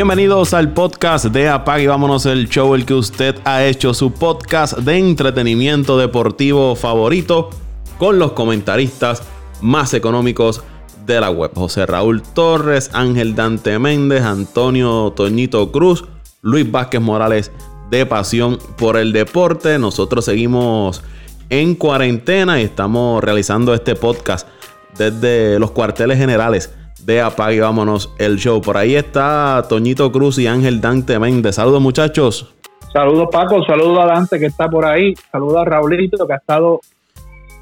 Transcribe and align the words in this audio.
Bienvenidos 0.00 0.54
al 0.54 0.72
podcast 0.72 1.26
de 1.26 1.50
Apague 1.50 1.82
y 1.82 1.86
Vámonos 1.86 2.24
el 2.24 2.48
show, 2.48 2.74
el 2.74 2.86
que 2.86 2.94
usted 2.94 3.36
ha 3.44 3.66
hecho 3.66 3.92
su 3.92 4.14
podcast 4.14 4.78
de 4.78 4.96
entretenimiento 4.96 5.98
deportivo 5.98 6.74
favorito 6.74 7.50
con 7.98 8.18
los 8.18 8.32
comentaristas 8.32 9.22
más 9.60 9.92
económicos 9.92 10.62
de 11.04 11.20
la 11.20 11.30
web. 11.30 11.50
José 11.54 11.84
Raúl 11.84 12.22
Torres, 12.22 12.88
Ángel 12.94 13.34
Dante 13.34 13.78
Méndez, 13.78 14.22
Antonio 14.22 15.12
Toñito 15.14 15.70
Cruz, 15.70 16.06
Luis 16.40 16.72
Vázquez 16.72 17.02
Morales 17.02 17.52
de 17.90 18.06
Pasión 18.06 18.58
por 18.78 18.96
el 18.96 19.12
Deporte. 19.12 19.78
Nosotros 19.78 20.24
seguimos 20.24 21.02
en 21.50 21.74
cuarentena 21.74 22.58
y 22.58 22.64
estamos 22.64 23.22
realizando 23.22 23.74
este 23.74 23.94
podcast 23.96 24.48
desde 24.96 25.58
los 25.58 25.72
cuarteles 25.72 26.16
generales 26.16 26.72
de 27.04 27.20
Apague 27.20 27.56
y 27.56 27.60
Vámonos 27.60 28.12
el 28.18 28.36
show. 28.36 28.60
Por 28.60 28.76
ahí 28.76 28.94
está 28.94 29.62
Toñito 29.68 30.10
Cruz 30.12 30.38
y 30.38 30.46
Ángel 30.46 30.80
Dante 30.80 31.18
Méndez. 31.18 31.56
Saludos 31.56 31.80
muchachos. 31.80 32.54
Saludos 32.92 33.28
Paco, 33.30 33.62
saludos 33.64 33.98
a 34.00 34.06
Dante 34.06 34.38
que 34.38 34.46
está 34.46 34.68
por 34.68 34.84
ahí, 34.84 35.14
saludos 35.30 35.58
a 35.58 35.64
Raulito 35.64 36.26
que 36.26 36.32
ha 36.32 36.36
estado 36.36 36.80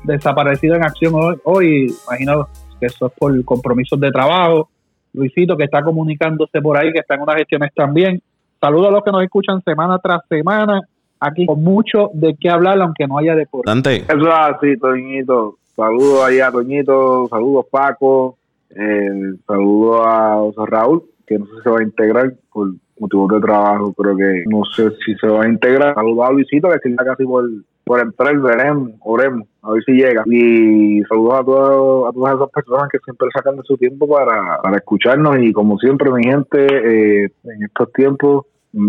desaparecido 0.05 0.77
en 0.77 0.85
acción 0.85 1.15
hoy. 1.15 1.37
hoy. 1.45 1.95
Imagino 2.07 2.49
que 2.81 2.87
eso 2.87 3.07
es 3.07 3.13
por 3.13 3.45
compromisos 3.45 4.01
de 4.01 4.11
trabajo. 4.11 4.71
Luisito 5.13 5.57
que 5.57 5.65
está 5.65 5.83
comunicándose 5.83 6.61
por 6.63 6.79
ahí, 6.79 6.93
que 6.93 7.01
está 7.01 7.15
en 7.15 7.23
unas 7.23 7.37
gestiones 7.37 7.73
también. 7.75 8.23
Saludos 8.61 8.89
a 8.89 8.91
los 8.93 9.05
que 9.05 9.13
nos 9.13 9.23
escuchan 9.23 9.63
semana 9.63 9.99
tras 9.99 10.23
semana. 10.29 10.81
Aquí 11.21 11.47
con 11.47 11.63
mucho 11.63 12.11
de 12.15 12.37
qué 12.41 12.49
hablar, 12.49 12.81
aunque 12.81 13.07
no 13.07 13.19
haya 13.19 13.35
deporte. 13.35 13.69
Dante. 13.69 13.97
Eso 13.97 14.29
es 14.29 14.29
así, 14.29 14.77
Toñito. 14.79 15.57
Saludos 15.75 16.25
ahí 16.25 16.41
a 16.41 16.51
Toñito, 16.51 17.29
saludos 17.29 17.67
Paco, 17.71 18.38
eh, 18.71 19.35
saludos 19.47 20.07
a 20.07 20.67
Raúl, 20.67 21.03
que 21.27 21.39
no 21.39 21.47
sé 21.47 21.53
si 21.57 21.63
se 21.63 21.71
va 21.71 21.79
a 21.81 21.83
integrar 21.83 22.35
por 22.53 22.73
motivos 22.99 23.33
de 23.33 23.41
trabajo, 23.41 23.93
creo 23.93 24.17
que 24.17 24.45
no 24.47 24.65
sé 24.65 24.91
si 25.05 25.15
se 25.17 25.27
va 25.29 25.45
a 25.45 25.49
integrar. 25.49 25.95
Saludos 25.95 26.27
a 26.27 26.33
Luisito, 26.33 26.69
que 26.69 26.89
está 26.89 27.05
casi 27.05 27.25
por, 27.25 27.49
por 27.85 28.01
entrar, 28.01 28.37
veremos, 28.39 28.93
oremos, 29.01 29.49
a 29.63 29.73
ver 29.73 29.85
si 29.85 29.93
llega. 29.93 30.23
Y 30.27 31.03
saludos 31.09 31.35
a, 31.35 31.45
todos, 31.45 32.09
a 32.09 32.13
todas 32.13 32.35
esas 32.37 32.51
personas 32.51 32.89
que 32.91 32.99
siempre 32.99 33.29
sacan 33.35 33.57
de 33.57 33.63
su 33.65 33.77
tiempo 33.77 34.09
para, 34.09 34.61
para 34.63 34.77
escucharnos 34.77 35.39
y 35.41 35.53
como 35.53 35.79
siempre, 35.79 36.11
mi 36.11 36.25
gente, 36.25 36.67
eh, 36.67 37.31
en 37.45 37.63
estos 37.65 37.93
tiempos, 37.93 38.47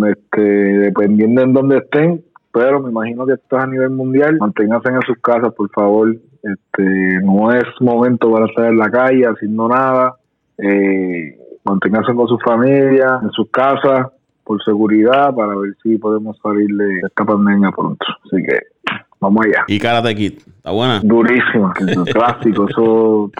este, 0.07 0.41
dependiendo 0.41 1.41
en 1.41 1.53
dónde 1.53 1.77
estén, 1.77 2.23
pero 2.51 2.81
me 2.81 2.89
imagino 2.89 3.25
que 3.25 3.33
esto 3.33 3.57
es 3.57 3.63
a 3.63 3.67
nivel 3.67 3.91
mundial. 3.91 4.37
Manténganse 4.39 4.89
en 4.89 5.01
sus 5.01 5.17
casas, 5.19 5.53
por 5.53 5.69
favor. 5.69 6.15
Este, 6.41 7.21
no 7.23 7.51
es 7.51 7.63
momento 7.79 8.31
para 8.31 8.45
estar 8.45 8.65
en 8.65 8.77
la 8.77 8.89
calle 8.89 9.25
haciendo 9.25 9.67
nada. 9.67 10.15
Eh, 10.57 11.37
manténganse 11.63 12.13
con 12.13 12.27
su 12.27 12.37
familia, 12.39 13.19
en 13.21 13.31
sus 13.31 13.49
casas, 13.51 14.07
por 14.43 14.63
seguridad, 14.63 15.33
para 15.33 15.55
ver 15.55 15.75
si 15.83 15.97
podemos 15.97 16.37
salir 16.41 16.67
de 16.75 16.99
esta 17.05 17.23
pandemia 17.23 17.71
pronto. 17.71 18.05
Así 18.25 18.41
que 18.43 18.59
vamos 19.19 19.45
allá. 19.45 19.65
Y 19.67 19.79
Karate 19.79 20.15
Kid, 20.15 20.39
¿está 20.39 20.71
buena? 20.71 21.01
Durísima, 21.03 21.73
clásico, 22.11 22.67
eso, 22.67 23.31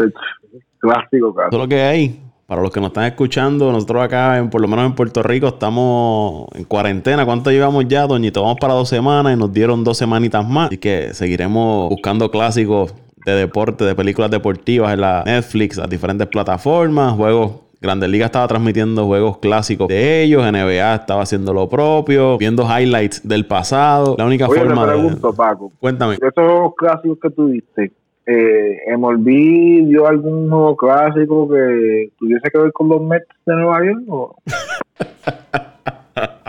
clásico, 0.80 1.36
Eso 1.36 1.50
es 1.52 1.58
lo 1.58 1.68
que 1.68 1.82
hay. 1.82 2.29
Para 2.50 2.64
los 2.64 2.72
que 2.72 2.80
nos 2.80 2.88
están 2.88 3.04
escuchando, 3.04 3.72
nosotros 3.72 4.02
acá, 4.02 4.40
en, 4.40 4.50
por 4.50 4.60
lo 4.60 4.68
menos 4.68 4.88
en 4.88 4.96
Puerto 4.96 5.22
Rico, 5.22 5.50
estamos 5.50 6.48
en 6.56 6.64
cuarentena. 6.64 7.24
¿Cuánto 7.24 7.52
llevamos 7.52 7.88
ya, 7.88 8.08
Doñito? 8.08 8.42
Vamos 8.42 8.58
para 8.60 8.74
dos 8.74 8.90
semanas 8.90 9.36
y 9.36 9.38
nos 9.38 9.54
dieron 9.54 9.84
dos 9.84 10.00
semanitas 10.00 10.50
más. 10.50 10.70
Así 10.70 10.80
que 10.80 11.14
seguiremos 11.14 11.90
buscando 11.90 12.32
clásicos 12.32 12.96
de 13.24 13.34
deporte, 13.34 13.86
de 13.86 13.94
películas 13.94 14.32
deportivas 14.32 14.92
en 14.92 15.02
la 15.02 15.22
Netflix, 15.28 15.78
las 15.78 15.88
diferentes 15.92 16.26
plataformas, 16.26 17.14
juegos 17.14 17.52
Grandes 17.82 18.10
Ligas 18.10 18.26
estaba 18.26 18.48
transmitiendo 18.48 19.06
juegos 19.06 19.38
clásicos 19.38 19.88
de 19.88 20.24
ellos, 20.24 20.44
NBA 20.44 20.96
estaba 20.96 21.22
haciendo 21.22 21.54
lo 21.54 21.70
propio, 21.70 22.40
viendo 22.40 22.64
highlights 22.64 23.28
del 23.28 23.46
pasado. 23.46 24.16
La 24.18 24.26
única 24.26 24.48
forma 24.48 24.88
te 24.88 24.92
pregunto, 24.92 25.34
Paco. 25.34 25.72
Cuéntame. 25.80 26.16
Esos 26.16 26.74
clásicos 26.76 27.20
que 27.22 27.30
tú 27.30 27.50
diste, 27.50 27.92
eh, 28.32 28.96
MLB 28.96 29.88
dio 29.88 30.06
algún 30.06 30.50
juego 30.50 30.78
clásico 30.78 31.50
que 31.50 32.12
tuviese 32.20 32.52
que 32.52 32.58
ver 32.60 32.72
con 32.72 32.90
los 32.90 33.02
Mets 33.02 33.28
de 33.46 33.56
Nueva 33.56 33.80
York? 33.84 34.36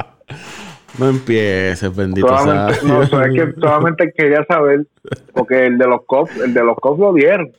no 0.98 1.08
empieces, 1.08 1.94
bendito 1.94 2.28
solamente, 2.28 2.86
No, 2.86 3.02
es 3.02 3.10
que 3.10 3.60
solamente 3.60 4.12
quería 4.16 4.44
saber, 4.44 4.86
porque 5.32 5.66
el 5.66 5.78
de 5.78 5.86
los 5.86 6.04
Cops, 6.06 6.36
el 6.40 6.54
de 6.54 6.64
los 6.64 6.76
Cops 6.76 6.98
lo 6.98 7.12
dieron 7.12 7.50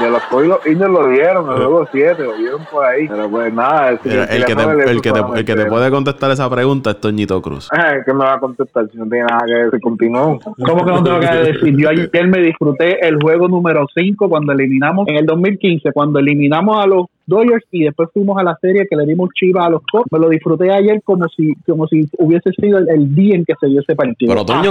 de 0.00 0.10
los 0.10 0.22
códigos 0.24 0.66
indios 0.66 0.90
lo 0.90 1.08
dieron, 1.08 1.48
el 1.50 1.56
juego 1.56 1.88
7, 1.90 2.22
lo 2.22 2.36
dieron 2.36 2.64
por 2.70 2.84
ahí. 2.84 3.08
Pero 3.08 3.30
pues 3.30 3.52
nada, 3.52 3.90
el, 3.90 3.98
que 3.98 4.08
te, 4.08 4.36
el, 4.36 4.44
que 4.44 4.54
te, 4.54 5.40
el, 5.40 5.44
que 5.44 5.54
te, 5.54 5.66
puede 5.66 5.90
contestar 5.90 6.30
esa 6.30 6.48
pregunta 6.48 6.90
es 6.90 7.00
Toñito 7.00 7.40
Cruz. 7.42 7.68
Eh, 7.72 8.02
¿Qué 8.04 8.12
me 8.12 8.24
va 8.24 8.34
a 8.34 8.40
contestar 8.40 8.88
si 8.90 8.98
no 8.98 9.06
tiene 9.06 9.26
nada 9.26 9.42
que 9.46 9.52
decir? 9.52 9.80
Continuó. 9.80 10.38
¿Cómo 10.64 10.84
que 10.84 10.90
no 10.90 11.04
tengo 11.04 11.20
que 11.20 11.26
decir? 11.26 11.76
Yo 11.76 11.88
ayer 11.90 12.28
me 12.28 12.40
disfruté 12.40 13.06
el 13.06 13.20
juego 13.20 13.48
número 13.48 13.86
5 13.94 14.28
cuando 14.28 14.52
eliminamos, 14.52 15.08
en 15.08 15.16
el 15.16 15.26
2015, 15.26 15.92
cuando 15.92 16.18
eliminamos 16.18 16.82
a 16.82 16.86
los 16.86 17.06
Dodgers 17.26 17.64
y 17.70 17.84
después 17.84 18.08
fuimos 18.12 18.38
a 18.38 18.42
la 18.42 18.56
serie 18.60 18.86
que 18.88 18.96
le 18.96 19.06
dimos 19.06 19.30
chiva 19.34 19.66
a 19.66 19.70
los 19.70 19.82
Cubs. 19.90 20.06
Me 20.10 20.18
lo 20.18 20.28
disfruté 20.28 20.70
ayer 20.70 21.00
como 21.04 21.26
si 21.28 21.54
como 21.66 21.86
si 21.86 22.08
hubiese 22.18 22.50
sido 22.52 22.78
el, 22.78 23.14
día 23.14 23.36
en 23.36 23.44
que 23.44 23.54
se 23.60 23.66
dio 23.66 23.80
ese 23.80 23.94
partido. 23.94 24.32
Pero 24.32 24.44
Toño, 24.44 24.70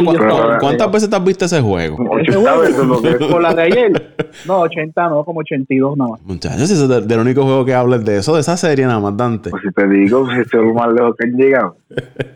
¿cuántas 0.60 0.92
veces 0.92 1.10
te 1.10 1.16
has 1.16 1.24
visto 1.24 1.46
ese 1.46 1.62
juego? 1.62 2.20
Ese 2.20 2.34
juego, 2.34 3.30
con 3.32 3.44
la 3.44 3.54
de 3.54 3.62
ayer. 3.64 3.92
No, 4.48 4.62
80 4.62 5.10
no, 5.10 5.24
como 5.24 5.42
82 5.42 5.98
nada 5.98 6.12
más. 6.12 6.22
Muchachos, 6.24 6.62
ese 6.62 6.86
es 6.86 7.08
del 7.08 7.20
único 7.20 7.44
juego 7.44 7.66
que 7.66 7.74
hables 7.74 8.04
de 8.06 8.18
eso, 8.18 8.36
de 8.36 8.42
esa 8.42 8.58
serie 8.58 8.86
nada 8.86 9.00
más, 9.00 9.16
Dante. 9.16 9.50
Pues 9.50 9.64
si 9.64 9.72
te 9.72 9.88
digo, 9.88 10.28
si 10.32 10.40
es 10.42 10.54
lo 10.54 10.74
más 10.74 10.94
lejos 10.94 11.16
que 11.18 11.28
han 11.28 11.34
llegado. 11.36 11.76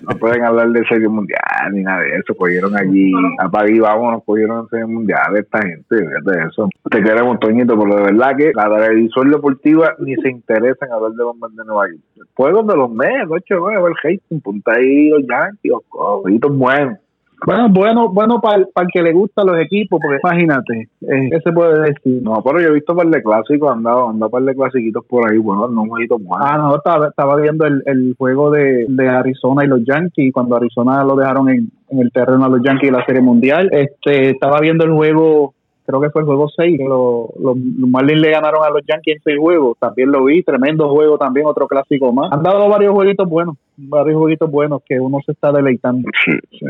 No 0.01 0.17
pueden 0.17 0.43
hablar 0.43 0.69
de 0.69 0.85
serie 0.85 1.07
mundial 1.07 1.39
ni 1.71 1.81
nada 1.81 2.01
de 2.01 2.09
eso. 2.17 2.35
Cogieron 2.35 2.75
allí, 2.75 3.11
apague 3.39 3.75
y 3.75 3.79
vámonos, 3.79 4.21
cogieron 4.25 4.67
serie 4.69 4.85
mundial 4.85 5.37
esta 5.37 5.61
gente, 5.61 5.95
de 5.95 6.47
eso. 6.47 6.67
Te 6.89 7.01
queremos, 7.01 7.39
Toñito, 7.39 7.77
pero 7.79 7.95
de 7.95 8.03
verdad 8.03 8.35
que 8.37 8.51
la 8.53 8.69
televisión 8.69 9.31
deportiva 9.31 9.93
ni 9.99 10.14
se 10.21 10.29
interesa 10.29 10.85
en 10.85 10.91
hablar 10.91 11.11
de 11.11 11.23
los 11.23 11.55
de 11.55 11.65
Nueva 11.65 11.87
York. 11.87 12.27
Juegos 12.35 12.67
de 12.67 12.75
los 12.75 12.91
meses, 12.91 13.27
ocho, 13.29 13.67
a 13.67 13.81
ver 13.81 13.93
Hastings, 14.03 14.43
punta 14.43 14.73
ahí 14.73 15.09
los 15.09 15.21
Yankees, 15.27 15.71
los 15.71 15.81
jueguitos 15.89 16.57
buenos. 16.57 16.99
Bueno, 17.45 17.67
bueno, 17.69 18.09
bueno 18.09 18.39
para 18.39 18.59
el, 18.59 18.67
para 18.73 18.85
el 18.85 18.91
que 18.93 19.03
le 19.03 19.11
gustan 19.11 19.47
los 19.47 19.59
equipos, 19.59 19.99
porque 20.01 20.19
imagínate, 20.23 20.87
eh, 21.01 21.29
¿qué 21.29 21.39
se 21.43 21.51
puede 21.51 21.81
decir? 21.81 22.23
No, 22.23 22.41
pero 22.41 22.61
yo 22.61 22.69
he 22.69 22.73
visto 22.73 22.93
un 22.93 22.99
par 22.99 23.07
de 23.07 23.21
clásicos, 23.21 23.71
han 23.71 23.83
dado, 23.83 24.09
han 24.09 24.19
dado 24.19 24.31
par 24.31 24.43
de 24.43 24.55
clasiquitos 24.55 25.05
por 25.05 25.29
ahí, 25.29 25.37
bueno, 25.37 25.67
no 25.67 25.85
jueguitos 25.85 26.23
buenos. 26.23 26.47
Ah, 26.49 26.57
no, 26.57 26.75
estaba, 26.77 27.09
estaba 27.09 27.35
viendo 27.35 27.65
el, 27.65 27.83
el 27.85 28.15
juego 28.17 28.51
de, 28.51 28.85
de 28.87 29.09
Arizona 29.09 29.65
y 29.65 29.67
los 29.67 29.83
Yankees, 29.83 30.33
cuando 30.33 30.55
Arizona 30.55 31.03
lo 31.03 31.15
dejaron 31.17 31.49
en, 31.49 31.69
en 31.89 31.99
el 31.99 32.11
terreno 32.11 32.45
a 32.45 32.49
los 32.49 32.61
Yankees 32.63 32.89
de 32.89 32.97
la 32.97 33.05
Serie 33.05 33.21
Mundial. 33.21 33.69
Este, 33.73 34.29
estaba 34.29 34.59
viendo 34.61 34.85
el 34.85 34.93
juego 34.93 35.53
creo 35.85 36.01
que 36.01 36.09
fue 36.09 36.21
el 36.21 36.25
juego 36.25 36.49
6, 36.49 36.79
los, 36.79 37.29
los, 37.39 37.57
Marlins 37.57 38.21
le 38.21 38.31
ganaron 38.31 38.63
a 38.63 38.69
los 38.69 38.81
Yankees 38.87 39.17
en 39.17 39.21
seis 39.23 39.37
juegos, 39.39 39.77
también 39.79 40.11
lo 40.11 40.25
vi, 40.25 40.43
tremendo 40.43 40.89
juego 40.89 41.17
también, 41.17 41.45
otro 41.45 41.67
clásico 41.67 42.11
más. 42.11 42.31
Han 42.31 42.43
dado 42.43 42.67
varios 42.67 42.93
jueguitos 42.93 43.27
buenos, 43.29 43.55
varios 43.77 44.17
jueguitos 44.17 44.49
buenos 44.49 44.81
que 44.85 44.99
uno 44.99 45.19
se 45.25 45.33
está 45.33 45.51
deleitando. 45.51 46.09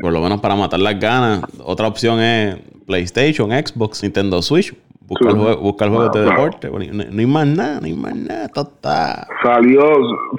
Por 0.02 0.12
lo 0.12 0.22
menos 0.22 0.42
para 0.42 0.56
matar 0.56 0.80
las 0.80 1.00
ganas, 1.00 1.44
otra 1.64 1.88
opción 1.88 2.20
es 2.20 2.58
PlayStation, 2.86 3.52
Xbox, 3.52 4.04
Nintendo 4.04 4.42
Switch. 4.42 4.76
Busca, 5.08 5.30
el, 5.30 5.36
juego, 5.36 5.62
busca 5.62 5.86
el 5.86 5.92
juego 5.92 6.10
de 6.10 6.22
deporte. 6.22 6.68
No, 6.68 6.80
hay 6.80 7.26
más 7.28 7.46
nada, 7.46 7.80
no 7.80 7.86
hay 7.86 7.94
más 7.94 8.16
nada. 8.16 8.46
Está... 8.46 9.28
Salió, 9.44 9.84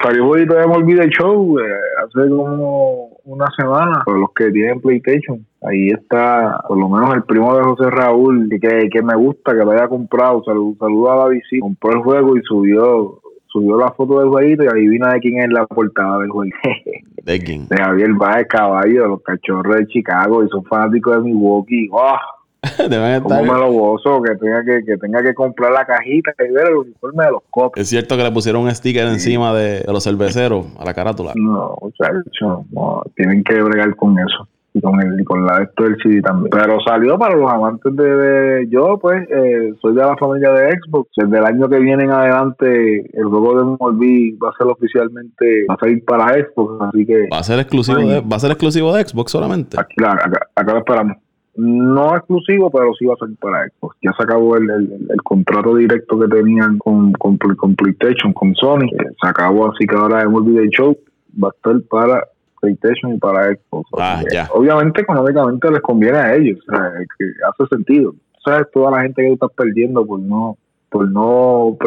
salió 0.03 0.27
jueguito 0.27 0.55
de 0.55 0.67
MLB 0.67 1.09
Show 1.09 1.57
eh, 1.57 1.63
hace 2.03 2.29
como 2.29 3.11
una 3.23 3.45
semana. 3.55 4.01
Para 4.05 4.17
los 4.17 4.29
que 4.35 4.51
tienen 4.51 4.81
PlayStation 4.81 5.46
ahí 5.61 5.89
está 5.89 6.63
por 6.67 6.77
lo 6.77 6.87
menos 6.89 7.15
el 7.15 7.23
primo 7.23 7.55
de 7.55 7.63
José 7.63 7.89
Raúl 7.89 8.49
que, 8.49 8.89
que 8.91 9.01
me 9.01 9.15
gusta 9.15 9.53
que 9.53 9.63
lo 9.63 9.71
haya 9.71 9.87
comprado 9.87 10.43
saludo, 10.43 10.75
saludo 10.79 11.11
a 11.11 11.15
la 11.15 11.27
visita 11.29 11.61
compró 11.61 11.93
el 11.93 11.99
juego 11.99 12.37
y 12.37 12.41
subió 12.43 13.19
subió 13.47 13.77
la 13.77 13.91
foto 13.91 14.19
del 14.19 14.29
jueguito 14.29 14.63
y 14.63 14.67
adivina 14.67 15.13
de 15.13 15.19
quién 15.19 15.41
es 15.41 15.49
la 15.49 15.65
portada 15.65 16.19
del 16.19 16.29
juego 16.29 16.51
de 17.23 17.39
quién 17.39 17.67
de 17.67 17.77
Javier 17.77 18.13
Baez 18.13 18.47
caballo 18.47 19.01
de 19.01 19.07
los 19.07 19.21
cachorros 19.23 19.77
de 19.77 19.87
Chicago 19.87 20.43
y 20.43 20.49
son 20.49 20.63
fanáticos 20.65 21.15
de 21.15 21.21
Milwaukee 21.21 21.89
¡Oh! 21.91 22.17
Deben 22.77 23.21
estar... 23.21 23.41
me 23.41 23.47
lo 23.47 23.71
gozo 23.71 24.21
que 24.21 24.35
tenga 24.35 24.63
que, 24.63 24.83
que 24.83 24.97
tenga 24.97 25.23
que 25.23 25.33
comprar 25.33 25.71
la 25.71 25.85
cajita 25.85 26.33
y 26.39 26.51
ver 26.51 26.67
el 26.67 26.77
uniforme 26.77 27.25
de 27.25 27.31
los 27.31 27.43
copos. 27.51 27.79
Es 27.79 27.87
cierto 27.87 28.17
que 28.17 28.23
le 28.23 28.31
pusieron 28.31 28.63
un 28.63 28.71
sticker 28.73 29.07
encima 29.07 29.53
de, 29.53 29.85
los 29.87 30.03
cerveceros 30.03 30.65
a 30.77 30.83
la 30.83 30.93
carátula. 30.93 31.33
No, 31.35 31.77
muchachos, 31.79 32.65
no, 32.71 33.03
tienen 33.15 33.43
que 33.43 33.61
bregar 33.61 33.95
con 33.95 34.17
eso 34.17 34.47
y 34.77 34.81
con 34.81 35.01
el 35.01 35.19
y 35.19 35.23
con 35.23 35.45
la 35.45 35.63
esto 35.63 35.83
del 35.83 35.97
CD 36.01 36.21
también. 36.21 36.49
Pero 36.51 36.79
salió 36.81 37.17
para 37.17 37.35
los 37.35 37.49
amantes 37.49 37.95
de, 37.95 38.67
yo 38.69 38.97
pues 38.99 39.27
eh, 39.29 39.73
soy 39.81 39.95
de 39.95 40.01
la 40.01 40.15
familia 40.17 40.51
de 40.51 40.77
Xbox. 40.79 41.09
Desde 41.15 41.37
el 41.37 41.45
año 41.45 41.67
que 41.67 41.79
viene 41.79 42.03
en 42.03 42.11
adelante 42.11 43.09
el 43.13 43.25
juego 43.25 43.57
de 43.57 43.63
MLB 43.65 44.43
va 44.43 44.49
a 44.49 44.57
ser 44.57 44.67
oficialmente 44.67 45.65
va 45.69 45.75
a 45.75 45.77
salir 45.77 46.03
para 46.05 46.33
Xbox, 46.33 46.81
así 46.81 47.05
que 47.05 47.27
va 47.31 47.39
a 47.39 47.43
ser 47.43 47.59
exclusivo 47.59 47.99
de, 47.99 48.21
va 48.21 48.35
a 48.35 48.39
ser 48.39 48.51
exclusivo 48.51 48.95
de 48.95 49.03
Xbox 49.05 49.31
solamente. 49.31 49.79
Aquí, 49.79 49.95
acá, 50.03 50.47
acá 50.55 50.73
lo 50.73 50.79
esperamos. 50.79 51.17
no 51.55 52.15
exclusivo, 52.15 52.69
pero 52.69 52.93
sí 52.97 53.05
va 53.05 53.15
a 53.15 53.25
ser 53.25 53.35
para 53.39 53.67
Xbox. 53.67 53.97
Ya 54.03 54.13
se 54.13 54.23
acabó 54.23 54.57
el, 54.57 54.69
el, 54.69 55.21
contrato 55.23 55.75
directo 55.75 56.19
que 56.19 56.27
tenían 56.27 56.77
con, 56.77 57.11
con, 57.13 57.37
PlayStation, 57.37 58.31
con 58.33 58.53
Sony. 58.55 58.85
Eh, 58.85 59.11
se 59.21 59.27
acabó, 59.27 59.71
así 59.71 59.87
que 59.87 59.95
ahora 59.95 60.21
el 60.21 60.69
Show 60.69 60.97
va 61.43 61.49
a 61.49 61.51
estar 61.55 61.81
para 61.89 62.23
PlayStation 62.59 63.13
y 63.13 63.17
para 63.17 63.53
Xbox. 63.53 63.89
Ah, 63.97 64.23
obviamente, 64.53 65.01
económicamente 65.01 65.71
les 65.71 65.81
conviene 65.81 66.17
a 66.17 66.35
ellos, 66.35 66.59
o 66.67 66.75
sea, 66.75 66.91
que 67.17 67.25
hace 67.47 67.75
sentido. 67.75 68.13
¿Sabes? 68.43 68.67
Toda 68.73 68.91
la 68.91 69.01
gente 69.01 69.21
que 69.21 69.33
está 69.33 69.47
perdiendo 69.49 70.05
por 70.05 70.19
no 70.19 70.57
por 70.89 71.09
no 71.11 71.77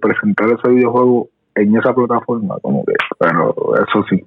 presentar 0.00 0.48
ese 0.48 0.68
videojuego 0.70 1.28
en 1.54 1.76
esa 1.76 1.94
plataforma, 1.94 2.56
como 2.60 2.84
que, 2.84 2.92
pero 3.18 3.54
eso 3.74 4.04
sí, 4.10 4.22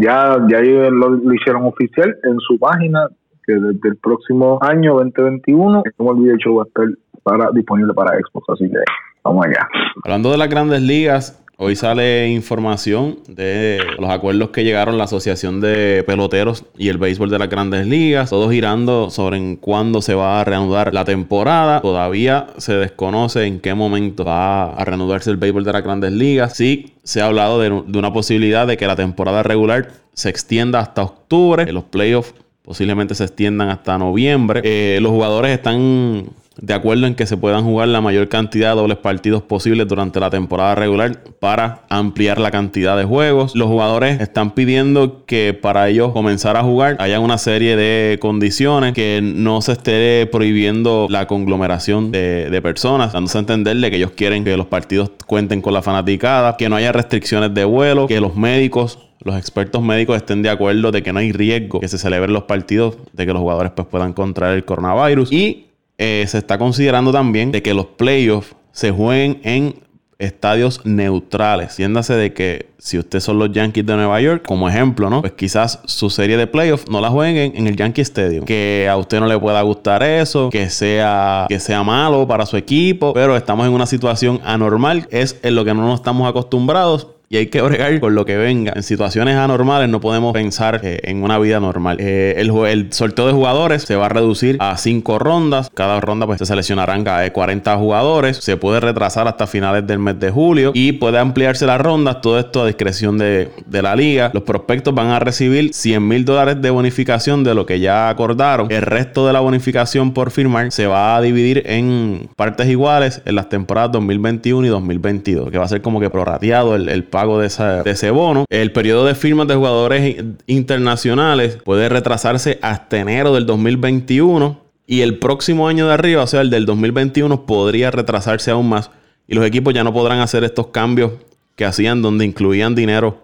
ya, 0.00 0.36
ya 0.48 0.60
lo, 0.90 1.32
hicieron 1.32 1.66
oficial 1.66 2.16
en 2.24 2.38
su 2.40 2.58
página 2.58 3.06
que 3.46 3.54
desde 3.54 3.88
el 3.88 3.96
próximo 3.96 4.58
año 4.62 4.94
2021 4.94 5.82
como 5.96 6.12
el 6.12 6.18
video 6.18 6.56
va 6.56 6.62
a 6.62 6.66
estar 6.66 6.86
para, 7.22 7.50
disponible 7.52 7.94
para 7.94 8.16
Xbox, 8.16 8.48
así 8.48 8.68
que 8.68 8.78
vamos 9.22 9.46
allá. 9.46 9.68
Hablando 10.04 10.32
de 10.32 10.38
las 10.38 10.48
grandes 10.48 10.82
ligas, 10.82 11.43
Hoy 11.64 11.76
sale 11.76 12.28
información 12.28 13.20
de 13.26 13.80
los 13.98 14.10
acuerdos 14.10 14.50
que 14.50 14.64
llegaron 14.64 14.98
la 14.98 15.04
Asociación 15.04 15.62
de 15.62 16.04
Peloteros 16.06 16.66
y 16.76 16.90
el 16.90 16.98
Béisbol 16.98 17.30
de 17.30 17.38
las 17.38 17.48
Grandes 17.48 17.86
Ligas, 17.86 18.28
todos 18.28 18.52
girando 18.52 19.08
sobre 19.08 19.56
cuándo 19.56 20.02
se 20.02 20.12
va 20.12 20.42
a 20.42 20.44
reanudar 20.44 20.92
la 20.92 21.06
temporada. 21.06 21.80
Todavía 21.80 22.48
se 22.58 22.74
desconoce 22.74 23.46
en 23.46 23.60
qué 23.60 23.72
momento 23.72 24.26
va 24.26 24.74
a 24.74 24.84
reanudarse 24.84 25.30
el 25.30 25.38
Béisbol 25.38 25.64
de 25.64 25.72
las 25.72 25.82
Grandes 25.82 26.12
Ligas. 26.12 26.54
Sí, 26.54 26.92
se 27.02 27.22
ha 27.22 27.26
hablado 27.28 27.58
de, 27.58 27.70
una 27.70 28.12
posibilidad 28.12 28.66
de 28.66 28.76
que 28.76 28.86
la 28.86 28.94
temporada 28.94 29.42
regular 29.42 29.90
se 30.12 30.28
extienda 30.28 30.80
hasta 30.80 31.02
octubre, 31.02 31.64
que 31.64 31.72
los 31.72 31.84
playoffs 31.84 32.34
posiblemente 32.62 33.14
se 33.14 33.24
extiendan 33.24 33.70
hasta 33.70 33.96
noviembre. 33.96 34.60
Eh, 34.64 34.98
los 35.00 35.12
jugadores 35.12 35.52
están 35.52 36.26
de 36.60 36.74
acuerdo 36.74 37.06
en 37.06 37.14
que 37.14 37.26
se 37.26 37.36
puedan 37.36 37.64
jugar 37.64 37.88
la 37.88 38.00
mayor 38.00 38.28
cantidad 38.28 38.70
de 38.70 38.76
dobles 38.76 38.98
partidos 38.98 39.42
posibles 39.42 39.88
durante 39.88 40.20
la 40.20 40.30
temporada 40.30 40.74
regular 40.74 41.22
para 41.40 41.82
ampliar 41.88 42.38
la 42.38 42.50
cantidad 42.50 42.96
de 42.96 43.04
juegos. 43.04 43.54
Los 43.54 43.68
jugadores 43.68 44.20
están 44.20 44.52
pidiendo 44.52 45.24
que 45.26 45.58
para 45.60 45.88
ellos 45.88 46.12
comenzar 46.12 46.56
a 46.56 46.62
jugar 46.62 46.96
haya 47.00 47.20
una 47.20 47.38
serie 47.38 47.76
de 47.76 48.18
condiciones 48.20 48.92
que 48.92 49.20
no 49.22 49.60
se 49.62 49.72
esté 49.72 50.28
prohibiendo 50.30 51.06
la 51.10 51.26
conglomeración 51.26 52.12
de, 52.12 52.60
personas, 52.62 53.12
dándose 53.12 53.36
a 53.36 53.40
entenderle 53.40 53.90
que 53.90 53.96
ellos 53.96 54.12
quieren 54.12 54.44
que 54.44 54.56
los 54.56 54.66
partidos 54.66 55.10
cuenten 55.26 55.60
con 55.60 55.74
la 55.74 55.82
fanaticada, 55.82 56.56
que 56.56 56.68
no 56.68 56.76
haya 56.76 56.92
restricciones 56.92 57.52
de 57.52 57.64
vuelo, 57.64 58.06
que 58.06 58.20
los 58.20 58.36
médicos 58.36 58.98
los 59.20 59.38
expertos 59.38 59.82
médicos 59.82 60.16
estén 60.16 60.42
de 60.42 60.50
acuerdo 60.50 60.92
de 60.92 61.02
que 61.02 61.10
no 61.12 61.18
hay 61.18 61.32
riesgo 61.32 61.80
que 61.80 61.88
se 61.88 61.96
celebren 61.96 62.34
los 62.34 62.42
partidos, 62.42 62.98
de 63.12 63.24
que 63.24 63.32
los 63.32 63.40
jugadores 63.40 63.72
pues, 63.74 63.88
puedan 63.88 64.12
contraer 64.12 64.54
el 64.54 64.64
coronavirus 64.66 65.32
y 65.32 65.73
eh, 65.98 66.24
se 66.28 66.38
está 66.38 66.58
considerando 66.58 67.12
también 67.12 67.52
de 67.52 67.62
que 67.62 67.74
los 67.74 67.86
playoffs 67.86 68.54
se 68.72 68.90
jueguen 68.90 69.40
en 69.44 69.84
estadios 70.18 70.80
neutrales. 70.84 71.70
Entiéndase 71.70 72.14
de 72.14 72.32
que 72.32 72.70
si 72.78 72.98
usted 72.98 73.20
son 73.20 73.38
los 73.38 73.52
Yankees 73.52 73.86
de 73.86 73.94
Nueva 73.94 74.20
York, 74.20 74.44
como 74.46 74.68
ejemplo, 74.68 75.10
¿no? 75.10 75.20
Pues 75.20 75.32
quizás 75.32 75.80
su 75.84 76.10
serie 76.10 76.36
de 76.36 76.46
playoffs 76.46 76.88
no 76.88 77.00
la 77.00 77.10
jueguen 77.10 77.52
en, 77.56 77.66
el 77.66 77.76
Yankee 77.76 78.02
Stadium. 78.02 78.44
Que 78.44 78.88
a 78.90 78.96
usted 78.96 79.20
no 79.20 79.26
le 79.26 79.38
pueda 79.38 79.62
gustar 79.62 80.02
eso, 80.02 80.50
que 80.50 80.70
sea, 80.70 81.46
que 81.48 81.60
sea 81.60 81.82
malo 81.82 82.26
para 82.26 82.46
su 82.46 82.56
equipo, 82.56 83.12
pero 83.12 83.36
estamos 83.36 83.66
en 83.66 83.72
una 83.72 83.86
situación 83.86 84.40
anormal. 84.44 85.06
Es 85.10 85.38
en 85.42 85.54
lo 85.54 85.64
que 85.64 85.74
no 85.74 85.82
nos 85.82 86.00
estamos 86.00 86.28
acostumbrados 86.28 87.08
y 87.34 87.36
hay 87.36 87.46
que 87.48 87.60
bregar 87.62 87.98
con 87.98 88.14
lo 88.14 88.24
que 88.24 88.36
venga. 88.36 88.72
En 88.76 88.84
situaciones 88.84 89.34
anormales 89.36 89.88
no 89.88 90.00
podemos 90.00 90.32
pensar 90.32 90.80
eh, 90.84 91.00
en 91.02 91.24
una 91.24 91.36
vida 91.40 91.58
normal. 91.58 91.96
Eh, 91.98 92.34
el, 92.36 92.92
sorteo 92.92 93.26
de 93.26 93.32
jugadores 93.32 93.82
se 93.82 93.96
va 93.96 94.06
a 94.06 94.08
reducir 94.08 94.56
a 94.60 94.76
cinco 94.76 95.18
rondas. 95.18 95.68
Cada 95.74 96.00
ronda 96.00 96.26
pues 96.26 96.38
se 96.38 96.46
seleccionarán 96.46 97.04
40 97.04 97.76
jugadores. 97.76 98.36
Se 98.36 98.56
puede 98.56 98.78
retrasar 98.78 99.26
hasta 99.26 99.48
finales 99.48 99.84
del 99.84 99.98
mes 99.98 100.20
de 100.20 100.30
julio 100.30 100.70
y 100.74 100.92
puede 100.92 101.18
ampliarse 101.18 101.66
las 101.66 101.80
rondas. 101.80 102.20
Todo 102.20 102.38
esto 102.38 102.62
a 102.62 102.66
discreción 102.68 103.18
de, 103.18 103.50
de 103.66 103.82
la 103.82 103.96
liga. 103.96 104.30
Los 104.32 104.44
prospectos 104.44 104.94
van 104.94 105.08
a 105.08 105.18
recibir 105.18 105.74
100 105.74 106.06
mil 106.06 106.24
dólares 106.24 106.62
de 106.62 106.70
bonificación 106.70 107.42
de 107.42 107.56
lo 107.56 107.66
que 107.66 107.80
ya 107.80 108.10
acordaron. 108.10 108.70
El 108.70 108.82
resto 108.82 109.26
de 109.26 109.32
la 109.32 109.40
bonificación 109.40 110.14
por 110.14 110.30
firmar 110.30 110.70
se 110.70 110.86
va 110.86 111.16
a 111.16 111.20
dividir 111.20 111.64
en 111.66 112.28
partes 112.36 112.68
iguales 112.68 113.22
en 113.24 113.34
las 113.34 113.48
temporadas 113.48 113.90
2021 113.90 114.68
y 114.68 114.70
2022, 114.70 115.50
que 115.50 115.58
va 115.58 115.64
a 115.64 115.68
ser 115.68 115.82
como 115.82 115.98
que 115.98 116.10
prorrateado 116.10 116.76
el, 116.76 116.88
el 116.88 117.02
pago 117.02 117.23
de, 117.26 117.46
ese 117.90 118.10
bono. 118.10 118.44
El 118.48 118.72
periodo 118.72 119.06
de 119.06 119.14
firmas 119.14 119.48
de 119.48 119.54
jugadores 119.54 120.16
internacionales 120.46 121.58
puede 121.64 121.88
retrasarse 121.88 122.58
hasta 122.62 122.98
enero 122.98 123.34
del 123.34 123.46
2021 123.46 124.60
y 124.86 125.00
el 125.00 125.18
próximo 125.18 125.68
año 125.68 125.86
de 125.86 125.94
arriba, 125.94 126.22
o 126.22 126.26
sea, 126.26 126.42
el 126.42 126.50
del 126.50 126.66
2021, 126.66 127.46
podría 127.46 127.90
retrasarse 127.90 128.50
aún 128.50 128.68
más 128.68 128.90
y 129.26 129.34
los 129.34 129.46
equipos 129.46 129.72
ya 129.72 129.84
no 129.84 129.92
podrán 129.92 130.20
hacer 130.20 130.44
estos 130.44 130.68
cambios 130.68 131.12
que 131.56 131.64
hacían 131.64 132.02
donde 132.02 132.24
incluían 132.24 132.74
dinero 132.74 133.22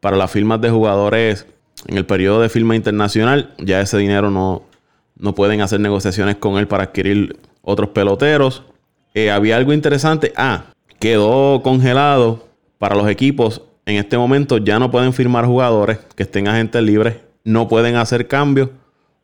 para 0.00 0.16
las 0.16 0.30
firmas 0.30 0.60
de 0.60 0.70
jugadores 0.70 1.46
en 1.86 1.96
el 1.96 2.06
periodo 2.06 2.40
de 2.40 2.48
firma 2.48 2.76
internacional. 2.76 3.54
Ya 3.58 3.80
ese 3.80 3.98
dinero 3.98 4.30
no, 4.30 4.62
no 5.16 5.34
pueden 5.34 5.60
hacer 5.60 5.80
negociaciones 5.80 6.36
con 6.36 6.58
él 6.58 6.68
para 6.68 6.84
adquirir 6.84 7.38
otros 7.62 7.90
peloteros. 7.90 8.62
Eh, 9.14 9.30
había 9.30 9.56
algo 9.56 9.72
interesante. 9.72 10.32
Ah, 10.36 10.66
quedó 10.98 11.62
congelado 11.62 12.48
para 12.82 12.96
los 12.96 13.08
equipos 13.08 13.62
en 13.86 13.94
este 13.94 14.18
momento 14.18 14.58
ya 14.58 14.80
no 14.80 14.90
pueden 14.90 15.12
firmar 15.12 15.46
jugadores 15.46 16.00
que 16.16 16.24
estén 16.24 16.48
agentes 16.48 16.82
libres, 16.82 17.14
no 17.44 17.68
pueden 17.68 17.94
hacer 17.94 18.26
cambios 18.26 18.70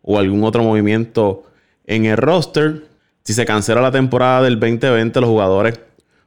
o 0.01 0.17
algún 0.17 0.45
otro 0.45 0.63
movimiento 0.63 1.43
en 1.85 2.05
el 2.05 2.19
roster. 2.19 2.85
Si 3.25 3.33
se 3.33 3.45
cancela 3.45 3.81
la 3.81 3.91
temporada 3.91 4.43
del 4.43 4.61
2020, 4.61 5.21
los 5.21 5.29
jugadores 5.29 5.81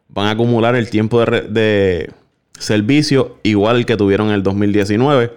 van 0.09 0.27
a 0.27 0.31
acumular 0.31 0.75
el 0.75 0.89
tiempo 0.89 1.23
de, 1.23 2.11
servicio 2.59 3.37
igual 3.43 3.85
que 3.85 3.95
tuvieron 3.95 4.27
en 4.27 4.33
el 4.33 4.43
2019. 4.43 5.31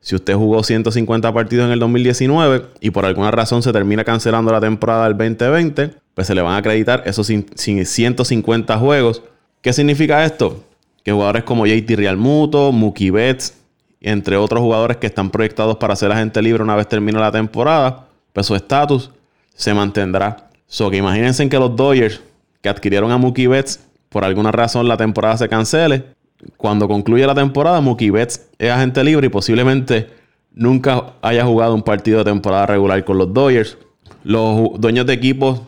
Si 0.00 0.14
usted 0.14 0.34
jugó 0.34 0.62
150 0.62 1.32
partidos 1.32 1.64
en 1.64 1.72
el 1.72 1.78
2019 1.78 2.66
y 2.82 2.90
por 2.90 3.06
alguna 3.06 3.30
razón 3.30 3.62
se 3.62 3.72
termina 3.72 4.04
cancelando 4.04 4.52
la 4.52 4.60
temporada 4.60 5.08
del 5.08 5.16
2020, 5.16 5.94
pues 6.12 6.26
se 6.26 6.34
le 6.34 6.42
van 6.42 6.52
a 6.52 6.58
acreditar 6.58 7.02
esos 7.06 7.26
150 7.28 8.76
juegos. 8.76 9.22
¿Qué 9.62 9.72
significa 9.72 10.22
esto? 10.22 10.66
Que 11.02 11.12
jugadores 11.12 11.44
como 11.44 11.66
JT 11.66 11.96
Real 11.96 12.16
Muto, 12.16 12.72
Mookie 12.72 13.10
Betts, 13.10 13.54
entre 14.00 14.36
otros 14.36 14.60
jugadores 14.60 14.96
que 14.96 15.06
están 15.06 15.30
proyectados 15.30 15.76
para 15.76 15.96
ser 15.96 16.10
agente 16.12 16.40
libre 16.40 16.62
una 16.62 16.76
vez 16.76 16.88
termine 16.88 17.18
la 17.18 17.32
temporada, 17.32 18.06
pues 18.32 18.46
su 18.46 18.54
estatus 18.54 19.10
se 19.54 19.74
mantendrá. 19.74 20.48
So 20.66 20.90
que 20.90 20.96
imagínense 20.96 21.48
que 21.48 21.58
los 21.58 21.74
Dodgers 21.76 22.20
que 22.62 22.68
adquirieron 22.68 23.10
a 23.10 23.18
Mookie 23.18 23.46
Betts 23.46 23.80
por 24.08 24.24
alguna 24.24 24.52
razón 24.52 24.88
la 24.88 24.96
temporada 24.96 25.36
se 25.36 25.48
cancele. 25.48 26.04
Cuando 26.56 26.88
concluye 26.88 27.26
la 27.26 27.34
temporada, 27.34 27.80
Mookie 27.80 28.10
Betts 28.10 28.48
es 28.58 28.70
agente 28.70 29.04
libre 29.04 29.26
y 29.26 29.30
posiblemente 29.30 30.08
nunca 30.52 31.14
haya 31.22 31.44
jugado 31.44 31.74
un 31.74 31.82
partido 31.82 32.18
de 32.18 32.24
temporada 32.24 32.66
regular 32.66 33.04
con 33.04 33.18
los 33.18 33.32
Dodgers. 33.32 33.76
Los 34.24 34.80
dueños 34.80 35.06
de 35.06 35.12
equipos 35.12 35.62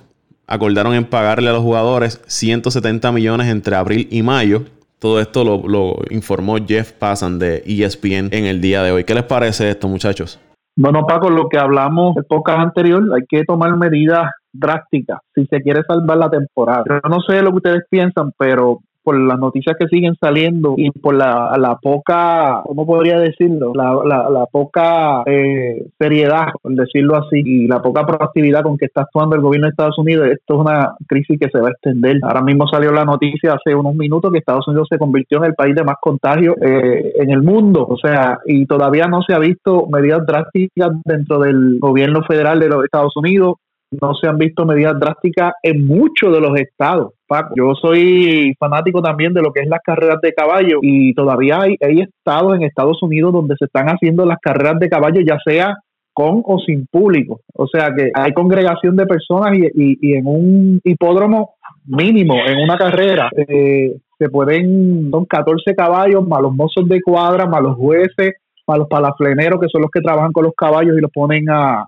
acordaron 0.46 0.94
en 0.94 1.04
pagarle 1.04 1.50
a 1.50 1.52
los 1.52 1.62
jugadores 1.62 2.20
170 2.26 3.12
millones 3.12 3.48
entre 3.48 3.76
abril 3.76 4.08
y 4.10 4.22
mayo 4.22 4.64
todo 5.02 5.18
esto 5.18 5.42
lo, 5.42 5.96
informó 6.10 6.58
Jeff 6.64 6.92
Passan 6.92 7.40
de 7.40 7.64
ESPN 7.66 8.28
en 8.30 8.46
el 8.46 8.60
día 8.60 8.84
de 8.84 8.92
hoy. 8.92 9.02
¿Qué 9.02 9.14
les 9.14 9.24
parece 9.24 9.68
esto, 9.68 9.88
muchachos? 9.88 10.38
Bueno, 10.76 11.04
Paco, 11.08 11.28
lo 11.28 11.48
que 11.48 11.58
hablamos 11.58 12.16
en 12.16 12.22
podcast 12.22 12.60
anterior, 12.60 13.02
hay 13.12 13.22
que 13.28 13.42
tomar 13.42 13.76
medidas 13.76 14.30
drásticas 14.52 15.18
si 15.34 15.44
se 15.46 15.60
quiere 15.60 15.82
salvar 15.88 16.18
la 16.18 16.30
temporada. 16.30 16.84
Yo 16.88 17.08
no 17.10 17.20
sé 17.20 17.42
lo 17.42 17.50
que 17.50 17.56
ustedes 17.56 17.82
piensan, 17.90 18.30
pero 18.38 18.78
por 19.02 19.18
las 19.18 19.38
noticias 19.38 19.76
que 19.78 19.88
siguen 19.88 20.14
saliendo 20.20 20.74
y 20.76 20.90
por 20.90 21.14
la, 21.14 21.56
la 21.58 21.76
poca, 21.76 22.62
¿cómo 22.64 22.86
podría 22.86 23.18
decirlo? 23.18 23.72
La, 23.74 23.92
la, 24.04 24.46
poca 24.46 25.22
eh, 25.26 25.84
seriedad, 25.98 26.48
por 26.60 26.74
decirlo 26.74 27.16
así, 27.16 27.42
y 27.44 27.66
la 27.66 27.80
poca 27.80 28.06
proactividad 28.06 28.62
con 28.62 28.76
que 28.76 28.86
está 28.86 29.02
actuando 29.02 29.36
el 29.36 29.42
gobierno 29.42 29.66
de 29.66 29.70
Estados 29.70 29.98
Unidos, 29.98 30.28
esto 30.28 30.54
es 30.54 30.60
una 30.60 30.94
crisis 31.06 31.38
que 31.38 31.48
se 31.48 31.60
va 31.60 31.68
a 31.68 31.70
extender. 31.72 32.18
Ahora 32.22 32.42
mismo 32.42 32.66
salió 32.68 32.92
la 32.92 33.04
noticia 33.04 33.54
hace 33.54 33.74
unos 33.74 33.94
minutos 33.94 34.32
que 34.32 34.38
Estados 34.38 34.68
Unidos 34.68 34.88
se 34.90 34.98
convirtió 34.98 35.38
en 35.38 35.44
el 35.44 35.54
país 35.54 35.74
de 35.74 35.84
más 35.84 35.96
contagio 36.00 36.56
eh, 36.60 37.14
en 37.16 37.30
el 37.30 37.42
mundo, 37.42 37.86
o 37.88 37.96
sea, 37.96 38.38
y 38.46 38.66
todavía 38.66 39.06
no 39.06 39.22
se 39.22 39.34
ha 39.34 39.38
visto 39.38 39.86
medidas 39.90 40.26
drásticas 40.26 40.90
dentro 41.04 41.38
del 41.40 41.78
gobierno 41.80 42.22
federal 42.24 42.60
de 42.60 42.68
los 42.68 42.84
Estados 42.84 43.16
Unidos 43.16 43.56
no 44.00 44.14
se 44.14 44.28
han 44.28 44.38
visto 44.38 44.64
medidas 44.64 44.98
drásticas 44.98 45.52
en 45.62 45.86
muchos 45.86 46.32
de 46.32 46.40
los 46.40 46.58
estados. 46.58 47.12
Yo 47.56 47.74
soy 47.74 48.54
fanático 48.58 49.00
también 49.00 49.32
de 49.32 49.42
lo 49.42 49.52
que 49.52 49.62
es 49.62 49.68
las 49.68 49.80
carreras 49.82 50.18
de 50.22 50.32
caballo 50.32 50.78
y 50.82 51.14
todavía 51.14 51.60
hay, 51.62 51.76
hay 51.80 52.00
estados 52.00 52.54
en 52.54 52.62
Estados 52.62 53.02
Unidos 53.02 53.32
donde 53.32 53.56
se 53.58 53.64
están 53.64 53.86
haciendo 53.86 54.26
las 54.26 54.38
carreras 54.40 54.78
de 54.78 54.88
caballo, 54.88 55.20
ya 55.26 55.38
sea 55.44 55.74
con 56.12 56.42
o 56.44 56.58
sin 56.58 56.86
público. 56.86 57.40
O 57.54 57.66
sea 57.66 57.90
que 57.96 58.10
hay 58.14 58.32
congregación 58.32 58.96
de 58.96 59.06
personas 59.06 59.56
y, 59.56 60.14
en 60.14 60.26
un 60.26 60.80
hipódromo 60.84 61.54
mínimo, 61.86 62.34
en 62.46 62.58
una 62.58 62.76
carrera, 62.76 63.30
eh, 63.48 63.96
se 64.18 64.28
pueden, 64.28 65.10
son 65.10 65.24
14 65.24 65.74
caballos, 65.74 66.26
más 66.26 66.42
los 66.42 66.54
mozos 66.54 66.86
de 66.88 67.00
cuadra, 67.00 67.46
más 67.46 67.62
los 67.62 67.76
jueces, 67.76 68.34
más 68.68 68.78
los 68.78 68.88
palafleneros, 68.88 69.60
que 69.60 69.68
son 69.68 69.82
los 69.82 69.90
que 69.90 70.00
trabajan 70.00 70.32
con 70.32 70.44
los 70.44 70.54
caballos 70.54 70.96
y 70.96 71.00
los 71.00 71.10
ponen 71.10 71.48
a, 71.50 71.86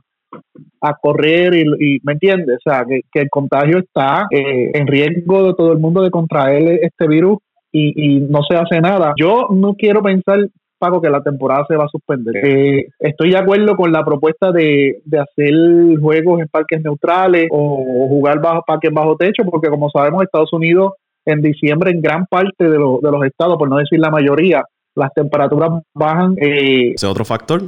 a 0.80 0.94
correr 1.00 1.54
y, 1.54 2.00
¿me 2.02 2.12
entiendes? 2.12 2.58
O 2.64 2.70
sea, 2.70 2.84
que, 2.84 3.02
el 3.20 3.30
contagio 3.30 3.78
está 3.78 4.26
eh, 4.30 4.70
en 4.74 4.86
riesgo 4.86 5.48
de 5.48 5.54
todo 5.54 5.72
el 5.72 5.78
mundo 5.78 6.02
de 6.02 6.10
contraer 6.10 6.80
este 6.82 7.08
virus 7.08 7.38
y, 7.72 8.20
no 8.20 8.42
se 8.48 8.56
hace 8.56 8.80
nada. 8.80 9.14
Yo 9.18 9.48
no 9.50 9.74
quiero 9.74 10.00
pensar, 10.00 10.38
Paco, 10.78 11.00
que 11.00 11.10
la 11.10 11.22
temporada 11.22 11.64
se 11.66 11.76
va 11.76 11.84
a 11.84 11.88
suspender. 11.88 12.36
Eh, 12.36 12.86
estoy 13.00 13.30
de 13.30 13.38
acuerdo 13.38 13.76
con 13.76 13.90
la 13.90 14.04
propuesta 14.04 14.52
de, 14.52 15.02
hacer 15.12 15.54
juegos 16.00 16.40
en 16.40 16.48
parques 16.48 16.82
neutrales 16.82 17.48
o, 17.50 18.06
jugar 18.08 18.40
bajo 18.40 18.62
parques 18.64 18.92
bajo 18.92 19.16
techo, 19.16 19.42
porque 19.44 19.68
como 19.68 19.90
sabemos, 19.90 20.22
Estados 20.22 20.52
Unidos 20.52 20.92
en 21.26 21.40
diciembre 21.40 21.90
en 21.90 22.02
gran 22.02 22.26
parte 22.26 22.64
de, 22.64 22.70
de 22.70 22.76
los 22.76 23.24
estados, 23.24 23.56
por 23.56 23.68
no 23.68 23.78
decir 23.78 23.98
la 23.98 24.10
mayoría, 24.10 24.62
las 24.94 25.12
temperaturas 25.12 25.82
bajan. 25.94 26.34
Eh, 26.38 26.92
¿Ese 26.94 27.06
otro 27.06 27.24
factor? 27.24 27.62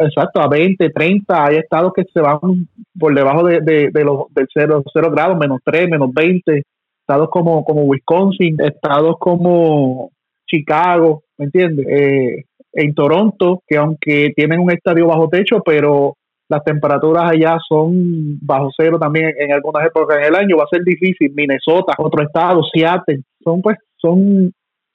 Exacto, 0.00 0.40
a 0.40 0.48
20, 0.48 0.90
30. 0.90 1.44
Hay 1.44 1.56
estados 1.56 1.92
que 1.94 2.04
se 2.12 2.20
van 2.20 2.38
por 2.98 3.14
debajo 3.14 3.44
de, 3.44 3.60
de, 3.60 4.04
los, 4.04 4.32
del 4.34 4.46
0, 4.52 4.82
grados, 5.10 5.38
menos 5.38 5.60
3, 5.64 5.88
menos 5.88 6.10
20. 6.12 6.62
Estados 7.00 7.28
como, 7.30 7.64
como 7.64 7.82
Wisconsin, 7.82 8.56
estados 8.60 9.16
como 9.18 10.10
Chicago, 10.46 11.22
¿me 11.38 11.46
entiendes? 11.46 11.86
Eh, 11.88 12.44
en 12.72 12.94
Toronto, 12.94 13.62
que 13.66 13.76
aunque 13.76 14.32
tienen 14.36 14.60
un 14.60 14.70
estadio 14.70 15.06
bajo 15.06 15.28
techo, 15.28 15.62
pero 15.64 16.14
las 16.48 16.62
temperaturas 16.62 17.30
allá 17.30 17.56
son 17.68 18.38
bajo 18.40 18.70
cero 18.76 18.98
también 19.00 19.32
en, 19.38 19.52
algunas 19.52 19.86
épocas 19.86 20.18
en 20.18 20.24
el 20.24 20.34
año, 20.36 20.56
va 20.56 20.64
a 20.64 20.68
ser 20.74 20.84
difícil. 20.84 21.32
Minnesota, 21.34 21.94
otro 21.98 22.22
estado, 22.22 22.60
Seattle, 22.72 23.20
son 23.42 23.62
pues 23.62 23.78
son 23.96 24.52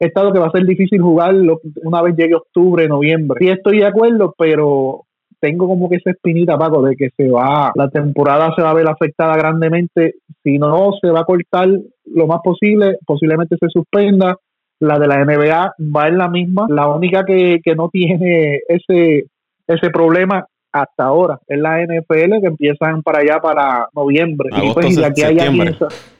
estado 0.07 0.31
que 0.31 0.39
va 0.39 0.47
a 0.47 0.51
ser 0.51 0.65
difícil 0.65 1.01
jugar 1.01 1.35
una 1.83 2.01
vez 2.01 2.15
llegue 2.15 2.35
octubre, 2.35 2.87
noviembre. 2.87 3.37
Sí 3.39 3.49
estoy 3.49 3.79
de 3.79 3.85
acuerdo, 3.85 4.33
pero 4.37 5.03
tengo 5.39 5.67
como 5.67 5.89
que 5.89 5.97
esa 5.97 6.11
espinita, 6.11 6.57
Paco, 6.57 6.81
de 6.83 6.95
que 6.95 7.09
se 7.17 7.29
va, 7.29 7.71
la 7.75 7.89
temporada 7.89 8.53
se 8.55 8.61
va 8.61 8.71
a 8.71 8.75
ver 8.75 8.87
afectada 8.87 9.35
grandemente. 9.35 10.15
Si 10.43 10.57
no, 10.57 10.91
se 11.01 11.09
va 11.09 11.21
a 11.21 11.25
cortar 11.25 11.67
lo 12.05 12.27
más 12.27 12.39
posible, 12.43 12.97
posiblemente 13.05 13.57
se 13.59 13.67
suspenda. 13.69 14.37
La 14.79 14.97
de 14.97 15.07
la 15.07 15.23
NBA 15.23 15.75
va 15.95 16.07
en 16.07 16.17
la 16.17 16.27
misma. 16.27 16.65
La 16.69 16.87
única 16.87 17.23
que, 17.23 17.59
que 17.63 17.75
no 17.75 17.89
tiene 17.89 18.61
ese, 18.67 19.25
ese 19.67 19.89
problema 19.91 20.45
hasta 20.71 21.03
ahora. 21.03 21.39
Es 21.47 21.59
la 21.59 21.81
NFL 21.81 22.39
que 22.41 22.47
empiezan 22.47 23.01
para 23.03 23.19
allá 23.19 23.39
para 23.39 23.87
noviembre. 23.93 24.49
y 24.51 24.73
pues 24.73 24.95
de 24.95 25.05
aquí 25.05 25.23
allá 25.23 25.51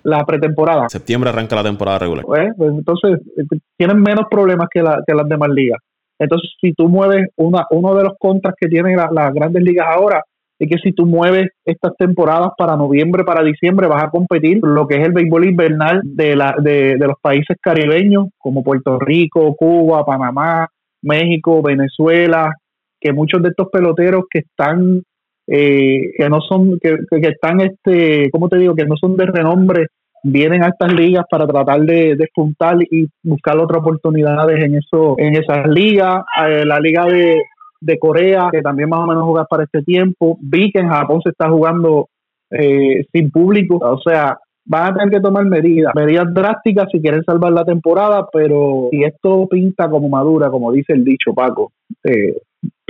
la 0.03 0.25
pretemporada. 0.25 0.89
Septiembre 0.89 1.29
arranca 1.29 1.55
la 1.55 1.63
temporada 1.63 2.00
regular. 2.00 2.25
Pues, 2.25 2.50
pues 2.58 2.72
entonces 2.72 3.20
eh, 3.38 3.58
tienen 3.77 4.01
menos 4.01 4.25
problemas 4.29 4.67
que, 4.72 4.81
la, 4.81 5.01
que 5.05 5.13
las 5.13 5.27
demás 5.27 5.50
ligas. 5.50 5.79
Entonces, 6.20 6.51
si 6.60 6.74
tú 6.74 6.88
mueves 6.88 7.29
una, 7.36 7.65
uno 7.72 7.96
de 7.96 8.03
los 8.03 8.13
contras 8.20 8.53
que 8.60 8.67
tienen 8.67 8.96
las 8.96 9.34
grandes 9.34 9.63
ligas 9.63 9.88
ahora, 9.89 10.24
es 10.60 10.70
que 10.70 10.77
si 10.77 10.91
tú 10.93 11.08
mueves 11.08 11.50
estas 11.65 11.93
temporadas 11.98 12.51
para 12.55 12.75
noviembre, 12.75 13.24
para 13.24 13.43
diciembre, 13.43 13.88
vas 13.88 14.03
a 14.03 14.12
competir 14.12 14.60
lo 14.62 14.88
que 14.88 14.98
es 14.98 15.08
el 15.08 15.13
béisbol 15.13 15.46
invernal 15.46 16.01
de, 16.03 16.36
la, 16.36 16.55
de, 16.62 16.98
de 16.98 17.08
los 17.08 17.17
países 17.20 17.58
caribeños, 17.60 18.27
como 18.38 18.63
Puerto 18.63 19.00
Rico, 19.00 19.55
Cuba, 19.55 20.05
Panamá, 20.05 20.67
México, 21.01 21.63
Venezuela, 21.63 22.53
que 23.01 23.12
muchos 23.12 23.41
de 23.41 23.50
estos 23.50 23.67
peloteros 23.70 24.25
que 24.29 24.39
están 24.39 25.01
eh, 25.48 26.12
que 26.15 26.29
no 26.29 26.39
son 26.39 26.79
que, 26.79 26.98
que, 27.10 27.27
están 27.27 27.60
este 27.62 28.29
cómo 28.31 28.48
te 28.48 28.58
digo 28.58 28.75
que 28.75 28.86
no 28.86 28.96
son 28.96 29.17
de 29.17 29.25
renombre 29.25 29.88
vienen 30.24 30.63
a 30.63 30.67
estas 30.67 30.93
ligas 30.93 31.25
para 31.29 31.48
tratar 31.48 31.81
de 31.81 32.15
despuntar 32.15 32.77
y 32.79 33.08
buscar 33.24 33.58
otras 33.58 33.81
oportunidades 33.81 34.63
en 34.63 34.75
eso 34.75 35.15
en 35.17 35.36
esas 35.36 35.67
ligas. 35.67 36.24
Eh, 36.48 36.63
la 36.63 36.79
liga 36.79 37.05
de, 37.05 37.41
de, 37.79 37.98
Corea 37.98 38.50
que 38.51 38.62
también 38.62 38.89
más 38.89 39.00
o 39.00 39.08
menos 39.08 39.24
juega 39.24 39.46
para 39.46 39.63
este 39.63 39.81
tiempo. 39.81 40.38
Vi 40.39 40.72
que 40.72 40.79
en 40.79 40.89
Japón 40.89 41.22
se 41.24 41.31
está 41.31 41.50
jugando 41.50 42.08
eh, 42.51 43.03
sin 43.12 43.31
público. 43.31 43.77
O 43.81 44.00
sea 44.00 44.38
van 44.65 44.91
a 44.91 44.93
tener 44.93 45.10
que 45.10 45.20
tomar 45.20 45.46
medidas, 45.46 45.93
medidas 45.96 46.34
drásticas 46.34 46.88
si 46.91 47.01
quieren 47.01 47.24
salvar 47.24 47.51
la 47.51 47.65
temporada, 47.65 48.27
pero 48.31 48.89
si 48.91 49.03
esto 49.03 49.48
pinta 49.50 49.89
como 49.89 50.08
madura, 50.08 50.50
como 50.50 50.72
dice 50.72 50.93
el 50.93 51.03
dicho 51.03 51.34
Paco, 51.34 51.72
eh, 52.03 52.38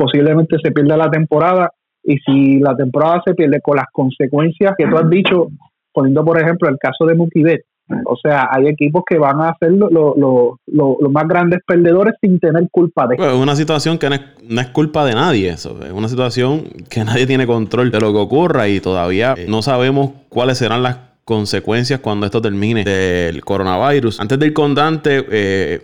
posiblemente 0.02 0.58
se 0.64 0.72
pierda 0.72 0.98
la 0.98 1.12
temporada 1.12 1.72
y 2.04 2.18
si 2.18 2.60
la 2.60 2.76
temporada 2.76 3.22
se 3.24 3.36
pierde 3.36 3.62
con 3.62 3.76
las 3.76 3.86
consecuencias 3.92 4.74
que 4.76 4.88
tú 4.88 4.98
has 4.98 5.08
dicho, 5.10 5.50
poniendo 5.94 6.26
por 6.26 6.42
ejemplo 6.42 6.68
el 6.68 6.78
caso 6.80 7.06
de 7.06 7.14
Mookie 7.14 7.44
o 8.06 8.16
sea, 8.16 8.48
hay 8.50 8.68
equipos 8.68 9.04
que 9.06 9.18
van 9.18 9.42
a 9.42 9.56
ser 9.60 9.72
los 9.74 11.12
más 11.12 11.28
grandes 11.28 11.60
perdedores 11.68 12.16
sin 12.22 12.40
tener 12.40 12.68
culpa 12.72 13.06
de 13.06 13.16
es 13.16 13.34
una 13.34 13.56
situación 13.56 13.98
que 13.98 14.10
no 14.10 14.62
es, 14.62 14.68
culpa 14.68 15.06
de 15.06 15.14
nadie. 15.14 15.50
Es 15.50 15.66
una 15.94 16.08
situación 16.08 16.64
que 16.90 17.04
nadie 17.06 17.28
tiene 17.28 17.46
control 17.46 17.92
de 17.92 18.00
lo 18.00 18.14
que 18.14 18.20
ocurra 18.20 18.70
y 18.70 18.80
todavía 18.80 19.36
no 19.48 19.62
sabemos 19.62 20.12
cuáles 20.30 20.58
serán 20.58 20.84
las 20.84 20.98
consecuencias 21.26 22.00
cuando 22.00 22.26
esto 22.26 22.42
termine 22.42 22.86
del 22.86 23.44
coronavirus. 23.44 24.22
Antes 24.22 24.40
del 24.40 24.54
con 24.54 24.74
Dante, 24.74 25.26
eh, 25.30 25.82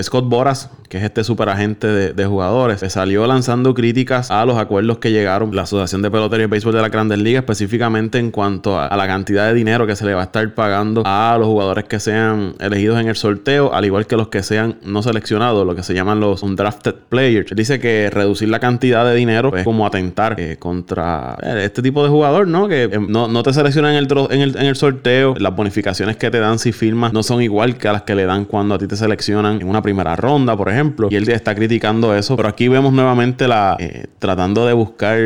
Scott 0.00 0.28
Boras, 0.28 0.70
que 0.88 0.98
es 0.98 1.02
este 1.02 1.24
super 1.24 1.48
agente 1.48 1.88
de, 1.88 2.26
jugadores, 2.26 2.80
salió 2.92 3.26
lanzando 3.26 3.74
críticas 3.74 4.30
a 4.30 4.44
los 4.44 4.56
acuerdos 4.56 4.98
que 4.98 5.10
llegaron 5.10 5.54
la 5.54 5.62
Asociación 5.62 6.00
de 6.00 6.12
Pelotería 6.12 6.44
y 6.44 6.48
Béisbol 6.48 6.74
de 6.74 6.80
la 6.80 6.90
Grandes 6.90 7.18
Ligas, 7.18 7.42
específicamente 7.42 8.18
en 8.18 8.30
cuanto 8.30 8.78
a, 8.78 8.96
la 8.96 9.06
cantidad 9.08 9.48
de 9.48 9.54
dinero 9.54 9.88
que 9.88 9.96
se 9.96 10.06
le 10.06 10.14
va 10.14 10.20
a 10.20 10.24
estar 10.24 10.54
pagando 10.54 11.02
a 11.04 11.36
los 11.40 11.48
jugadores 11.48 11.86
que 11.86 11.98
sean 11.98 12.54
elegidos 12.60 13.00
en 13.00 13.08
el 13.08 13.16
sorteo, 13.16 13.74
al 13.74 13.84
igual 13.84 14.06
que 14.06 14.16
los 14.16 14.28
que 14.28 14.44
sean 14.44 14.76
no 14.84 15.02
seleccionados, 15.02 15.66
lo 15.66 15.74
que 15.74 15.82
se 15.82 15.92
llaman 15.92 16.20
los 16.20 16.44
undrafted 16.44 16.94
players. 17.08 17.52
Dice 17.56 17.80
que 17.80 18.10
reducir 18.10 18.48
la 18.48 18.60
cantidad 18.60 19.04
de 19.04 19.16
dinero 19.16 19.56
es 19.56 19.64
como 19.64 19.86
atentar 19.86 20.36
eh, 20.38 20.56
contra 20.56 21.36
eh, 21.42 21.62
este 21.64 21.82
tipo 21.82 22.04
de 22.04 22.10
jugador, 22.10 22.46
¿no? 22.46 22.68
Que 22.68 22.84
eh, 22.84 22.98
no, 23.08 23.42
te 23.42 23.52
seleccionan 23.52 23.96
en 23.96 24.04
el, 24.04 24.08
en, 24.30 24.40
el, 24.40 24.56
en 24.56 24.66
el 24.66 24.76
sorteo, 24.76 25.34
las 25.36 25.56
bonificaciones 25.56 26.16
que 26.16 26.30
te 26.30 26.38
dan 26.38 26.60
si 26.60 26.70
firmas 26.70 27.12
no 27.12 27.24
son 27.24 27.42
igual 27.42 27.76
que 27.76 27.88
a 27.88 27.92
las 27.92 28.02
que 28.02 28.14
le 28.14 28.24
dan 28.24 28.44
cuando 28.44 28.76
a 28.76 28.78
ti 28.78 28.86
te 28.86 28.94
seleccionan 28.94 29.60
en 29.60 29.68
una 29.68 29.79
primera 29.82 30.16
ronda, 30.16 30.56
por 30.56 30.68
ejemplo. 30.68 31.08
Y 31.10 31.16
él 31.16 31.28
está 31.28 31.54
criticando 31.54 32.14
eso. 32.14 32.36
Pero 32.36 32.48
aquí 32.48 32.68
vemos 32.68 32.92
nuevamente 32.92 33.48
la 33.48 33.76
eh, 33.78 34.06
tratando 34.18 34.66
de 34.66 34.72
buscar 34.72 35.18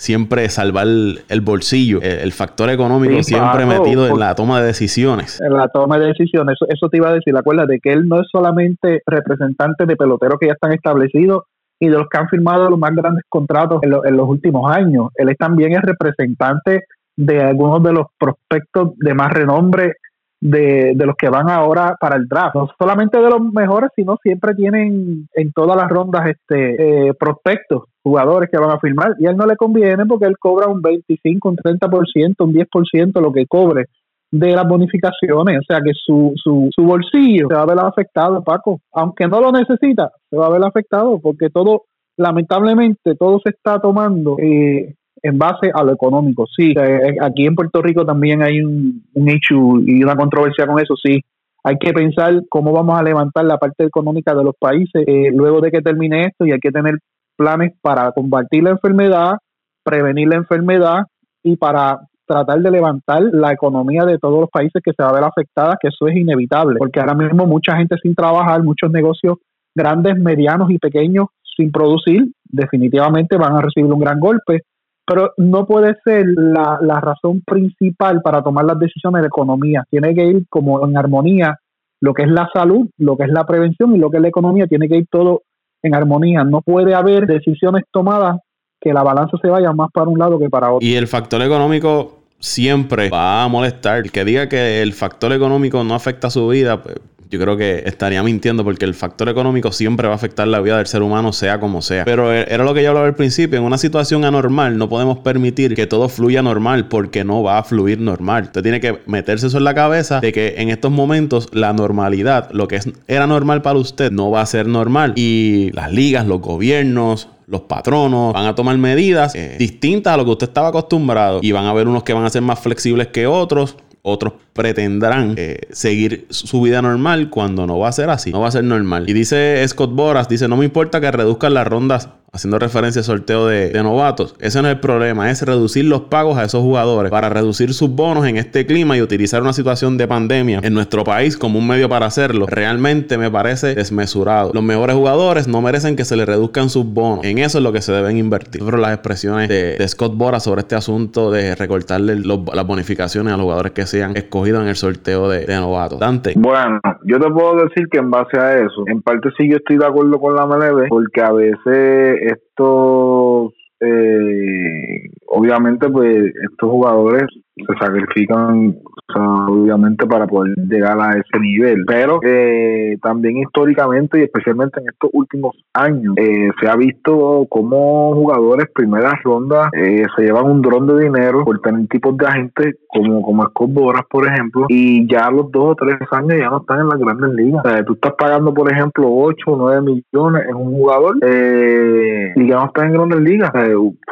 siempre 0.00 0.48
salvar 0.48 0.86
el 0.86 1.40
bolsillo, 1.42 2.00
el, 2.00 2.32
factor 2.32 2.70
económico 2.70 3.22
siempre 3.22 3.66
metido 3.66 4.06
en 4.06 4.18
la 4.18 4.34
toma 4.34 4.58
de 4.60 4.68
decisiones. 4.68 5.38
En 5.42 5.52
la 5.52 5.68
toma 5.68 5.98
de 5.98 6.06
decisiones, 6.06 6.56
eso, 6.58 6.72
eso 6.72 6.88
te 6.88 6.96
iba 6.96 7.10
a 7.10 7.12
decir, 7.12 7.36
acuérdate 7.36 7.80
que 7.82 7.92
él 7.92 8.08
no 8.08 8.18
es 8.18 8.26
solamente 8.32 9.02
representante 9.06 9.84
de 9.84 9.96
peloteros 9.96 10.38
que 10.40 10.46
ya 10.46 10.54
están 10.54 10.72
establecidos 10.72 11.42
y 11.78 11.88
de 11.88 11.98
los 11.98 12.08
que 12.08 12.16
han 12.16 12.28
firmado 12.28 12.70
los 12.70 12.78
más 12.78 12.94
grandes 12.94 13.24
contratos 13.28 13.82
en, 13.82 13.92
en 13.92 14.16
los 14.16 14.26
últimos 14.26 14.74
años, 14.74 15.08
él 15.16 15.28
es 15.28 15.36
también 15.36 15.72
es 15.72 15.82
representante 15.82 16.84
de 17.16 17.42
algunos 17.42 17.82
de 17.82 17.92
los 17.92 18.06
prospectos 18.18 18.96
de 18.96 19.12
más 19.12 19.30
renombre 19.30 19.96
de, 20.40 20.92
de, 20.94 21.06
los 21.06 21.16
que 21.16 21.28
van 21.28 21.50
ahora 21.50 21.96
para 22.00 22.16
el 22.16 22.26
draft. 22.26 22.54
No 22.54 22.68
solamente 22.78 23.18
de 23.18 23.28
los 23.28 23.40
mejores, 23.52 23.90
sino 23.94 24.16
siempre 24.22 24.54
tienen 24.54 25.28
en 25.34 25.52
todas 25.52 25.76
las 25.76 25.88
rondas 25.88 26.26
este 26.26 27.08
eh, 27.08 27.14
prospectos, 27.14 27.84
jugadores 28.02 28.48
que 28.50 28.58
van 28.58 28.70
a 28.70 28.80
firmar. 28.80 29.14
Y 29.18 29.26
a 29.26 29.30
él 29.30 29.36
no 29.36 29.46
le 29.46 29.56
conviene 29.56 30.06
porque 30.06 30.26
él 30.26 30.38
cobra 30.38 30.66
un 30.68 30.80
25, 30.80 31.48
un 31.48 31.56
30%, 31.56 32.34
un 32.38 32.54
10% 32.54 33.20
lo 33.20 33.32
que 33.32 33.46
cobre 33.46 33.86
de 34.30 34.52
las 34.52 34.66
bonificaciones. 34.66 35.58
O 35.58 35.64
sea 35.66 35.80
que 35.84 35.92
su, 35.94 36.32
su, 36.36 36.68
su 36.74 36.82
bolsillo 36.84 37.48
se 37.48 37.54
va 37.54 37.62
a 37.62 37.66
ver 37.66 37.78
afectado, 37.78 38.42
Paco. 38.42 38.80
Aunque 38.92 39.26
no 39.26 39.40
lo 39.40 39.52
necesita, 39.52 40.10
se 40.30 40.36
va 40.36 40.46
a 40.46 40.50
ver 40.50 40.64
afectado 40.64 41.20
porque 41.20 41.50
todo, 41.50 41.82
lamentablemente, 42.16 43.14
todo 43.14 43.40
se 43.44 43.50
está 43.50 43.78
tomando 43.78 44.36
eh, 44.38 44.94
en 45.22 45.38
base 45.38 45.70
a 45.72 45.82
lo 45.82 45.92
económico. 45.92 46.46
Sí, 46.46 46.74
aquí 47.20 47.46
en 47.46 47.54
Puerto 47.54 47.82
Rico 47.82 48.04
también 48.04 48.42
hay 48.42 48.62
un, 48.62 49.02
un 49.14 49.28
issue 49.28 49.82
y 49.86 50.02
una 50.02 50.16
controversia 50.16 50.66
con 50.66 50.80
eso, 50.80 50.94
sí. 50.96 51.20
Hay 51.62 51.76
que 51.78 51.92
pensar 51.92 52.42
cómo 52.48 52.72
vamos 52.72 52.98
a 52.98 53.02
levantar 53.02 53.44
la 53.44 53.58
parte 53.58 53.84
económica 53.84 54.34
de 54.34 54.44
los 54.44 54.54
países 54.58 55.04
eh, 55.06 55.30
luego 55.32 55.60
de 55.60 55.70
que 55.70 55.82
termine 55.82 56.22
esto 56.22 56.46
y 56.46 56.52
hay 56.52 56.58
que 56.58 56.70
tener 56.70 56.94
planes 57.36 57.72
para 57.82 58.10
combatir 58.12 58.62
la 58.62 58.70
enfermedad, 58.70 59.36
prevenir 59.84 60.28
la 60.28 60.36
enfermedad 60.36 61.02
y 61.42 61.56
para 61.56 62.00
tratar 62.26 62.60
de 62.60 62.70
levantar 62.70 63.22
la 63.32 63.52
economía 63.52 64.04
de 64.04 64.18
todos 64.18 64.40
los 64.40 64.50
países 64.50 64.80
que 64.84 64.92
se 64.92 65.02
va 65.02 65.10
a 65.10 65.14
ver 65.14 65.24
afectada, 65.24 65.76
que 65.80 65.88
eso 65.88 66.06
es 66.06 66.16
inevitable, 66.16 66.76
porque 66.78 67.00
ahora 67.00 67.14
mismo 67.14 67.44
mucha 67.46 67.76
gente 67.76 67.96
sin 68.00 68.14
trabajar, 68.14 68.62
muchos 68.62 68.90
negocios 68.90 69.38
grandes, 69.74 70.16
medianos 70.16 70.70
y 70.70 70.78
pequeños 70.78 71.26
sin 71.56 71.72
producir, 71.72 72.30
definitivamente 72.44 73.36
van 73.36 73.56
a 73.56 73.60
recibir 73.60 73.92
un 73.92 74.00
gran 74.00 74.20
golpe 74.20 74.62
pero 75.10 75.32
no 75.38 75.66
puede 75.66 75.96
ser 76.04 76.24
la, 76.36 76.78
la 76.80 77.00
razón 77.00 77.42
principal 77.44 78.22
para 78.22 78.44
tomar 78.44 78.64
las 78.64 78.78
decisiones 78.78 79.22
de 79.22 79.26
economía. 79.26 79.82
Tiene 79.90 80.14
que 80.14 80.24
ir 80.24 80.46
como 80.48 80.86
en 80.86 80.96
armonía 80.96 81.58
lo 82.00 82.14
que 82.14 82.22
es 82.22 82.30
la 82.30 82.48
salud, 82.54 82.88
lo 82.96 83.16
que 83.16 83.24
es 83.24 83.30
la 83.32 83.44
prevención 83.44 83.96
y 83.96 83.98
lo 83.98 84.08
que 84.08 84.18
es 84.18 84.22
la 84.22 84.28
economía, 84.28 84.68
tiene 84.68 84.88
que 84.88 84.98
ir 84.98 85.06
todo 85.10 85.42
en 85.82 85.96
armonía. 85.96 86.44
No 86.44 86.60
puede 86.62 86.94
haber 86.94 87.26
decisiones 87.26 87.82
tomadas 87.90 88.38
que 88.80 88.92
la 88.92 89.02
balanza 89.02 89.36
se 89.42 89.48
vaya 89.48 89.72
más 89.72 89.90
para 89.92 90.08
un 90.08 90.16
lado 90.16 90.38
que 90.38 90.48
para 90.48 90.70
otro. 90.70 90.86
Y 90.86 90.94
el 90.94 91.08
factor 91.08 91.42
económico 91.42 92.20
siempre 92.38 93.10
va 93.10 93.42
a 93.42 93.48
molestar. 93.48 93.98
El 94.04 94.12
que 94.12 94.24
diga 94.24 94.48
que 94.48 94.80
el 94.80 94.92
factor 94.92 95.32
económico 95.32 95.82
no 95.82 95.94
afecta 95.94 96.28
a 96.28 96.30
su 96.30 96.46
vida, 96.46 96.80
pues, 96.84 97.00
yo 97.30 97.38
creo 97.38 97.56
que 97.56 97.84
estaría 97.86 98.22
mintiendo 98.24 98.64
porque 98.64 98.84
el 98.84 98.94
factor 98.94 99.28
económico 99.28 99.70
siempre 99.70 100.08
va 100.08 100.14
a 100.14 100.16
afectar 100.16 100.48
la 100.48 100.60
vida 100.60 100.78
del 100.78 100.86
ser 100.86 101.02
humano, 101.02 101.32
sea 101.32 101.60
como 101.60 101.80
sea. 101.80 102.04
Pero 102.04 102.34
e, 102.34 102.44
era 102.52 102.64
lo 102.64 102.74
que 102.74 102.82
yo 102.82 102.88
hablaba 102.88 103.06
al 103.06 103.14
principio, 103.14 103.56
en 103.56 103.64
una 103.64 103.78
situación 103.78 104.24
anormal 104.24 104.76
no 104.76 104.88
podemos 104.88 105.18
permitir 105.18 105.76
que 105.76 105.86
todo 105.86 106.08
fluya 106.08 106.42
normal 106.42 106.88
porque 106.88 107.22
no 107.22 107.44
va 107.44 107.58
a 107.58 107.62
fluir 107.62 108.00
normal. 108.00 108.44
Usted 108.44 108.62
tiene 108.62 108.80
que 108.80 108.98
meterse 109.06 109.46
eso 109.46 109.58
en 109.58 109.64
la 109.64 109.74
cabeza 109.74 110.20
de 110.20 110.32
que 110.32 110.54
en 110.58 110.70
estos 110.70 110.90
momentos 110.90 111.48
la 111.52 111.72
normalidad, 111.72 112.50
lo 112.50 112.66
que 112.66 112.80
era 113.06 113.28
normal 113.28 113.62
para 113.62 113.78
usted, 113.78 114.10
no 114.10 114.32
va 114.32 114.40
a 114.40 114.46
ser 114.46 114.66
normal. 114.66 115.12
Y 115.14 115.70
las 115.72 115.92
ligas, 115.92 116.26
los 116.26 116.40
gobiernos, 116.40 117.28
los 117.46 117.62
patronos 117.62 118.34
van 118.34 118.46
a 118.46 118.56
tomar 118.56 118.76
medidas 118.76 119.36
eh, 119.36 119.54
distintas 119.56 120.14
a 120.14 120.16
lo 120.16 120.24
que 120.24 120.30
usted 120.32 120.48
estaba 120.48 120.68
acostumbrado 120.68 121.38
y 121.42 121.52
van 121.52 121.66
a 121.66 121.70
haber 121.70 121.86
unos 121.86 122.02
que 122.02 122.12
van 122.12 122.24
a 122.24 122.30
ser 122.30 122.42
más 122.42 122.58
flexibles 122.58 123.08
que 123.08 123.28
otros 123.28 123.76
otros 124.02 124.34
pretendrán 124.60 125.34
eh, 125.38 125.60
seguir 125.70 126.26
su 126.28 126.60
vida 126.60 126.82
normal 126.82 127.30
cuando 127.30 127.66
no 127.66 127.78
va 127.78 127.88
a 127.88 127.92
ser 127.92 128.10
así, 128.10 128.30
no 128.30 128.40
va 128.40 128.48
a 128.48 128.52
ser 128.52 128.64
normal. 128.64 129.08
Y 129.08 129.14
dice 129.14 129.66
Scott 129.66 129.94
Boras, 129.94 130.28
dice, 130.28 130.48
no 130.48 130.58
me 130.58 130.66
importa 130.66 131.00
que 131.00 131.10
reduzcan 131.10 131.54
las 131.54 131.66
rondas 131.66 132.10
haciendo 132.32 132.58
referencia 132.58 133.00
al 133.00 133.04
sorteo 133.04 133.46
de, 133.46 133.72
novatos. 133.82 134.34
Ese 134.38 134.60
no 134.62 134.68
es 134.68 134.74
el 134.74 134.80
problema, 134.80 135.30
es 135.30 135.42
reducir 135.42 135.84
los 135.84 136.02
pagos 136.02 136.38
a 136.38 136.44
esos 136.44 136.62
jugadores 136.62 137.10
para 137.10 137.28
reducir 137.28 137.72
sus 137.74 137.90
bonos 137.90 138.26
en 138.26 138.36
este 138.36 138.66
clima 138.66 138.96
y 138.96 139.02
utilizar 139.02 139.42
una 139.42 139.52
situación 139.52 139.96
de 139.96 140.06
pandemia 140.06 140.60
en 140.62 140.74
nuestro 140.74 141.02
país 141.02 141.36
como 141.36 141.58
un 141.58 141.66
medio 141.66 141.88
para 141.88 142.06
hacerlo. 142.06 142.46
Realmente 142.46 143.18
me 143.18 143.30
parece 143.30 143.74
desmesurado. 143.74 144.52
Los 144.52 144.62
mejores 144.62 144.96
jugadores 144.96 145.48
no 145.48 145.62
merecen 145.62 145.96
que 145.96 146.04
se 146.04 146.16
les 146.16 146.26
reduzcan 146.26 146.70
sus 146.70 146.84
bonos. 146.84 147.24
En 147.24 147.38
eso 147.38 147.58
es 147.58 147.64
lo 147.64 147.72
que 147.72 147.82
se 147.82 147.92
deben 147.92 148.16
invertir. 148.16 148.62
Pero 148.64 148.76
las 148.76 148.92
expresiones 148.92 149.48
de, 149.48 149.88
Scott 149.88 150.14
Bora 150.14 150.38
sobre 150.40 150.60
este 150.60 150.76
asunto 150.76 151.30
de 151.30 151.54
recortarle 151.54 152.16
las 152.16 152.66
bonificaciones 152.66 153.32
a 153.32 153.36
los 153.36 153.44
jugadores 153.44 153.72
que 153.72 153.86
sean 153.86 154.16
escogidos 154.16 154.49
en 154.58 154.68
el 154.68 154.76
sorteo 154.76 155.28
de, 155.28 155.46
de 155.46 155.56
novatos. 155.56 155.98
Dante. 155.98 156.34
Bueno, 156.36 156.80
yo 157.04 157.18
te 157.18 157.30
puedo 157.30 157.56
decir 157.64 157.88
que 157.90 157.98
en 157.98 158.10
base 158.10 158.38
a 158.38 158.58
eso, 158.58 158.84
en 158.86 159.02
parte 159.02 159.28
sí 159.38 159.48
yo 159.48 159.56
estoy 159.56 159.78
de 159.78 159.86
acuerdo 159.86 160.18
con 160.18 160.34
la 160.34 160.46
MLB, 160.46 160.88
porque 160.88 161.20
a 161.20 161.32
veces 161.32 162.18
estos, 162.22 163.52
eh, 163.80 165.10
obviamente, 165.28 165.88
pues 165.88 166.32
estos 166.50 166.70
jugadores 166.70 167.24
se 167.56 167.74
sacrifican 167.78 168.76
obviamente 169.16 170.06
para 170.06 170.26
poder 170.26 170.54
llegar 170.68 170.98
a 171.00 171.10
ese 171.10 171.40
nivel. 171.40 171.84
Pero 171.86 172.20
eh, 172.22 172.96
también 173.02 173.38
históricamente 173.38 174.20
y 174.20 174.22
especialmente 174.22 174.80
en 174.80 174.88
estos 174.88 175.10
últimos 175.12 175.56
años 175.72 176.14
eh, 176.16 176.50
se 176.60 176.68
ha 176.68 176.76
visto 176.76 177.46
como 177.48 178.14
jugadores 178.14 178.66
primeras 178.74 179.14
rondas 179.22 179.70
eh, 179.72 180.04
se 180.16 180.22
llevan 180.22 180.46
un 180.46 180.62
dron 180.62 180.86
de 180.86 181.04
dinero 181.04 181.44
por 181.44 181.60
tener 181.60 181.86
tipos 181.88 182.16
de 182.16 182.26
agentes 182.26 182.76
como, 182.88 183.22
como 183.22 183.44
Scott 183.46 183.72
Boras, 183.72 184.02
por 184.10 184.26
ejemplo, 184.26 184.66
y 184.68 185.08
ya 185.10 185.26
a 185.26 185.30
los 185.30 185.50
dos 185.52 185.72
o 185.72 185.74
tres 185.74 185.98
años 186.10 186.38
ya 186.38 186.50
no 186.50 186.58
están 186.58 186.80
en 186.80 186.88
las 186.88 186.98
grandes 186.98 187.30
ligas. 187.34 187.64
O 187.64 187.68
sea, 187.68 187.84
tú 187.84 187.92
estás 187.94 188.14
pagando, 188.18 188.52
por 188.52 188.70
ejemplo, 188.72 189.08
8 189.08 189.36
o 189.46 189.56
9 189.56 189.82
millones 189.82 190.46
en 190.48 190.56
un 190.56 190.72
jugador 190.72 191.16
y 191.22 192.48
ya 192.48 192.56
no 192.56 192.66
están 192.66 192.86
en 192.86 192.92
grandes 192.94 193.20
ligas. 193.20 193.50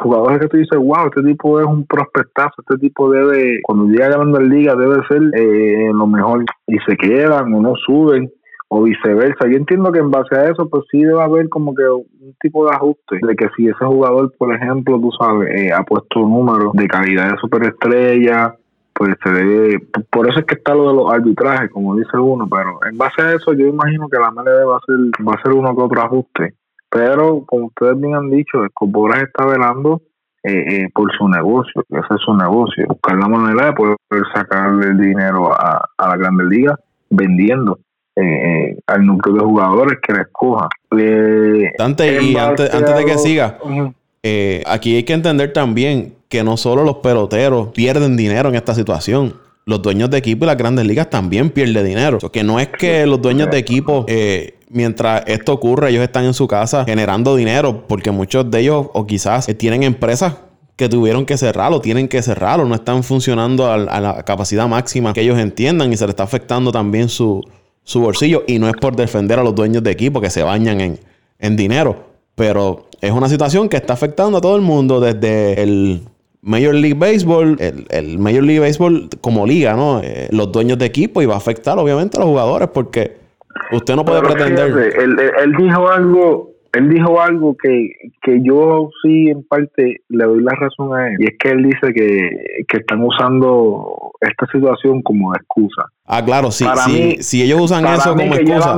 jugadores 0.01 0.39
que 0.39 0.47
tú 0.47 0.57
dices, 0.57 0.79
wow, 0.79 1.07
este 1.07 1.23
tipo 1.23 1.59
es 1.59 1.65
un 1.65 1.85
prospectazo, 1.85 2.53
este 2.59 2.77
tipo 2.77 3.09
debe, 3.11 3.59
cuando 3.63 3.85
llega 3.85 4.07
a 4.07 4.17
grandes 4.17 4.47
ligas, 4.47 4.77
debe 4.77 4.88
debe 4.89 5.07
ser 5.07 5.21
eh, 5.35 5.91
lo 5.93 6.07
mejor 6.07 6.45
y 6.67 6.77
se 6.79 6.95
quedan 6.97 7.53
o 7.53 7.61
no 7.61 7.73
suben 7.75 8.31
o 8.69 8.83
viceversa. 8.83 9.47
Yo 9.47 9.57
entiendo 9.57 9.91
que 9.91 9.99
en 9.99 10.11
base 10.11 10.35
a 10.35 10.49
eso, 10.49 10.69
pues 10.69 10.83
sí 10.91 11.03
debe 11.03 11.21
haber 11.21 11.49
como 11.49 11.73
que 11.73 11.83
un 11.83 12.35
tipo 12.39 12.65
de 12.65 12.75
ajuste, 12.75 13.19
de 13.21 13.35
que 13.35 13.47
si 13.57 13.67
ese 13.67 13.85
jugador, 13.85 14.31
por 14.37 14.53
ejemplo, 14.53 14.99
tú 14.99 15.11
sabes, 15.19 15.49
eh, 15.55 15.73
ha 15.73 15.83
puesto 15.83 16.19
números 16.19 16.73
de 16.73 16.87
calidad 16.87 17.31
de 17.31 17.37
superestrella, 17.37 18.55
pues 18.93 19.15
se 19.23 19.31
debe, 19.31 19.79
por 20.11 20.29
eso 20.29 20.39
es 20.39 20.45
que 20.45 20.55
está 20.55 20.75
lo 20.75 20.89
de 20.89 20.95
los 20.95 21.11
arbitrajes, 21.11 21.71
como 21.71 21.95
dice 21.95 22.17
uno, 22.17 22.47
pero 22.49 22.79
en 22.89 22.97
base 22.97 23.21
a 23.21 23.33
eso 23.33 23.53
yo 23.53 23.65
imagino 23.65 24.07
que 24.07 24.19
la 24.19 24.29
MLB 24.29 24.67
va 24.67 24.77
a 24.77 24.85
ser, 24.85 24.97
va 25.25 25.33
a 25.33 25.41
ser 25.41 25.53
uno 25.53 25.75
que 25.75 25.81
otro 25.81 26.01
ajuste. 26.01 26.53
Pero, 26.91 27.43
como 27.45 27.67
ustedes 27.67 27.99
bien 27.99 28.15
han 28.15 28.29
dicho, 28.29 28.65
Escoboras 28.65 29.21
está 29.21 29.45
velando 29.45 30.01
eh, 30.43 30.63
eh, 30.67 30.89
por 30.93 31.11
su 31.17 31.27
negocio, 31.27 31.83
que 31.89 31.97
ese 31.97 32.15
es 32.15 32.21
su 32.25 32.33
negocio, 32.33 32.85
buscar 32.87 33.17
la 33.17 33.27
manera 33.27 33.67
de 33.67 33.73
poder 33.73 33.97
sacarle 34.33 34.87
el 34.87 34.97
dinero 34.97 35.51
a, 35.53 35.85
la 35.97 36.15
Grande 36.15 36.45
Liga 36.45 36.79
vendiendo 37.09 37.79
eh, 38.15 38.77
al 38.87 39.05
núcleo 39.05 39.35
de 39.35 39.41
jugadores 39.41 39.99
que 40.01 40.13
le 40.13 40.21
escoja. 40.21 40.69
Dante, 41.77 42.23
y 42.23 42.37
antes, 42.37 42.71
de 42.71 43.05
que 43.05 43.17
siga, 43.17 43.57
aquí 44.65 44.95
hay 44.95 45.03
que 45.03 45.13
entender 45.13 45.51
también 45.51 46.13
que 46.29 46.43
no 46.43 46.55
solo 46.55 46.83
los 46.83 46.97
peloteros 46.97 47.69
pierden 47.69 48.15
dinero 48.15 48.47
en 48.47 48.55
esta 48.55 48.73
situación. 48.73 49.33
Los 49.69 49.81
dueños 49.81 50.09
de 50.09 50.17
equipo 50.17 50.45
y 50.45 50.47
las 50.47 50.57
grandes 50.57 50.85
ligas 50.85 51.09
también 51.09 51.51
pierden 51.51 51.85
dinero. 51.85 52.17
que 52.31 52.43
no 52.43 52.59
es 52.59 52.69
que 52.69 53.05
los 53.05 53.21
dueños 53.21 53.49
de 53.51 53.57
equipo 53.57 54.05
mientras 54.69 55.23
esto 55.27 55.53
ocurre, 55.53 55.89
ellos 55.89 56.03
están 56.03 56.25
en 56.25 56.33
su 56.33 56.47
casa 56.47 56.85
generando 56.85 57.35
dinero, 57.35 57.85
porque 57.87 58.11
muchos 58.11 58.49
de 58.49 58.61
ellos, 58.61 58.87
o 58.93 59.05
quizás 59.05 59.47
tienen 59.57 59.83
empresas 59.83 60.35
que 60.75 60.87
tuvieron 60.87 61.25
que 61.25 61.37
cerrarlo, 61.37 61.81
tienen 61.81 62.07
que 62.07 62.21
cerrarlo, 62.21 62.65
no 62.65 62.75
están 62.75 63.03
funcionando 63.03 63.69
a, 63.69 63.77
la 63.77 64.23
capacidad 64.23 64.67
máxima 64.67 65.11
que 65.13 65.21
ellos 65.21 65.37
entiendan 65.37 65.91
y 65.91 65.97
se 65.97 66.05
le 66.05 66.11
está 66.11 66.23
afectando 66.23 66.71
también 66.71 67.09
su, 67.09 67.43
bolsillo. 67.95 68.43
Y 68.47 68.59
no 68.59 68.69
es 68.69 68.75
por 68.75 68.95
defender 68.95 69.39
a 69.39 69.43
los 69.43 69.53
dueños 69.53 69.83
de 69.83 69.91
equipo 69.91 70.21
que 70.21 70.29
se 70.29 70.43
bañan 70.43 70.97
en, 71.39 71.55
dinero, 71.55 72.05
pero 72.35 72.87
es 73.01 73.11
una 73.11 73.27
situación 73.27 73.67
que 73.67 73.77
está 73.77 73.93
afectando 73.93 74.37
a 74.37 74.41
todo 74.41 74.55
el 74.55 74.61
mundo 74.61 74.99
desde 74.99 75.61
el 75.61 76.03
Major 76.41 76.73
League 76.73 76.97
Baseball, 76.97 77.57
el, 77.59 78.19
Major 78.19 78.43
League 78.43 78.59
Baseball 78.59 79.09
como 79.21 79.45
liga, 79.45 79.75
¿no? 79.75 80.01
Eh, 80.01 80.29
los 80.31 80.51
dueños 80.51 80.77
de 80.77 80.85
equipo 80.85 81.21
y 81.21 81.25
va 81.25 81.33
a 81.33 81.37
afectar 81.37 81.77
obviamente 81.77 82.17
a 82.17 82.21
los 82.21 82.29
jugadores 82.29 82.69
porque 82.73 83.19
Usted 83.71 83.95
no 83.95 84.05
puede 84.05 84.21
pretender. 84.21 84.93
él, 84.97 85.53
dijo 85.57 85.89
algo, 85.89 86.51
él 86.73 86.89
dijo 86.89 87.21
algo 87.21 87.55
que, 87.61 87.89
que 88.21 88.39
yo 88.41 88.89
sí 89.01 89.29
en 89.29 89.43
parte 89.43 90.01
le 90.09 90.25
doy 90.25 90.41
la 90.41 90.51
razón 90.51 90.95
a 90.95 91.09
él. 91.09 91.17
Y 91.19 91.25
es 91.25 91.37
que 91.39 91.49
él 91.49 91.63
dice 91.63 91.93
que, 91.93 92.77
están 92.77 93.03
usando 93.03 94.11
esta 94.21 94.47
situación 94.51 95.01
como 95.01 95.35
excusa. 95.35 95.83
Ah, 96.05 96.23
claro, 96.23 96.51
sí, 96.51 96.63
para 96.63 96.87
mí, 96.87 97.17
si 97.19 97.43
ellos 97.43 97.61
usan 97.61 97.85
eso 97.85 98.15
como 98.15 98.33
excusa. 98.33 98.75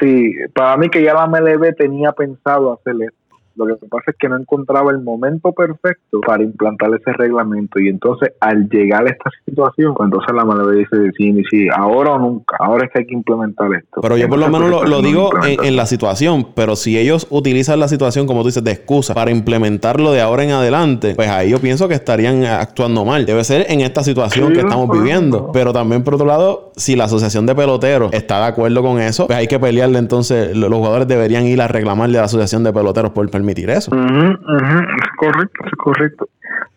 sí, 0.00 0.34
para 0.54 0.76
mí 0.76 0.88
que 0.88 1.02
ya 1.02 1.14
la 1.14 1.26
MLB 1.26 1.74
tenía 1.76 2.12
pensado 2.12 2.72
hacer 2.72 2.94
esto. 3.00 3.19
Lo 3.64 3.78
que 3.78 3.86
pasa 3.86 4.10
es 4.10 4.16
que 4.18 4.28
no 4.28 4.36
encontraba 4.36 4.90
el 4.90 5.00
momento 5.02 5.52
perfecto 5.52 6.20
para 6.26 6.42
implantar 6.42 6.90
ese 6.94 7.12
reglamento. 7.12 7.78
Y 7.80 7.88
entonces, 7.88 8.32
al 8.40 8.68
llegar 8.68 9.06
a 9.06 9.10
esta 9.10 9.30
situación, 9.44 9.94
pues 9.94 10.06
entonces 10.06 10.34
la 10.34 10.44
madre 10.44 10.78
dice: 10.78 11.10
sí, 11.16 11.42
sí, 11.50 11.68
ahora 11.74 12.12
o 12.12 12.18
nunca. 12.18 12.56
Ahora 12.58 12.86
es 12.86 12.92
que 12.92 13.00
hay 13.00 13.06
que 13.06 13.14
implementar 13.14 13.72
esto. 13.74 14.00
Pero 14.00 14.16
yo, 14.16 14.28
por 14.28 14.38
lo 14.38 14.48
menos, 14.48 14.88
lo, 14.88 15.02
digo 15.02 15.30
en, 15.44 15.76
la 15.76 15.86
situación. 15.86 16.48
Pero 16.54 16.76
si 16.76 16.98
ellos 16.98 17.26
utilizan 17.30 17.80
la 17.80 17.88
situación, 17.88 18.26
como 18.26 18.42
tú 18.42 18.48
dices, 18.48 18.64
de 18.64 18.72
excusa 18.72 19.14
para 19.14 19.30
implementarlo 19.30 20.12
de 20.12 20.20
ahora 20.20 20.44
en 20.44 20.50
adelante, 20.50 21.14
pues 21.14 21.28
ahí 21.28 21.50
yo 21.50 21.60
pienso 21.60 21.88
que 21.88 21.94
estarían 21.94 22.44
actuando 22.44 23.04
mal. 23.04 23.26
Debe 23.26 23.44
ser 23.44 23.66
en 23.68 23.80
esta 23.80 24.02
situación 24.02 24.52
que 24.52 24.60
estamos 24.60 24.90
viviendo. 24.90 25.50
Pero 25.52 25.72
también, 25.72 26.02
por 26.02 26.14
otro 26.14 26.26
lado, 26.26 26.69
si 26.80 26.96
la 26.96 27.04
asociación 27.04 27.46
de 27.46 27.54
peloteros 27.54 28.12
está 28.12 28.40
de 28.40 28.46
acuerdo 28.46 28.82
con 28.82 29.00
eso, 29.00 29.26
pues 29.26 29.38
hay 29.38 29.46
que 29.46 29.58
pelearle. 29.58 29.98
Entonces, 29.98 30.56
los 30.56 30.72
jugadores 30.72 31.06
deberían 31.06 31.44
ir 31.44 31.60
a 31.60 31.68
reclamarle 31.68 32.18
a 32.18 32.22
la 32.22 32.26
asociación 32.26 32.64
de 32.64 32.72
peloteros 32.72 33.12
por 33.12 33.30
permitir 33.30 33.70
eso. 33.70 33.94
Es 33.94 35.10
correcto, 35.16 35.64
es 35.66 35.76
correcto. 35.76 36.28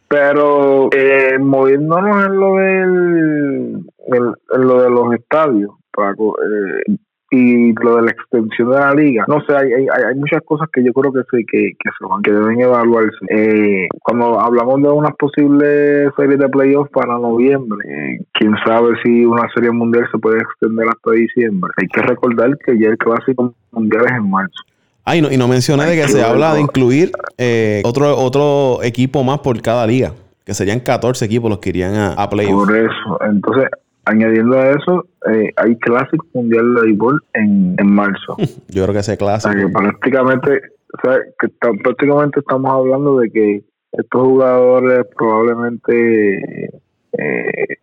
Pero 0.08 0.90
eh, 0.92 1.40
moviéndonos 1.40 2.26
en 2.26 2.40
lo 2.40 2.56
del 2.56 3.84
en, 4.08 4.66
lo 4.68 4.82
de 4.84 4.90
los 4.90 5.14
estadios, 5.14 5.72
Paco, 5.92 6.36
eh, 6.40 6.98
y 7.34 7.74
lo 7.74 7.96
de 7.96 8.04
la 8.04 8.12
extensión 8.12 8.70
de 8.70 8.78
la 8.78 8.94
liga, 8.94 9.26
no 9.28 9.42
sé, 9.42 9.56
hay, 9.56 9.74
hay, 9.74 9.88
hay 10.08 10.16
muchas 10.16 10.44
cosas 10.46 10.70
que 10.72 10.84
yo 10.84 10.94
creo 10.94 11.12
que 11.12 11.22
sí, 11.32 11.44
que, 11.52 11.72
que, 11.80 11.90
se 11.98 12.06
van, 12.06 12.22
que 12.22 12.32
deben 12.32 12.62
evaluarse. 12.62 13.18
Eh, 13.28 13.88
cuando 14.04 14.40
hablamos 14.40 14.84
de 14.84 14.90
unas 14.90 15.16
posibles 15.16 16.14
series 16.16 16.38
de 16.38 16.50
playoffs 16.50 16.92
para 16.92 17.18
noviembre, 17.18 17.80
eh, 17.90 18.20
quién 18.34 18.54
sabe 18.64 18.90
si 19.04 19.26
una 19.26 19.50
serie 19.56 19.72
mundial 19.72 20.08
se 20.12 20.20
puede 20.20 20.42
extender 20.42 20.88
hasta 20.88 21.12
diciembre. 21.12 21.72
Hay 21.82 21.88
que 21.88 22.04
recordar 22.04 22.56
que 22.64 22.78
ya 22.78 22.90
el 22.90 22.98
clásico 23.00 23.56
mundial 23.72 24.06
es 24.06 24.12
en 24.12 24.30
marzo. 24.30 24.64
Ah, 25.04 25.16
y 25.16 25.22
no, 25.22 25.32
y 25.32 25.38
no 25.38 25.48
mencioné 25.48 25.86
de 25.86 25.96
que 25.96 26.08
se 26.08 26.24
habla 26.24 26.54
de 26.54 26.62
incluir 26.62 27.12
eh, 27.40 27.82
otro, 27.84 28.16
otro 28.16 28.84
equipo 28.84 29.24
más 29.24 29.40
por 29.40 29.60
cada 29.64 29.88
liga, 29.88 30.14
que 30.46 30.54
serían 30.54 30.82
14 30.82 31.26
equipos 31.26 31.50
los 31.50 31.58
que 31.58 31.70
irían 31.70 31.96
a, 31.96 32.14
a 32.14 32.30
playoffs. 32.30 32.68
Por 32.68 32.78
eso, 32.78 33.20
entonces, 33.28 33.70
añadiendo 34.06 34.58
a 34.58 34.72
eso, 34.72 35.06
eh, 35.32 35.52
hay 35.56 35.76
Clásico 35.78 36.26
Mundial 36.34 36.76
de 36.76 36.82
Béisbol 36.82 37.24
en, 37.34 37.76
en 37.78 37.94
marzo. 37.94 38.36
Yo 38.70 38.84
creo 38.84 38.94
que 38.94 39.00
ese 39.00 39.18
clásico. 39.18 39.56
que 39.56 39.68
prácticamente, 39.68 40.62
o 40.94 41.02
sea, 41.04 41.18
que 41.40 41.48
prácticamente 41.84 42.40
estamos 42.40 42.72
hablando 42.72 43.20
de 43.20 43.30
que 43.30 43.64
estos 43.92 44.22
jugadores 44.22 45.06
probablemente 45.16 46.82
eh, 47.18 47.78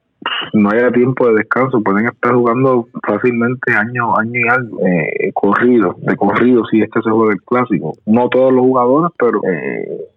no 0.52 0.70
haya 0.70 0.90
tiempo 0.90 1.28
de 1.28 1.35
descanso, 1.35 1.80
pueden 1.83 2.06
estar 2.06 2.35
jugando 2.35 2.88
fácilmente 3.06 3.72
año, 3.72 4.16
año 4.16 4.40
y 4.40 4.48
algo, 4.48 4.80
eh, 4.87 5.33
corrido, 5.33 5.96
de 5.98 6.16
corrido, 6.16 6.64
si 6.66 6.83
es 6.83 6.90
que 6.90 7.00
se 7.02 7.11
juega 7.11 7.33
el 7.33 7.42
clásico. 7.42 7.92
No 8.06 8.28
todos 8.28 8.52
los 8.52 8.62
jugadores, 8.62 9.12
pero 9.18 9.40
eh, 9.44 10.09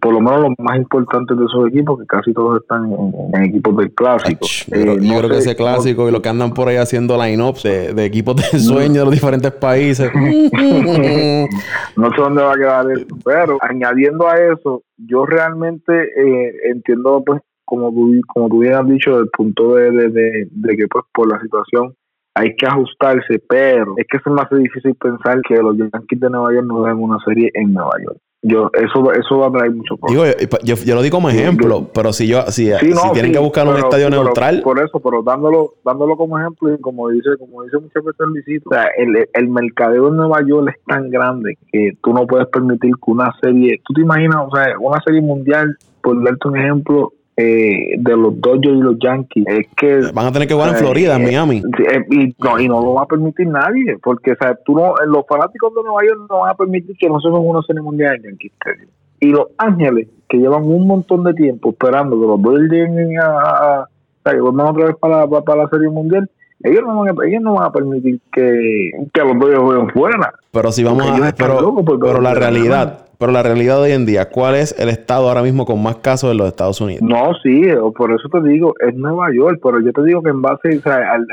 por 0.00 0.12
lo 0.12 0.20
menos 0.20 0.40
los 0.42 0.52
más 0.58 0.76
importantes 0.76 1.38
de 1.38 1.44
esos 1.44 1.68
equipos, 1.68 2.00
que 2.00 2.06
casi 2.06 2.32
todos 2.32 2.60
están 2.60 2.90
en, 2.92 3.44
equipos 3.44 3.76
del 3.76 3.92
clásico. 3.94 4.46
Eh, 4.72 4.98
yo 5.00 5.18
creo 5.18 5.30
que 5.30 5.38
ese 5.38 5.56
clásico 5.56 6.08
y 6.08 6.12
lo 6.12 6.20
que 6.20 6.28
andan 6.28 6.52
por 6.52 6.68
ahí 6.68 6.76
haciendo 6.76 7.16
line-ups 7.22 7.62
de, 7.62 8.04
equipos 8.04 8.36
de 8.36 8.58
sueño 8.58 9.00
de 9.00 9.04
los 9.04 9.14
diferentes 9.14 9.52
países. 9.52 10.10
no 11.96 12.10
sé 12.10 12.20
dónde 12.20 12.42
va 12.42 12.52
a 12.52 12.56
quedar 12.56 12.90
eso, 12.90 13.06
pero 13.24 13.58
añadiendo 13.60 14.28
a 14.28 14.36
eso, 14.36 14.82
yo 14.96 15.26
realmente 15.26 15.92
eh, 15.92 16.52
entiendo, 16.70 17.22
pues, 17.24 17.40
como 17.64 17.90
tú, 17.90 18.20
como 18.28 18.48
tú 18.48 18.58
bien 18.60 18.74
has 18.74 18.88
dicho, 18.88 19.16
del 19.16 19.28
punto 19.28 19.74
de, 19.74 19.90
de 19.90 20.76
que, 20.76 20.88
pues, 20.88 21.04
por 21.12 21.30
la 21.30 21.40
situación 21.40 21.94
hay 22.38 22.54
que 22.54 22.66
ajustarse, 22.66 23.42
pero 23.48 23.94
es 23.96 24.06
que 24.08 24.18
se 24.20 24.30
me 24.30 24.40
hace 24.40 24.56
difícil 24.56 24.94
pensar 24.94 25.40
que 25.42 25.56
los 25.56 25.76
Yankees 25.76 26.20
de 26.20 26.30
Nueva 26.30 26.54
York 26.54 26.66
no 26.66 26.82
den 26.84 26.96
una 26.98 27.18
serie 27.24 27.50
en 27.54 27.72
Nueva 27.72 27.92
York. 28.04 28.18
Yo, 28.42 28.70
eso, 28.72 29.12
eso 29.12 29.38
va 29.38 29.48
a 29.48 29.50
traer 29.50 29.72
mucho 29.72 29.96
Digo, 30.06 30.22
yo, 30.62 30.76
yo, 30.76 30.94
lo 30.94 31.02
digo 31.02 31.16
como 31.16 31.28
ejemplo, 31.28 31.90
pero 31.92 32.12
si 32.12 32.28
yo, 32.28 32.42
si, 32.48 32.70
tienen 33.12 33.32
que 33.32 33.38
buscar 33.38 33.66
un 33.66 33.76
estadio 33.76 34.08
neutral. 34.10 34.62
Por 34.62 34.78
eso, 34.78 35.00
pero 35.00 35.22
dándolo, 35.24 35.74
dándolo 35.84 36.16
como 36.16 36.38
ejemplo, 36.38 36.72
y 36.72 36.80
como 36.80 37.08
dice, 37.08 37.30
como 37.36 37.64
dice 37.64 37.78
muchas 37.78 38.04
veces 38.04 38.20
el 38.20 38.62
o 38.64 38.70
sea, 38.70 38.84
el, 38.96 39.28
el 39.32 39.48
mercadeo 39.48 40.08
en 40.08 40.16
Nueva 40.16 40.38
York 40.46 40.72
es 40.72 40.84
tan 40.84 41.10
grande 41.10 41.58
que 41.72 41.98
tú 42.00 42.12
no 42.12 42.28
puedes 42.28 42.46
permitir 42.48 42.92
que 42.94 43.10
una 43.10 43.32
serie, 43.42 43.80
tú 43.84 43.94
te 43.94 44.02
imaginas, 44.02 44.36
o 44.46 44.54
sea, 44.54 44.78
una 44.78 45.00
serie 45.04 45.20
mundial, 45.20 45.76
por 46.00 46.22
darte 46.22 46.46
un 46.48 46.58
ejemplo, 46.58 47.12
eh, 47.40 47.94
de 47.96 48.16
los 48.16 48.40
Dodgers 48.40 48.76
y 48.76 48.80
los 48.80 48.98
Yankees 48.98 49.44
es 49.46 49.66
que 49.76 50.00
van 50.12 50.26
a 50.26 50.32
tener 50.32 50.48
que 50.48 50.54
jugar 50.54 50.70
en 50.70 50.76
Florida, 50.76 51.14
en 51.14 51.22
Miami. 51.22 51.58
eh, 51.58 52.04
y, 52.10 52.34
no, 52.42 52.58
y 52.58 52.66
no 52.66 52.82
lo 52.82 52.94
va 52.94 53.02
a 53.02 53.06
permitir 53.06 53.46
nadie 53.46 53.96
porque 54.02 54.32
o 54.32 54.36
sea, 54.40 54.56
tú 54.64 54.74
no, 54.74 54.94
los 55.06 55.24
fanáticos 55.28 55.72
de 55.72 55.82
Nueva 55.84 56.00
York 56.04 56.26
no 56.28 56.40
van 56.40 56.50
a 56.50 56.54
permitir 56.54 56.96
que 56.98 57.08
no 57.08 57.20
se 57.20 57.28
juegue 57.30 57.46
una 57.46 57.62
serie 57.62 57.80
mundial 57.80 58.16
en 58.16 58.22
Yankee 58.24 58.50
Stadium. 58.58 58.88
Y 59.20 59.28
los 59.28 59.46
Ángeles 59.56 60.08
que 60.28 60.38
llevan 60.38 60.64
un 60.64 60.88
montón 60.88 61.22
de 61.22 61.34
tiempo 61.34 61.70
esperando 61.70 62.20
que 62.20 62.26
los 62.26 62.42
Dodgers 62.42 62.72
lleguen 62.72 63.20
a, 63.22 63.86
que 64.24 64.40
otra 64.40 64.72
vez 64.72 64.96
para, 64.96 65.28
para, 65.28 65.62
la 65.62 65.68
serie 65.68 65.90
mundial 65.90 66.28
ellos 66.62 66.82
no 66.86 66.98
van 66.98 67.08
a, 67.08 67.26
ellos 67.26 67.42
no 67.42 67.54
van 67.54 67.64
a 67.64 67.72
permitir 67.72 68.20
que, 68.32 68.90
que 69.12 69.20
los 69.20 69.38
Dodgers 69.38 69.60
jueguen 69.60 69.90
fuera 69.90 70.32
pero 70.50 70.72
si 70.72 70.84
vamos 70.84 71.08
a 71.08 71.32
pero, 71.36 71.74
pero 72.00 72.20
la 72.20 72.34
realidad 72.34 73.08
pero 73.18 73.32
la 73.32 73.42
realidad 73.42 73.76
de 73.76 73.82
hoy 73.82 73.90
en 73.90 74.06
día, 74.06 74.30
¿cuál 74.30 74.54
es 74.54 74.78
el 74.78 74.88
estado 74.88 75.28
ahora 75.28 75.42
mismo 75.42 75.66
con 75.66 75.82
más 75.82 75.96
casos 75.96 76.30
en 76.30 76.36
los 76.36 76.46
Estados 76.46 76.80
Unidos? 76.80 77.02
No, 77.02 77.32
sí, 77.42 77.62
por 77.96 78.12
eso 78.12 78.28
te 78.28 78.40
digo, 78.48 78.74
es 78.78 78.94
Nueva 78.94 79.32
York, 79.34 79.58
pero 79.60 79.80
yo 79.80 79.92
te 79.92 80.04
digo 80.04 80.22
que 80.22 80.30
en 80.30 80.40
base 80.40 80.80
al, 80.84 81.26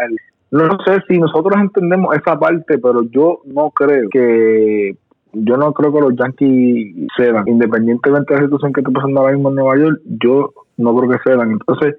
no 0.50 0.78
sé 0.84 1.02
si 1.08 1.20
nosotros 1.20 1.56
entendemos 1.60 2.16
esa 2.16 2.40
parte, 2.40 2.80
pero 2.80 3.04
yo 3.04 3.42
no 3.46 3.70
creo 3.70 4.10
que 4.10 4.96
yo 5.34 5.58
no 5.58 5.74
creo 5.74 5.94
que 5.94 6.00
los 6.00 6.16
Yankees 6.16 7.08
cedan, 7.18 7.48
independientemente 7.48 8.34
de 8.34 8.40
la 8.40 8.46
situación 8.46 8.74
que 8.74 8.82
esté 8.82 8.92
pasando 8.92 9.20
ahora 9.20 9.34
mismo 9.34 9.50
en 9.50 9.56
Nueva 9.56 9.78
York, 9.78 10.02
yo 10.06 10.54
no 10.78 10.96
creo 10.96 11.12
que 11.12 11.30
cedan. 11.30 11.52
Entonces, 11.52 11.96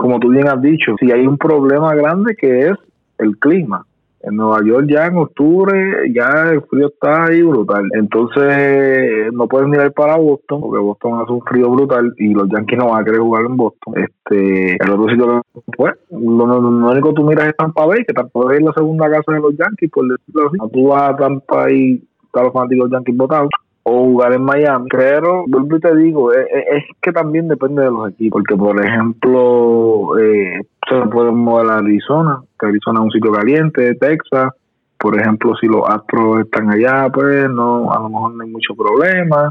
como 0.00 0.18
tú 0.18 0.30
bien 0.30 0.48
has 0.48 0.60
dicho, 0.62 0.96
si 0.98 1.12
hay 1.12 1.26
un 1.26 1.36
problema 1.36 1.94
grande 1.94 2.34
que 2.34 2.68
es 2.68 2.72
el 3.18 3.38
clima. 3.38 3.84
En 4.22 4.36
Nueva 4.36 4.60
York 4.62 4.86
ya 4.86 5.06
en 5.06 5.16
octubre 5.16 6.12
ya 6.14 6.50
el 6.52 6.62
frío 6.62 6.88
está 6.88 7.24
ahí 7.24 7.42
brutal. 7.42 7.84
Entonces 7.94 9.32
no 9.32 9.46
puedes 9.46 9.68
mirar 9.68 9.92
para 9.92 10.16
Boston 10.16 10.60
porque 10.60 10.78
Boston 10.78 11.20
hace 11.20 11.32
un 11.32 11.40
frío 11.42 11.70
brutal 11.70 12.14
y 12.18 12.34
los 12.34 12.48
Yankees 12.50 12.78
no 12.78 12.90
van 12.90 13.00
a 13.00 13.04
querer 13.04 13.20
jugar 13.20 13.44
en 13.46 13.56
Boston. 13.56 13.94
Este, 13.96 14.76
el 14.82 14.90
otro 14.90 15.08
sitio 15.08 15.42
pues, 15.76 15.94
lo, 16.10 16.44
único 16.90 17.08
que 17.10 17.14
tú 17.14 17.24
miras 17.24 17.48
es 17.48 17.56
Tampa 17.56 17.86
Bay, 17.86 18.04
que 18.06 18.12
Tampa 18.12 18.40
Bay 18.40 18.58
es 18.58 18.64
la 18.64 18.72
segunda 18.72 19.10
casa 19.10 19.32
de 19.32 19.40
los 19.40 19.56
Yankees, 19.56 19.90
por 19.90 20.06
decirlo 20.06 20.48
así. 20.48 20.72
Tú 20.72 20.88
vas 20.88 21.10
a 21.10 21.16
Tampa 21.16 21.70
y 21.70 22.02
están 22.24 22.44
los 22.44 22.52
fanáticos 22.52 22.90
Yankees 22.90 23.16
votados 23.16 23.50
o 23.82 24.04
jugar 24.04 24.34
en 24.34 24.42
Miami. 24.42 24.88
Pero, 24.90 25.44
vuelvo 25.46 25.76
y 25.76 25.80
te 25.80 25.94
digo, 25.96 26.32
es, 26.32 26.84
que 27.00 27.12
también 27.12 27.48
depende 27.48 27.82
de 27.82 27.90
los 27.90 28.10
equipos. 28.10 28.42
Porque, 28.42 28.56
por 28.56 28.84
ejemplo, 28.84 30.18
eh, 30.18 30.60
se 30.88 31.08
puede 31.08 31.30
mover 31.30 31.70
a 31.70 31.78
Arizona, 31.78 32.40
que 32.58 32.66
Arizona 32.66 33.00
es 33.00 33.04
un 33.04 33.10
sitio 33.10 33.32
caliente, 33.32 33.94
Texas. 33.94 34.52
Por 34.98 35.18
ejemplo, 35.18 35.54
si 35.58 35.66
los 35.66 35.88
Astros 35.88 36.40
están 36.40 36.70
allá, 36.70 37.08
pues 37.10 37.48
no, 37.48 37.90
a 37.90 38.00
lo 38.00 38.10
mejor 38.10 38.34
no 38.34 38.44
hay 38.44 38.50
mucho 38.50 38.74
problema. 38.74 39.50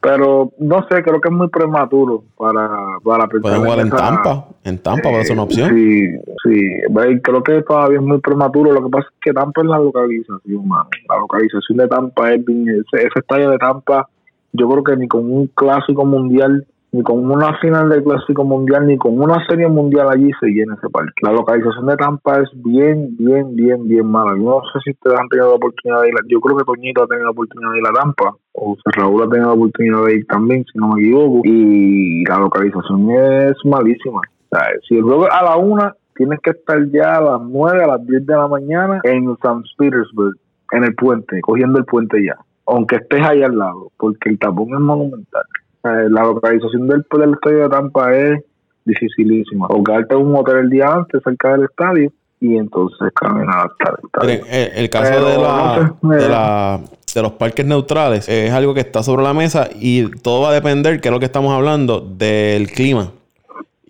Pero 0.00 0.52
no 0.58 0.86
sé, 0.88 1.02
creo 1.02 1.20
que 1.20 1.28
es 1.28 1.34
muy 1.34 1.48
prematuro 1.48 2.24
para, 2.38 2.98
para 3.04 3.26
pensar. 3.28 3.58
jugar 3.58 3.80
en, 3.80 3.90
Tampa, 3.90 4.46
en 4.64 4.78
Tampa 4.78 5.10
va 5.10 5.20
a 5.20 5.24
ser 5.24 5.34
una 5.34 5.42
opción. 5.42 5.68
Sí, 5.68 6.06
sí, 6.42 7.20
creo 7.22 7.42
que 7.42 7.62
todavía 7.62 7.98
es 7.98 8.04
muy 8.04 8.18
prematuro. 8.18 8.72
Lo 8.72 8.82
que 8.84 8.90
pasa 8.90 9.08
es 9.10 9.14
que 9.20 9.32
Tampa 9.32 9.60
es 9.60 9.66
la 9.66 9.78
localización, 9.78 10.66
mano. 10.66 10.88
La 11.08 11.18
localización 11.18 11.78
de 11.78 11.88
Tampa 11.88 12.32
es 12.32 12.44
bien, 12.44 12.68
ese, 12.68 13.06
ese 13.06 13.18
estadio 13.18 13.50
de 13.50 13.58
Tampa, 13.58 14.08
yo 14.52 14.68
creo 14.68 14.84
que 14.84 14.96
ni 14.96 15.06
con 15.06 15.30
un 15.30 15.46
clásico 15.48 16.04
mundial 16.06 16.66
ni 16.92 17.02
con 17.02 17.30
una 17.30 17.56
final 17.58 17.88
del 17.88 18.02
Clásico 18.02 18.44
Mundial, 18.44 18.86
ni 18.86 18.96
con 18.96 19.20
una 19.20 19.44
serie 19.46 19.68
mundial 19.68 20.08
allí 20.10 20.30
se 20.40 20.48
llena 20.48 20.74
ese 20.74 20.88
parque. 20.90 21.12
La 21.22 21.32
localización 21.32 21.86
de 21.86 21.96
Tampa 21.96 22.40
es 22.40 22.50
bien, 22.54 23.16
bien, 23.16 23.54
bien, 23.54 23.86
bien 23.86 24.06
mala. 24.06 24.32
Yo 24.36 24.42
no 24.42 24.62
sé 24.72 24.80
si 24.84 24.90
ustedes 24.90 25.18
han 25.18 25.28
tenido 25.28 25.50
la 25.50 25.54
oportunidad 25.54 26.02
de 26.02 26.08
ir. 26.08 26.14
Yo 26.28 26.40
creo 26.40 26.56
que 26.56 26.64
Toñito 26.64 27.04
ha 27.04 27.06
tenido 27.06 27.26
la 27.26 27.30
oportunidad 27.30 27.72
de 27.72 27.78
ir 27.78 27.86
a 27.86 27.92
Tampa, 27.92 28.34
o 28.52 28.76
Raúl 28.84 29.22
ha 29.22 29.28
tenido 29.28 29.48
la 29.48 29.54
oportunidad 29.54 30.04
de 30.06 30.16
ir 30.16 30.26
también, 30.26 30.64
si 30.64 30.78
no 30.78 30.88
me 30.88 31.02
equivoco. 31.02 31.40
Y 31.44 32.24
la 32.24 32.38
localización 32.38 33.10
es 33.10 33.56
malísima. 33.64 34.18
O 34.18 34.56
sea, 34.56 34.66
si 34.88 34.96
el 34.96 35.02
juego 35.02 35.28
a 35.30 35.42
la 35.42 35.56
una, 35.56 35.94
tienes 36.14 36.40
que 36.40 36.50
estar 36.50 36.78
ya 36.90 37.16
a 37.16 37.20
las 37.20 37.40
nueve, 37.42 37.82
a 37.82 37.86
las 37.86 38.06
diez 38.06 38.26
de 38.26 38.34
la 38.34 38.48
mañana 38.48 39.00
en 39.04 39.30
St. 39.30 39.62
Petersburg, 39.78 40.36
en 40.72 40.84
el 40.84 40.94
puente, 40.94 41.40
cogiendo 41.40 41.78
el 41.78 41.84
puente 41.84 42.22
ya. 42.24 42.36
Aunque 42.66 42.96
estés 42.96 43.22
ahí 43.22 43.42
al 43.42 43.56
lado, 43.56 43.90
porque 43.96 44.28
el 44.28 44.38
tapón 44.38 44.74
es 44.74 44.80
monumental. 44.80 45.44
Eh, 45.84 46.08
la 46.10 46.22
localización 46.22 46.86
del, 46.88 47.04
del 47.10 47.32
estadio 47.32 47.62
de 47.62 47.68
Tampa 47.68 48.14
es 48.14 48.44
dificilísima. 48.84 49.66
O 49.68 49.82
quedarte 49.82 50.14
en 50.14 50.26
un 50.26 50.36
hotel 50.36 50.58
el 50.58 50.70
día 50.70 50.88
antes 50.88 51.22
cerca 51.24 51.52
del 51.52 51.64
estadio 51.64 52.12
y 52.40 52.56
entonces 52.56 53.12
caminar 53.14 53.70
hasta 53.70 53.90
el 53.90 53.96
estadio. 54.04 54.46
Eh, 54.50 54.72
el, 54.76 54.90
caso 54.90 55.26
de, 55.26 55.38
la, 55.38 55.92
de, 56.02 56.86
los 57.16 57.32
parques 57.32 57.66
neutrales 57.66 58.28
es 58.28 58.52
algo 58.52 58.74
que 58.74 58.80
está 58.80 59.02
sobre 59.02 59.22
la 59.22 59.34
mesa 59.34 59.68
y 59.78 60.08
todo 60.22 60.42
va 60.42 60.50
a 60.50 60.52
depender, 60.52 61.00
que 61.00 61.08
es 61.08 61.12
lo 61.12 61.18
que 61.18 61.26
estamos 61.26 61.52
hablando, 61.52 62.00
del 62.00 62.68
clima. 62.70 63.12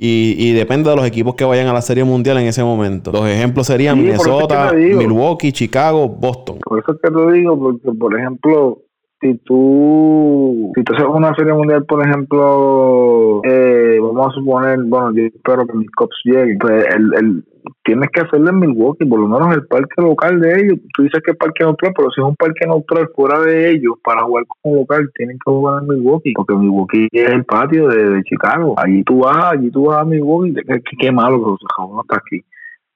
Y, 0.02 0.34
y, 0.38 0.52
depende 0.54 0.88
de 0.88 0.96
los 0.96 1.04
equipos 1.04 1.34
que 1.34 1.44
vayan 1.44 1.66
a 1.66 1.74
la 1.74 1.82
Serie 1.82 2.04
Mundial 2.04 2.38
en 2.38 2.46
ese 2.46 2.64
momento. 2.64 3.12
Los 3.12 3.28
ejemplos 3.28 3.66
serían 3.66 3.98
Minnesota, 4.00 4.72
Milwaukee, 4.72 5.52
Chicago, 5.52 6.08
Boston. 6.08 6.58
Por 6.60 6.78
eso 6.78 6.92
es 6.92 6.98
que 7.02 7.10
te 7.10 7.32
digo, 7.32 7.58
porque 7.58 7.92
por 7.98 8.18
ejemplo, 8.18 8.78
si 9.20 9.34
tú, 9.44 10.72
si 10.74 10.82
tú 10.82 10.94
haces 10.94 11.06
una 11.06 11.34
serie 11.34 11.52
mundial, 11.52 11.84
por 11.84 12.06
ejemplo, 12.06 13.42
eh, 13.44 13.98
vamos 14.00 14.28
a 14.28 14.34
suponer, 14.34 14.78
bueno, 14.84 15.12
yo 15.14 15.24
espero 15.24 15.66
que 15.66 15.76
mis 15.76 15.90
cops 15.90 16.16
lleguen, 16.24 16.58
pues 16.58 16.86
el, 16.94 17.14
el, 17.14 17.44
tienes 17.84 18.08
que 18.10 18.20
hacerlo 18.20 18.48
en 18.50 18.60
Milwaukee, 18.60 19.04
por 19.04 19.20
lo 19.20 19.28
menos 19.28 19.54
el 19.54 19.66
parque 19.66 20.00
local 20.00 20.40
de 20.40 20.60
ellos. 20.60 20.78
Tú 20.96 21.02
dices 21.02 21.20
que 21.22 21.32
es 21.32 21.36
parque 21.36 21.64
neutral, 21.64 21.92
pero 21.94 22.10
si 22.10 22.20
es 22.20 22.26
un 22.26 22.36
parque 22.36 22.66
neutral 22.66 23.10
fuera 23.14 23.40
de 23.40 23.72
ellos, 23.72 23.94
para 24.02 24.22
jugar 24.22 24.44
como 24.46 24.76
local, 24.76 25.10
tienen 25.14 25.36
que 25.36 25.50
jugar 25.50 25.82
en 25.82 25.88
Milwaukee, 25.88 26.32
porque 26.34 26.54
Milwaukee 26.54 27.08
es 27.12 27.30
el 27.30 27.44
patio 27.44 27.88
de, 27.88 28.22
Chicago. 28.22 28.74
Allí 28.78 29.02
tú 29.04 29.20
vas, 29.20 29.52
allí 29.52 29.70
tú 29.70 29.86
vas 29.86 29.98
a 29.98 30.04
Milwaukee, 30.04 30.54
qué, 30.54 30.82
qué 30.98 31.12
malo 31.12 31.38
que 31.38 31.50
los 31.50 31.90
no 31.90 32.00
está 32.02 32.16
aquí 32.16 32.44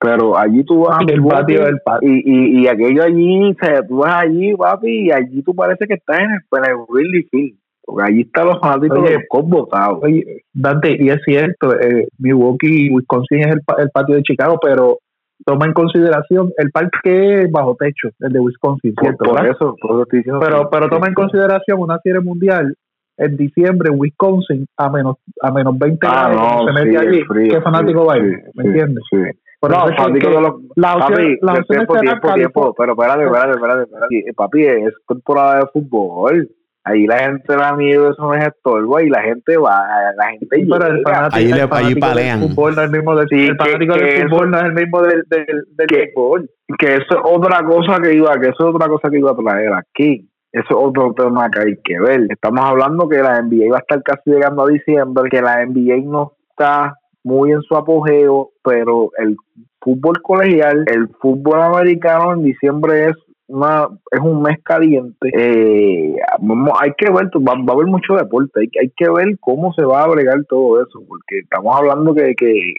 pero 0.05 0.37
allí 0.37 0.63
tú 0.65 0.81
vas 0.81 0.99
el 1.09 1.25
patio 1.25 1.65
del 1.65 1.81
patio. 1.81 2.07
Y, 2.07 2.23
y, 2.27 2.63
y, 2.63 2.69
aquello 2.69 3.03
allí, 3.03 3.53
o 3.53 3.55
sea, 3.55 3.83
tú 3.87 3.97
vas 3.97 4.17
allí, 4.17 4.55
papi, 4.55 5.07
y 5.07 5.11
allí 5.11 5.43
tú 5.43 5.55
parece 5.55 5.87
que 5.87 5.95
estás 5.95 6.19
en 6.19 6.31
el, 6.31 6.41
en 6.59 6.71
el 6.71 6.77
Really 6.93 7.27
Field. 7.31 7.59
Porque 7.87 8.03
allí 8.11 8.21
están 8.21 8.47
los 8.47 8.61
fanáticos 8.61 9.03
de 9.03 9.15
los 9.15 9.49
botados. 9.49 10.01
Oye, 10.03 10.43
Dante, 10.53 10.97
y 10.99 11.09
es 11.09 11.21
cierto, 11.25 11.75
eh, 11.75 12.07
Milwaukee 12.19 12.87
y 12.87 12.91
Wisconsin 12.91 13.41
es 13.41 13.47
el, 13.47 13.61
el, 13.79 13.91
patio 13.91 14.17
de 14.17 14.23
Chicago, 14.23 14.59
pero 14.61 14.99
toma 15.47 15.67
en 15.67 15.73
consideración 15.73 16.53
el 16.59 16.71
parque 16.71 17.47
bajo 17.51 17.77
techo, 17.79 18.09
el 18.21 18.33
de 18.33 18.41
Wisconsin, 18.41 18.95
¿cierto? 19.01 19.25
Por, 19.25 19.47
eso, 19.47 19.75
por 19.81 20.01
eso 20.01 20.07
diciendo 20.11 20.41
pero, 20.41 20.69
pero 20.71 20.89
toma 20.89 21.09
en 21.09 21.15
consideración 21.15 21.81
una 21.81 21.99
serie 21.99 22.21
mundial 22.21 22.75
en 23.17 23.37
diciembre 23.37 23.91
en 23.93 24.01
Wisconsin 24.01 24.67
a 24.77 24.91
menos 24.91 25.17
a 25.41 25.53
menos 25.53 25.79
20 25.79 26.07
ah, 26.07 26.29
grados 26.31 26.37
no, 26.37 26.67
se 26.67 26.85
mete 26.85 26.99
allí, 26.99 27.23
¿qué 27.49 27.61
fanático 27.61 28.07
va 28.07 28.15
a 28.15 28.19
ir? 28.19 28.43
¿Me 28.55 28.65
entiendes? 28.65 29.05
No, 29.69 29.87
papi, 29.97 30.19
de 30.19 30.31
los, 30.31 30.55
la 30.77 30.97
opción, 30.97 31.13
papi, 31.13 31.39
la 31.43 31.53
tiempo, 31.63 31.99
tiempo, 31.99 32.35
tiempo, 32.35 32.75
pero 32.77 32.93
espérate, 32.93 33.25
espérate, 33.25 33.53
espérate, 33.53 33.83
espérate. 33.83 34.35
Papi, 34.35 34.67
es 34.67 34.95
temporada 35.07 35.61
de 35.61 35.67
fútbol. 35.73 36.49
Ahí 36.87 37.07
la 37.07 37.19
gente 37.19 37.57
da 37.57 37.75
miedo, 37.75 38.11
eso 38.11 38.23
no 38.23 38.35
es 38.35 38.47
estorbo, 38.47 39.01
y 39.01 39.09
la 39.09 39.23
gente 39.23 39.57
va, 39.57 39.87
la 40.17 40.27
gente 40.33 40.47
sí, 40.51 40.67
pero 40.71 40.87
el 40.87 41.03
fanático, 41.03 41.37
ahí, 41.37 41.51
el 41.51 41.69
fanático 41.69 42.01
palean. 42.01 42.41
Del 42.41 42.49
fútbol 42.51 42.75
no 42.75 42.83
es 42.83 42.87
el 42.87 42.93
mismo 42.93 43.17
del, 43.17 43.29
sí, 43.31 43.47
el 43.47 43.57
fanático 43.57 43.95
que, 43.95 44.05
del 44.05 44.29
fútbol 44.29 44.51
no 44.51 44.59
es 44.59 44.65
el 44.65 44.73
mismo 44.75 45.03
del, 45.03 45.23
del, 45.31 45.65
del 45.71 45.87
que, 45.87 46.11
fútbol. 46.15 46.51
Que 46.79 46.95
eso 46.97 47.07
es 47.09 47.21
otra 47.25 47.65
cosa 47.65 48.03
que 48.03 48.15
iba, 48.15 48.39
que 48.39 48.49
eso 48.49 48.69
es 48.69 48.75
otra 48.75 48.89
cosa 48.89 49.09
que 49.09 49.19
iba 49.19 49.31
a 49.31 49.37
traer 49.37 49.73
aquí. 49.73 50.29
Eso 50.53 50.67
es 50.69 50.77
otro 50.77 51.15
tema 51.15 51.51
que 51.51 51.61
hay 51.61 51.77
que 51.83 51.99
ver. 51.99 52.27
Estamos 52.29 52.61
hablando 52.61 53.09
que 53.09 53.17
la 53.17 53.41
NBA 53.41 53.73
va 53.73 53.79
a 53.79 53.81
estar 53.81 54.03
casi 54.03 54.31
llegando 54.31 54.65
a 54.65 54.69
diciembre, 54.69 55.31
que 55.31 55.41
la 55.41 55.65
NBA 55.65 56.05
no 56.05 56.35
está 56.51 56.97
muy 57.25 57.53
en 57.53 57.63
su 57.63 57.75
apogeo, 57.75 58.51
pero 58.63 59.11
el 59.19 59.37
fútbol 59.81 60.21
colegial, 60.23 60.85
el 60.87 61.09
fútbol 61.21 61.61
americano 61.61 62.35
en 62.35 62.45
diciembre 62.45 63.09
es 63.09 63.17
una, 63.47 63.89
es 64.11 64.21
un 64.21 64.43
mes 64.43 64.59
caliente. 64.63 65.31
Eh, 65.33 66.15
hay 66.81 66.93
que 66.97 67.11
ver, 67.11 67.27
va, 67.27 67.55
va, 67.55 67.73
a 67.73 67.73
haber 67.73 67.87
mucho 67.87 68.15
deporte, 68.15 68.61
hay, 68.61 68.69
hay 68.81 68.93
que 68.97 69.11
ver 69.11 69.39
cómo 69.41 69.73
se 69.75 69.85
va 69.85 70.05
a 70.05 70.09
bregar 70.09 70.45
todo 70.49 70.83
eso, 70.83 71.03
porque 71.09 71.41
estamos 71.41 71.77
hablando 71.77 72.15
que, 72.15 72.35
que 72.35 72.73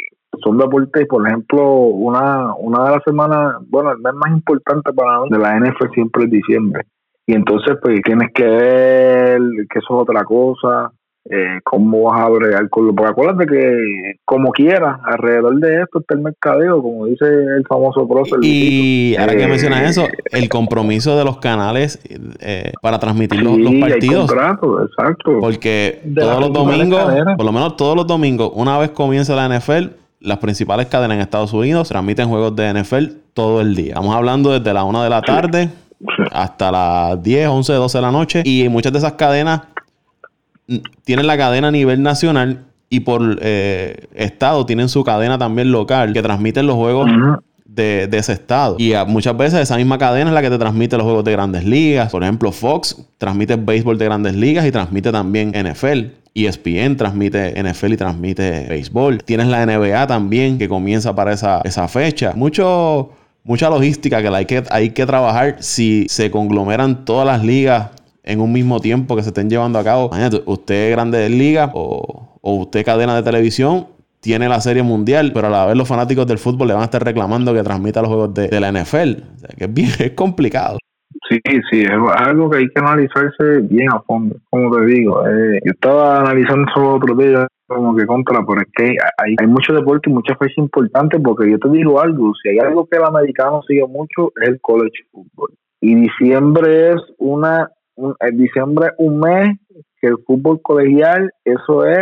son 0.43 0.57
deportes, 0.57 1.07
por 1.07 1.27
ejemplo, 1.27 1.63
una, 1.63 2.53
una 2.55 2.85
de 2.85 2.91
las 2.91 3.03
semanas, 3.03 3.55
bueno, 3.67 3.91
el 3.91 3.99
mes 3.99 4.13
más 4.13 4.31
importante 4.31 4.91
para 4.93 5.21
mí 5.21 5.29
de 5.29 5.39
la 5.39 5.59
NFL 5.59 5.93
siempre 5.93 6.25
es 6.25 6.31
diciembre. 6.31 6.83
Y 7.27 7.33
entonces, 7.33 7.77
pues 7.81 8.01
tienes 8.03 8.31
que 8.33 8.45
ver 8.45 9.39
que 9.69 9.79
eso 9.79 9.95
es 9.95 10.01
otra 10.01 10.23
cosa, 10.23 10.91
eh, 11.27 11.59
cómo 11.63 12.03
vas 12.03 12.21
a 12.21 12.29
bregar 12.29 12.69
con 12.69 12.85
lo. 12.85 12.93
Porque 12.93 13.11
acuérdate 13.11 13.47
que, 13.47 14.19
como 14.25 14.51
quieras, 14.51 14.99
alrededor 15.05 15.59
de 15.59 15.81
esto 15.81 15.99
está 15.99 16.13
el 16.13 16.21
mercadeo, 16.21 16.83
como 16.83 17.07
dice 17.07 17.25
el 17.25 17.65
famoso 17.67 18.07
prócer. 18.07 18.39
Y 18.43 19.15
ahora 19.17 19.35
que 19.35 19.47
mencionas 19.47 19.81
eh, 19.81 19.89
eso, 19.89 20.07
el 20.31 20.49
compromiso 20.49 21.17
de 21.17 21.25
los 21.25 21.37
canales 21.37 21.99
eh, 22.41 22.73
para 22.81 22.99
transmitir 22.99 23.41
los, 23.41 23.57
partidos. 23.79 24.31
exacto. 24.31 25.39
Porque 25.39 26.01
todos 26.15 26.39
los 26.39 26.53
domingos, 26.53 27.03
por 27.35 27.45
lo 27.45 27.51
menos 27.51 27.75
todos 27.75 27.95
los 27.95 28.05
domingos, 28.05 28.51
una 28.53 28.77
vez 28.77 28.91
comienza 28.91 29.35
la 29.35 29.49
NFL, 29.49 29.87
las 30.19 30.37
principales 30.37 30.85
cadenas 30.87 31.15
en 31.15 31.21
Estados 31.21 31.53
Unidos 31.53 31.89
transmiten 31.89 32.29
juegos 32.29 32.55
de 32.55 32.71
NFL 32.71 33.05
todo 33.33 33.61
el 33.61 33.75
día. 33.75 33.89
Estamos 33.89 34.15
hablando 34.15 34.51
desde 34.51 34.73
la 34.73 34.83
1 34.83 35.03
de 35.03 35.09
la 35.09 35.21
tarde 35.23 35.69
hasta 36.31 36.71
las 36.71 37.23
10, 37.23 37.47
11, 37.47 37.73
12 37.73 37.97
de 37.97 38.01
la 38.01 38.11
noche. 38.11 38.41
Y 38.45 38.69
muchas 38.69 38.91
de 38.91 38.99
esas 38.99 39.13
cadenas 39.13 39.61
tienen 41.03 41.27
la 41.27 41.37
cadena 41.37 41.67
a 41.69 41.71
nivel 41.71 42.01
nacional 42.01 42.65
y 42.89 43.01
por 43.01 43.39
eh, 43.41 44.07
estado 44.13 44.65
tienen 44.65 44.89
su 44.89 45.03
cadena 45.03 45.37
también 45.37 45.71
local 45.71 46.13
que 46.13 46.21
transmiten 46.21 46.67
los 46.67 46.75
juegos 46.75 47.09
de, 47.65 48.09
ese 48.11 48.33
estado. 48.33 48.77
Y 48.79 48.93
muchas 49.07 49.35
veces 49.35 49.59
esa 49.59 49.77
misma 49.77 49.97
cadena 49.97 50.29
es 50.29 50.33
la 50.33 50.41
que 50.41 50.49
te 50.49 50.57
transmite 50.57 50.95
los 50.97 51.03
juegos 51.03 51.23
de 51.23 51.31
grandes 51.31 51.65
ligas. 51.65 52.11
Por 52.11 52.23
ejemplo, 52.23 52.51
Fox 52.51 53.05
transmite 53.17 53.55
béisbol 53.57 53.97
de 53.97 54.05
grandes 54.05 54.35
ligas 54.35 54.65
y 54.65 54.71
transmite 54.71 55.11
también 55.11 55.51
NFL. 55.51 56.05
ESPN 56.33 56.97
transmite 56.97 57.61
NFL 57.61 57.93
y 57.93 57.97
transmite 57.97 58.65
béisbol. 58.67 59.23
Tienes 59.23 59.47
la 59.47 59.65
NBA 59.65 60.07
también 60.07 60.57
que 60.57 60.67
comienza 60.67 61.15
para 61.15 61.33
esa, 61.33 61.61
esa 61.63 61.87
fecha. 61.87 62.33
Mucho, 62.35 63.11
mucha 63.43 63.69
logística 63.69 64.21
que 64.21 64.27
hay, 64.27 64.45
que 64.45 64.63
hay 64.69 64.89
que 64.89 65.05
trabajar 65.05 65.57
si 65.59 66.07
se 66.09 66.31
conglomeran 66.31 67.05
todas 67.05 67.25
las 67.25 67.43
ligas 67.45 67.91
en 68.25 68.41
un 68.41 68.51
mismo 68.51 68.79
tiempo 68.79 69.15
que 69.15 69.23
se 69.23 69.29
estén 69.29 69.49
llevando 69.49 69.79
a 69.79 69.83
cabo. 69.83 70.11
usted 70.45 70.91
grande 70.91 71.29
liga 71.29 71.71
o, 71.73 72.37
o 72.41 72.55
usted 72.55 72.83
cadena 72.83 73.15
de 73.15 73.23
televisión 73.23 73.87
tiene 74.25 74.49
la 74.49 74.59
serie 74.59 74.81
mundial, 74.81 75.31
pero 75.35 75.47
a 75.47 75.49
la 75.51 75.67
vez 75.67 75.77
los 75.77 75.87
fanáticos 75.87 76.25
del 76.25 76.39
fútbol 76.39 76.69
le 76.69 76.73
van 76.73 76.81
a 76.81 76.85
estar 76.85 77.03
reclamando 77.03 77.53
que 77.53 77.61
transmita 77.61 78.01
los 78.01 78.09
juegos 78.09 78.33
de, 78.33 78.59
la 78.59 78.71
NFL. 78.71 79.21
O 79.21 79.37
sea, 79.37 79.49
que 79.55 79.65
es 79.65 79.73
bien, 79.73 79.89
es 79.99 80.11
complicado. 80.11 80.79
Sí, 81.29 81.39
sí, 81.69 81.81
es 81.81 81.91
algo 82.17 82.49
que 82.49 82.57
hay 82.57 82.67
que 82.69 82.81
analizarse 82.81 83.59
bien 83.69 83.87
a 83.91 84.01
fondo, 84.01 84.35
como 84.49 84.75
te 84.75 84.85
digo. 84.85 85.25
Eh, 85.27 85.59
yo 85.63 85.71
estaba 85.71 86.21
analizando 86.21 86.65
eso 86.71 86.95
otro 86.95 87.15
día, 87.15 87.47
como 87.67 87.95
que 87.95 88.07
contra, 88.07 88.43
pero 88.47 88.61
es 88.61 88.67
que 88.75 88.97
hay, 89.17 89.35
hay 89.39 89.47
mucho 89.47 89.73
deporte 89.73 90.09
y 90.09 90.13
muchas 90.13 90.37
fechas 90.39 90.57
importantes, 90.57 91.21
porque 91.23 91.51
yo 91.51 91.59
te 91.59 91.69
digo 91.69 92.01
algo, 92.01 92.33
si 92.41 92.49
hay 92.49 92.57
algo 92.57 92.87
que 92.87 92.97
el 92.97 93.05
americano 93.05 93.61
sigue 93.67 93.85
mucho, 93.87 94.31
es 94.41 94.49
el 94.49 94.61
college 94.61 95.03
football. 95.11 95.53
Y 95.81 95.93
diciembre 95.93 96.93
es 96.93 97.01
una, 97.19 97.69
un, 97.95 98.15
diciembre 98.33 98.91
un 98.97 99.19
mes 99.19 99.57
que 99.99 100.07
el 100.07 100.17
fútbol 100.25 100.61
colegial, 100.61 101.31
eso 101.43 101.85
es, 101.85 101.99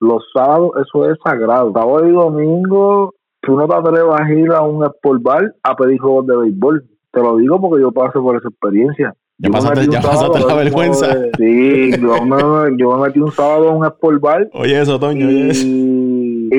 los 0.00 0.24
sábados, 0.32 0.72
eso 0.86 1.10
es 1.10 1.18
sagrado. 1.24 1.72
Sábado 1.72 2.06
y 2.06 2.12
domingo, 2.12 3.14
tú 3.40 3.56
no 3.56 3.66
te 3.66 3.74
atrevas 3.74 4.20
a 4.20 4.32
ir 4.32 4.50
a 4.52 4.62
un 4.62 4.84
sport 4.84 5.22
bar 5.22 5.54
a 5.62 5.76
pedir 5.76 5.98
juegos 5.98 6.26
de 6.26 6.36
béisbol 6.36 6.84
te 7.14 7.20
lo 7.20 7.36
digo 7.36 7.60
porque 7.60 7.82
yo 7.82 7.92
pasé 7.92 8.18
por 8.18 8.36
esa 8.36 8.48
experiencia. 8.48 9.14
Ya 9.38 9.50
pasaste, 9.50 9.86
ya 9.88 10.00
pasaste 10.00 10.40
la 10.40 10.54
vergüenza. 10.54 11.06
sí, 11.38 11.90
yo 12.00 12.24
me, 12.24 12.76
yo 12.76 12.96
me 12.96 13.06
metí 13.06 13.20
un 13.20 13.32
sábado 13.32 13.70
en 13.70 13.76
un 13.76 13.86
sport 13.86 14.20
bar. 14.20 14.48
Oye, 14.52 14.80
eso, 14.80 14.98
Toño, 14.98 15.30
y, 15.30 15.52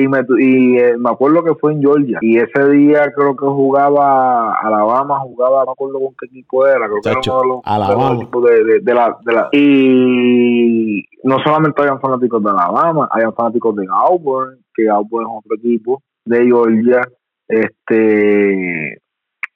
Y, 0.02 0.08
me, 0.08 0.20
y 0.38 0.78
eh, 0.78 0.96
me 0.98 1.10
acuerdo 1.10 1.42
que 1.44 1.54
fue 1.54 1.72
en 1.72 1.80
Georgia. 1.80 2.18
Y 2.20 2.38
ese 2.38 2.68
día 2.70 3.12
creo 3.14 3.36
que 3.36 3.46
jugaba 3.46 4.54
Alabama, 4.54 5.20
jugaba, 5.20 5.60
no 5.60 5.66
me 5.66 5.72
acuerdo 5.72 6.00
con 6.00 6.14
qué 6.18 6.26
equipo 6.26 6.66
era, 6.66 6.86
creo 6.86 7.00
que 7.02 7.08
era 7.10 7.20
uno 7.26 7.40
de 7.40 7.48
los, 7.48 7.60
Alabama. 7.64 8.14
equipos 8.16 8.44
de, 8.44 8.80
de, 8.80 8.94
la, 8.94 9.16
de 9.24 9.32
la. 9.32 9.48
Y 9.52 11.04
no 11.24 11.38
solamente 11.40 11.82
habían 11.82 12.00
fanáticos 12.00 12.42
de 12.42 12.50
Alabama, 12.50 13.08
habían 13.10 13.34
fanáticos 13.34 13.76
de 13.76 13.86
Auburn, 13.90 14.58
que 14.74 14.88
Auburn 14.88 15.26
es 15.26 15.32
otro 15.38 15.56
equipo, 15.56 16.02
de 16.24 16.44
Georgia. 16.44 17.00
Este 17.48 19.00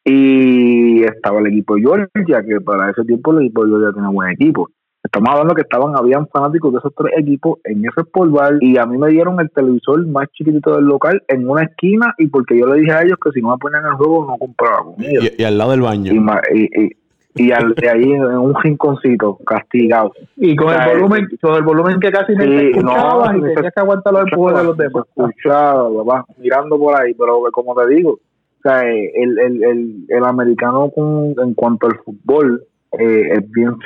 y 0.04 1.02
estaba 1.04 1.40
el 1.40 1.48
equipo 1.48 1.74
de 1.74 1.82
Georgia, 1.82 2.42
que 2.42 2.60
para 2.60 2.90
ese 2.90 3.04
tiempo 3.04 3.32
el 3.32 3.44
equipo 3.46 3.64
de 3.64 3.70
Georgia 3.70 3.92
tenía 3.92 4.08
buen 4.08 4.30
equipo. 4.30 4.68
Estamos 5.12 5.28
hablando 5.30 5.56
que 5.56 5.62
estaban, 5.62 5.96
habían 5.96 6.28
fanáticos 6.28 6.72
de 6.72 6.78
esos 6.78 6.94
tres 6.94 7.12
equipos 7.18 7.58
en 7.64 7.80
ese 7.80 8.02
sport 8.02 8.30
y 8.60 8.78
a 8.78 8.86
mí 8.86 8.96
me 8.96 9.08
dieron 9.08 9.40
el 9.40 9.50
televisor 9.50 10.06
más 10.06 10.28
chiquitito 10.30 10.76
del 10.76 10.84
local 10.84 11.20
en 11.26 11.50
una 11.50 11.64
esquina 11.64 12.14
y 12.16 12.28
porque 12.28 12.56
yo 12.56 12.66
le 12.66 12.78
dije 12.78 12.92
a 12.92 13.02
ellos 13.02 13.18
que 13.20 13.32
si 13.32 13.42
no 13.42 13.50
me 13.50 13.58
ponían 13.58 13.84
el 13.86 13.94
juego 13.94 14.24
no 14.26 14.38
compraba 14.38 14.84
con 14.84 15.02
ellos. 15.04 15.32
Y, 15.36 15.42
al 15.42 15.58
lado 15.58 15.72
del 15.72 15.80
baño. 15.80 16.12
Y, 16.12 16.96
y, 17.34 17.50
al, 17.50 17.74
de 17.74 17.90
ahí 17.90 18.12
en 18.12 18.22
un 18.22 18.54
rinconcito, 18.54 19.36
castigado. 19.44 20.12
Y 20.36 20.54
con 20.54 20.72
el 20.72 20.88
volumen, 20.90 21.28
con 21.42 21.54
el 21.56 21.62
volumen 21.62 21.98
que 21.98 22.12
casi 22.12 22.32
no 22.36 22.42
se 22.44 22.68
escuchaba 22.68 23.36
y 23.36 23.40
tenías 23.40 23.74
que 23.74 23.80
aguantar 23.80 24.12
los 24.12 24.22
empujes 24.30 24.58
de 24.58 24.64
los 24.64 24.76
demás. 24.76 25.06
Escuchaba, 25.08 26.24
mirando 26.38 26.78
por 26.78 26.94
ahí, 26.94 27.14
pero 27.14 27.42
como 27.50 27.74
te 27.74 27.88
digo, 27.88 28.12
o 28.12 28.62
sea, 28.62 28.88
el, 28.88 29.36
el, 29.40 29.64
el, 29.64 30.04
el 30.08 30.24
americano 30.24 30.88
con, 30.94 31.34
en 31.36 31.54
cuanto 31.54 31.88
al 31.88 31.98
fútbol 32.04 32.62
eh, 32.92 33.30
es 33.32 33.50
bien 33.50 33.76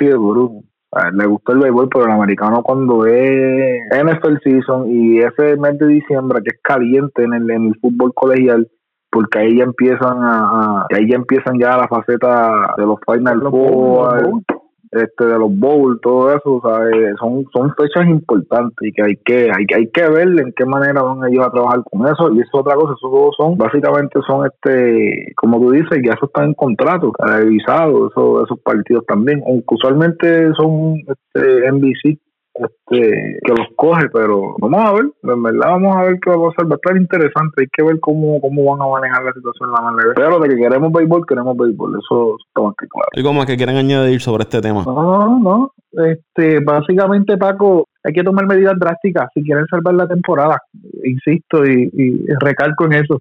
le 1.13 1.25
gusta 1.25 1.53
el 1.53 1.59
béisbol, 1.59 1.89
pero 1.89 2.05
el 2.05 2.11
americano 2.11 2.63
cuando 2.63 3.05
es 3.05 3.81
NFL 3.91 4.37
season 4.43 4.89
y 4.89 5.19
ese 5.19 5.57
mes 5.57 5.77
de 5.77 5.87
diciembre 5.87 6.41
que 6.43 6.55
es 6.55 6.61
caliente 6.61 7.23
en 7.23 7.33
el, 7.33 7.49
en 7.51 7.67
el 7.67 7.79
fútbol 7.79 8.13
colegial, 8.13 8.69
porque 9.11 9.39
ahí 9.39 9.57
ya 9.57 9.63
empiezan 9.63 10.17
a, 10.21 10.85
ahí 10.93 11.09
ya 11.09 11.15
empiezan 11.15 11.59
ya 11.59 11.77
la 11.77 11.87
faceta 11.87 12.73
de 12.77 12.85
los 12.85 12.99
Final 13.05 13.41
Four, 13.41 14.41
este 14.91 15.25
de 15.25 15.37
los 15.39 15.53
bowls, 15.57 15.99
todo 16.01 16.35
eso, 16.35 16.61
¿sabes? 16.63 17.15
son 17.19 17.45
son 17.53 17.73
fechas 17.75 18.07
importantes 18.07 18.77
y 18.81 18.91
que 18.91 19.03
hay 19.03 19.15
que 19.17 19.51
hay, 19.51 19.65
hay 19.75 19.89
que 19.89 20.09
ver 20.09 20.27
en 20.27 20.53
qué 20.55 20.65
manera 20.65 21.01
van 21.01 21.27
ellos 21.29 21.45
a 21.45 21.51
trabajar 21.51 21.83
con 21.89 22.07
eso 22.07 22.31
y 22.31 22.39
eso 22.39 22.49
es 22.53 22.61
otra 22.61 22.75
cosa, 22.75 22.93
esos 22.97 23.09
juegos 23.09 23.35
son 23.37 23.57
básicamente 23.57 24.19
son 24.27 24.45
este 24.45 25.33
como 25.35 25.59
tú 25.59 25.71
dices, 25.71 25.99
ya 26.03 26.13
eso 26.13 26.25
está 26.25 26.43
en 26.43 26.53
contrato, 26.53 27.11
revisado, 27.19 28.09
eso, 28.09 28.43
esos 28.43 28.59
partidos 28.59 29.05
también, 29.05 29.41
aunque 29.47 29.75
usualmente 29.75 30.51
son 30.53 30.95
este, 31.07 31.71
NBC 31.71 32.19
este, 32.55 33.39
que 33.43 33.51
los 33.51 33.67
coge, 33.75 34.07
pero 34.13 34.55
vamos 34.59 34.79
a 34.79 34.93
ver, 34.93 35.05
en 35.23 35.43
verdad 35.43 35.71
vamos 35.71 35.95
a 35.95 36.03
ver 36.03 36.19
qué 36.21 36.29
va 36.29 36.35
a 36.37 36.49
pasar, 36.49 36.71
va 36.71 36.75
a 36.75 36.81
estar 36.81 36.95
interesante, 36.95 37.61
hay 37.61 37.67
que 37.67 37.83
ver 37.83 37.99
cómo, 37.99 38.39
cómo 38.39 38.63
van 38.71 38.81
a 38.81 38.91
manejar 38.91 39.25
la 39.25 39.33
situación 39.33 39.71
la 39.71 39.81
manera. 39.81 40.13
Pero 40.15 40.39
de 40.39 40.49
que 40.49 40.55
queremos 40.55 40.91
béisbol, 40.93 41.25
queremos 41.27 41.57
béisbol, 41.57 41.99
eso 41.99 42.37
está 42.47 42.61
más 42.61 42.75
que 42.79 42.87
claro. 42.87 43.07
¿Algo 43.13 43.33
más 43.33 43.45
que 43.45 43.57
quieran 43.57 43.75
añadir 43.75 44.21
sobre 44.21 44.43
este 44.43 44.61
tema? 44.61 44.83
No, 44.85 45.39
no, 45.39 45.73
este, 45.91 46.59
básicamente 46.61 47.37
Paco, 47.37 47.87
hay 48.03 48.13
que 48.13 48.23
tomar 48.23 48.45
medidas 48.47 48.75
drásticas 48.79 49.29
si 49.33 49.43
quieren 49.43 49.65
salvar 49.67 49.95
la 49.95 50.07
temporada, 50.07 50.57
insisto 51.03 51.65
y, 51.65 51.91
y 51.93 52.25
recalco 52.39 52.85
en 52.85 52.93
eso, 52.93 53.19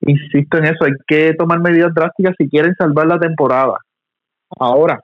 insisto 0.00 0.58
en 0.58 0.64
eso, 0.64 0.84
hay 0.84 0.92
que 1.06 1.32
tomar 1.34 1.60
medidas 1.60 1.94
drásticas 1.94 2.34
si 2.36 2.48
quieren 2.50 2.74
salvar 2.76 3.06
la 3.06 3.18
temporada. 3.18 3.78
Ahora, 4.58 5.00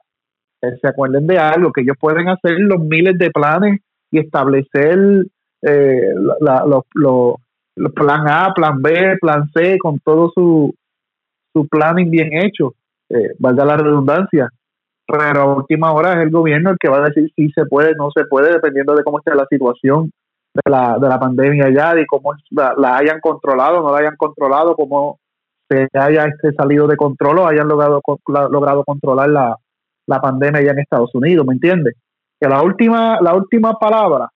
se 0.61 0.87
acuerden 0.87 1.27
de 1.27 1.37
algo, 1.37 1.71
que 1.71 1.81
ellos 1.81 1.97
pueden 1.99 2.29
hacer 2.29 2.59
los 2.59 2.79
miles 2.79 3.17
de 3.17 3.31
planes 3.31 3.79
y 4.11 4.19
establecer 4.19 5.25
eh, 5.63 6.13
los, 6.95 7.93
plan 7.93 8.27
A, 8.27 8.53
plan 8.53 8.81
B, 8.81 9.17
plan 9.19 9.49
C, 9.53 9.77
con 9.79 9.99
todo 9.99 10.31
su, 10.35 10.73
su 11.53 11.67
planning 11.67 12.11
bien 12.11 12.29
hecho, 12.33 12.73
eh, 13.09 13.33
valga 13.39 13.65
la 13.65 13.77
redundancia. 13.77 14.49
Pero 15.07 15.41
a 15.41 15.55
última 15.55 15.91
hora 15.91 16.13
es 16.13 16.19
el 16.19 16.29
gobierno 16.29 16.71
el 16.71 16.77
que 16.79 16.89
va 16.89 16.97
a 16.97 17.09
decir 17.09 17.29
si 17.35 17.49
se 17.51 17.65
puede, 17.65 17.95
no 17.95 18.09
se 18.15 18.25
puede, 18.25 18.53
dependiendo 18.53 18.95
de 18.95 19.03
cómo 19.03 19.19
esté 19.19 19.35
la 19.35 19.47
situación 19.49 20.11
de 20.53 20.71
la, 20.71 20.97
de 20.99 21.09
la 21.09 21.19
pandemia 21.19 21.69
ya, 21.69 21.93
de 21.93 22.05
cómo 22.05 22.33
la, 22.51 22.97
hayan 22.97 23.19
controlado, 23.19 23.81
no 23.81 23.91
la 23.91 23.99
hayan 23.99 24.15
controlado, 24.15 24.75
cómo 24.75 25.19
se 25.69 25.87
haya 25.93 26.25
este, 26.25 26.53
salido 26.53 26.87
de 26.87 26.97
control 26.97 27.39
o 27.39 27.47
hayan 27.47 27.67
logrado, 27.67 28.01
logrado 28.49 28.83
controlar 28.83 29.29
la, 29.29 29.57
la 30.11 30.21
pandemia 30.21 30.61
ya 30.61 30.71
en 30.71 30.79
Estados 30.79 31.13
Unidos, 31.15 31.45
¿me 31.47 31.53
entiendes? 31.53 31.95
Que 32.39 32.47
la 32.47 32.61
última, 32.61 33.19
la 33.21 33.33
última 33.33 33.73
palabra 33.79 34.29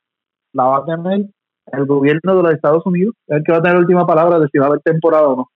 la 0.53 0.63
va 0.63 0.77
a 0.77 0.85
tener 0.85 1.27
el 1.71 1.85
gobierno 1.85 2.35
de 2.35 2.43
los 2.43 2.53
Estados 2.53 2.85
Unidos, 2.85 3.13
es 3.27 3.37
el 3.37 3.43
que 3.43 3.51
va 3.51 3.59
a 3.59 3.61
tener 3.61 3.75
la 3.75 3.81
última 3.81 4.07
palabra 4.07 4.39
de 4.39 4.47
si 4.51 4.57
va 4.57 4.65
a 4.65 4.67
haber 4.69 4.81
temporada 4.81 5.27
o 5.27 5.35
no. 5.35 5.49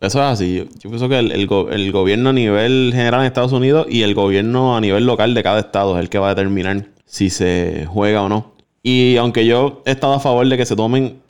Eso 0.00 0.18
es 0.20 0.24
así. 0.24 0.68
Yo, 0.78 0.90
pienso 0.90 1.08
que 1.08 1.18
el, 1.18 1.32
el, 1.32 1.92
gobierno 1.92 2.30
a 2.30 2.32
nivel 2.32 2.92
general 2.94 3.20
en 3.20 3.26
Estados 3.26 3.52
Unidos 3.52 3.86
y 3.90 4.02
el 4.02 4.14
gobierno 4.14 4.76
a 4.76 4.80
nivel 4.80 5.06
local 5.06 5.34
de 5.34 5.42
cada 5.42 5.58
estado 5.58 5.96
es 5.96 6.02
el 6.04 6.08
que 6.08 6.20
va 6.20 6.28
a 6.28 6.34
determinar 6.34 6.84
si 7.04 7.30
se 7.30 7.86
juega 7.86 8.22
o 8.22 8.28
no. 8.28 8.52
Y 8.82 9.16
aunque 9.16 9.44
yo 9.44 9.82
he 9.86 9.90
estado 9.90 10.14
a 10.14 10.20
favor 10.20 10.46
de 10.46 10.56
que 10.56 10.66
se 10.66 10.76
tomen 10.76 11.20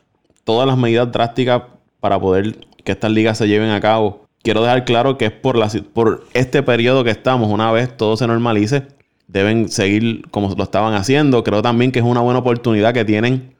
todas 0.44 0.66
las 0.66 0.76
medidas 0.76 1.10
drásticas 1.10 1.62
para 1.98 2.20
poder 2.20 2.56
que 2.84 2.92
estas 2.92 3.10
ligas 3.10 3.38
se 3.38 3.48
lleven 3.48 3.70
a 3.70 3.80
cabo, 3.80 4.27
quiero 4.42 4.62
dejar 4.62 4.84
claro 4.84 5.18
que 5.18 5.26
es 5.26 5.32
por, 5.32 5.56
la, 5.56 5.68
por 5.92 6.26
este 6.34 6.62
periodo 6.62 7.04
que 7.04 7.10
estamos, 7.10 7.50
una 7.50 7.70
vez 7.72 7.96
todo 7.96 8.16
se 8.16 8.26
normalice, 8.26 8.86
deben 9.26 9.68
seguir 9.68 10.26
como 10.30 10.54
lo 10.54 10.62
estaban 10.62 10.94
haciendo. 10.94 11.44
Creo 11.44 11.62
también 11.62 11.92
que 11.92 11.98
es 11.98 12.04
una 12.04 12.20
buena 12.20 12.40
oportunidad 12.40 12.94
que 12.94 13.04
tienen 13.04 13.54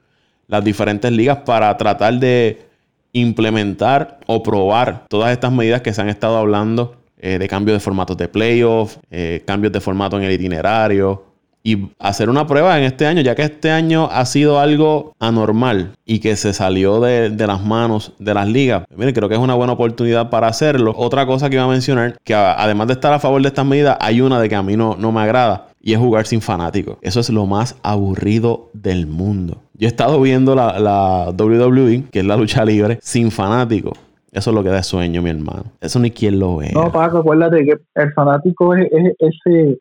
las 0.47 0.63
diferentes 0.63 1.11
ligas 1.11 1.39
para 1.45 1.75
tratar 1.77 2.15
de 2.15 2.67
implementar 3.13 4.19
o 4.27 4.43
probar 4.43 5.05
todas 5.07 5.31
estas 5.31 5.51
medidas 5.51 5.81
que 5.81 5.93
se 5.93 6.01
han 6.01 6.09
estado 6.09 6.37
hablando 6.37 6.95
eh, 7.17 7.37
de 7.37 7.47
cambio 7.47 7.73
de 7.73 7.79
formatos 7.79 8.17
de 8.17 8.27
playoff, 8.27 8.97
eh, 9.11 9.43
cambios 9.45 9.73
de 9.73 9.81
formato 9.81 10.17
en 10.17 10.23
el 10.23 10.31
itinerario, 10.31 11.25
y 11.63 11.89
hacer 11.99 12.29
una 12.29 12.47
prueba 12.47 12.77
en 12.77 12.83
este 12.83 13.05
año, 13.05 13.21
ya 13.21 13.35
que 13.35 13.43
este 13.43 13.71
año 13.71 14.09
ha 14.11 14.25
sido 14.25 14.59
algo 14.59 15.13
anormal 15.19 15.91
y 16.05 16.19
que 16.19 16.35
se 16.35 16.53
salió 16.53 16.99
de, 16.99 17.29
las 17.29 17.63
manos 17.63 18.13
de 18.19 18.33
las 18.33 18.47
ligas. 18.47 18.85
Miren, 18.95 19.13
creo 19.13 19.29
que 19.29 19.35
es 19.35 19.41
una 19.41 19.55
buena 19.55 19.73
oportunidad 19.73 20.29
para 20.29 20.47
hacerlo. 20.47 20.93
Otra 20.95 21.25
cosa 21.25 21.49
que 21.49 21.55
iba 21.55 21.65
a 21.65 21.69
mencionar, 21.69 22.17
que 22.23 22.33
además 22.33 22.87
de 22.87 22.93
estar 22.93 23.13
a 23.13 23.19
favor 23.19 23.41
de 23.41 23.49
estas 23.49 23.65
medidas, 23.65 23.97
hay 23.99 24.21
una 24.21 24.39
de 24.39 24.49
que 24.49 24.55
a 24.55 24.63
mí 24.63 24.75
no, 24.75 24.95
no 24.97 25.11
me 25.11 25.21
agrada. 25.21 25.67
Y 25.81 25.93
es 25.93 25.99
jugar 25.99 26.25
sin 26.25 26.41
fanáticos. 26.41 26.97
Eso 27.01 27.21
es 27.21 27.29
lo 27.29 27.45
más 27.45 27.77
aburrido 27.83 28.69
del 28.73 29.07
mundo. 29.07 29.61
Yo 29.75 29.87
he 29.87 29.89
estado 29.89 30.19
viendo 30.19 30.53
la, 30.53 30.77
la 30.77 31.29
WWE, 31.29 32.03
que 32.11 32.19
es 32.19 32.25
la 32.25 32.35
lucha 32.35 32.65
libre, 32.65 32.99
sin 33.01 33.31
fanáticos. 33.31 33.97
Eso 34.31 34.51
es 34.51 34.55
lo 34.55 34.63
que 34.63 34.69
da 34.69 34.83
sueño, 34.83 35.21
mi 35.21 35.29
hermano. 35.29 35.63
Eso 35.81 35.99
ni 35.99 36.11
quien 36.11 36.39
lo 36.39 36.57
ve. 36.57 36.71
No, 36.73 36.91
Paco, 36.91 37.19
acuérdate 37.19 37.65
que 37.65 37.73
el 37.95 38.13
fanático 38.13 38.75
es, 38.75 38.87
ese 39.19 39.77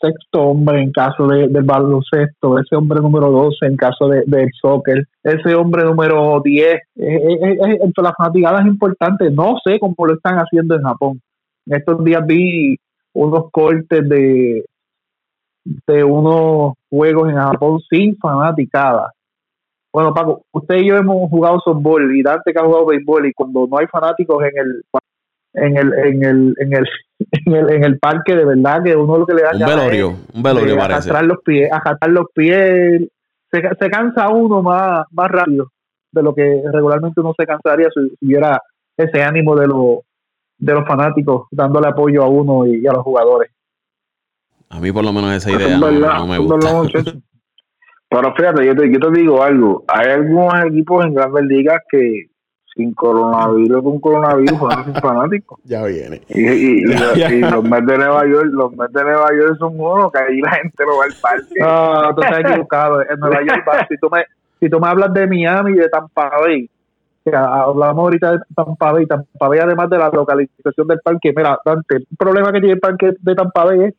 sexto 0.00 0.42
hombre 0.42 0.82
en 0.82 0.92
caso 0.92 1.26
de, 1.26 1.48
del 1.48 1.62
baloncesto, 1.62 2.58
ese 2.58 2.76
hombre 2.76 3.00
número 3.00 3.30
12 3.30 3.66
en 3.66 3.76
caso 3.76 4.08
de, 4.08 4.24
del 4.26 4.48
soccer, 4.60 5.06
ese 5.22 5.54
hombre 5.54 5.84
número 5.84 6.40
10. 6.42 6.64
Eh, 6.66 6.82
eh, 6.96 7.58
eh, 7.62 7.92
la 7.96 8.12
fanaticada 8.16 8.60
es 8.60 8.66
importante. 8.66 9.30
No 9.30 9.56
sé 9.64 9.78
cómo 9.78 9.94
lo 10.06 10.14
están 10.14 10.36
haciendo 10.36 10.74
en 10.74 10.82
Japón. 10.82 11.20
En 11.66 11.76
estos 11.76 12.02
días 12.04 12.24
vi 12.26 12.76
unos 13.12 13.50
cortes 13.50 14.08
de, 14.08 14.64
de 15.64 16.04
unos 16.04 16.74
juegos 16.88 17.28
en 17.28 17.36
Japón 17.36 17.80
sin 17.90 18.16
fanaticada. 18.16 19.12
Bueno, 19.92 20.12
Paco, 20.14 20.42
usted 20.52 20.76
y 20.76 20.88
yo 20.88 20.96
hemos 20.96 21.30
jugado 21.30 21.60
softball 21.60 22.14
y 22.14 22.22
Dante 22.22 22.52
que 22.52 22.58
ha 22.58 22.64
jugado 22.64 22.86
béisbol 22.86 23.26
y 23.26 23.32
cuando 23.32 23.66
no 23.66 23.78
hay 23.78 23.86
fanáticos 23.86 24.42
en 24.44 24.58
el 24.58 24.82
en 25.54 25.76
el 25.76 25.92
en 25.94 26.24
el 26.24 26.54
en 26.58 26.72
el 26.74 26.86
en 27.46 27.54
el, 27.54 27.70
en 27.70 27.84
el 27.84 27.98
parque 27.98 28.36
de 28.36 28.44
verdad 28.44 28.82
que 28.82 28.94
uno 28.94 29.18
lo 29.18 29.26
que 29.26 29.34
le 29.34 29.42
da 29.42 29.50
un 29.52 29.58
velorio 29.58 30.16
un 30.32 30.42
velorio 30.42 30.76
parece. 30.76 31.22
los 31.24 31.38
pies 31.44 31.72
ajatar 31.72 32.10
los 32.10 32.26
pies. 32.34 33.08
Se, 33.50 33.62
se, 33.80 33.90
cansa 33.90 34.28
uno 34.28 34.62
más 34.62 35.06
más 35.10 35.30
rápido 35.30 35.70
de 36.12 36.22
lo 36.22 36.34
que 36.34 36.62
regularmente 36.70 37.20
uno 37.20 37.34
se 37.36 37.46
cansaría 37.46 37.88
si, 37.94 38.26
hubiera 38.26 38.60
ese 38.96 39.22
ánimo 39.22 39.56
de 39.56 39.66
los 39.66 40.00
de 40.58 40.74
los 40.74 40.86
fanáticos 40.86 41.46
dándole 41.50 41.88
apoyo 41.88 42.24
a 42.24 42.28
uno 42.28 42.66
y, 42.66 42.86
a 42.86 42.92
los 42.92 43.02
jugadores. 43.02 43.50
A 44.68 44.80
mí 44.80 44.92
por 44.92 45.04
lo 45.04 45.12
menos 45.12 45.32
esa 45.32 45.50
idea 45.50 45.78
no, 45.78 46.26
me 46.26 46.38
gusta. 46.38 46.58
pero 48.10 48.34
fíjate 48.34 48.66
yo 48.66 48.74
te, 48.74 48.92
yo 48.92 48.98
te 48.98 49.18
digo 49.18 49.42
algo. 49.42 49.84
Hay 49.88 50.10
algunos 50.10 50.64
equipos 50.66 51.06
en 51.06 51.14
grandes 51.14 51.44
ligas 51.44 51.80
que 51.90 52.26
sin 52.78 52.94
coronavirus 52.94 53.82
con 53.82 53.98
coronavirus 53.98 54.56
fueron 54.56 54.94
fanáticos. 54.94 55.58
Ya 55.64 55.84
viene. 55.84 56.22
Y, 56.28 56.84
los 56.84 57.64
Mets 57.64 57.86
de 57.86 57.98
Nueva 57.98 58.24
York, 58.24 58.50
los 58.52 58.76
Mets 58.76 58.92
de 58.92 59.02
Nueva 59.02 59.28
York 59.36 59.56
son 59.58 59.74
uno 59.76 60.10
que 60.12 60.20
ahí 60.20 60.40
la 60.40 60.52
gente 60.52 60.84
lo 60.84 60.96
va 60.96 61.04
al 61.04 61.14
parque. 61.20 61.60
No, 61.60 62.14
tú 62.14 62.22
estás 62.22 62.40
equivocado. 62.40 63.02
En 63.02 63.18
Nueva 63.18 63.40
York, 63.40 63.86
si 63.88 63.96
tú 63.98 64.08
me, 64.10 64.24
si 64.60 64.70
tú 64.70 64.78
me 64.78 64.86
hablas 64.86 65.12
de 65.12 65.26
Miami 65.26 65.72
y 65.72 65.74
de 65.74 65.88
Tampa 65.88 66.30
Bay, 66.38 66.70
hablamos 67.32 68.04
ahorita 68.04 68.32
de 68.32 68.38
Tampa 68.54 68.92
Bay, 68.92 69.06
Tampa 69.06 69.48
Bay 69.48 69.58
además 69.58 69.90
de 69.90 69.98
la 69.98 70.10
localización 70.10 70.86
del 70.86 71.00
parque, 71.00 71.32
mira, 71.36 71.58
Dante, 71.64 71.96
el 71.96 72.06
problema 72.16 72.52
que 72.52 72.60
tiene 72.60 72.74
el 72.74 72.80
parque 72.80 73.12
de 73.20 73.34
Tampa 73.34 73.64
Bay 73.64 73.80
es, 73.86 73.94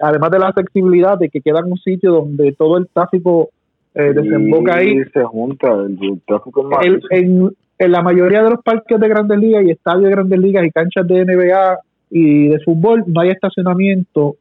además 0.00 0.30
de 0.30 0.38
la 0.38 0.46
accesibilidad, 0.46 1.18
de 1.18 1.28
que 1.28 1.40
queda 1.40 1.58
en 1.58 1.72
un 1.72 1.78
sitio 1.78 2.12
donde 2.12 2.52
todo 2.52 2.78
el 2.78 2.86
tráfico 2.86 3.50
eh, 3.94 4.12
desemboca 4.14 4.76
ahí. 4.76 5.02
se 5.12 5.22
junta, 5.24 5.72
el, 5.72 6.22
tráfico 6.24 6.62
más 6.62 6.86
en, 7.10 7.50
en 7.78 7.92
la 7.92 8.02
mayoría 8.02 8.42
de 8.42 8.50
los 8.50 8.62
parques 8.62 8.98
de 8.98 9.08
grandes 9.08 9.38
ligas 9.38 9.64
y 9.64 9.70
estadios 9.70 10.04
de 10.04 10.10
grandes 10.10 10.38
ligas 10.38 10.64
y 10.64 10.70
canchas 10.70 11.06
de 11.06 11.24
NBA 11.24 11.78
y 12.10 12.48
de 12.48 12.60
fútbol 12.60 13.04
no 13.06 13.20
hay 13.20 13.30
estacionamiento 13.30 14.36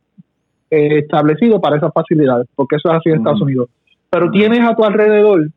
eh, 0.70 1.00
establecido 1.00 1.60
para 1.60 1.78
esas 1.78 1.92
facilidades, 1.94 2.48
porque 2.56 2.76
eso 2.76 2.90
es 2.90 2.98
así 2.98 3.10
en 3.10 3.18
Estados 3.18 3.42
Unidos. 3.42 3.70
Pero 4.10 4.30
tienes 4.32 4.60
a 4.62 4.76
tu 4.76 4.84
alrededor 4.84 5.48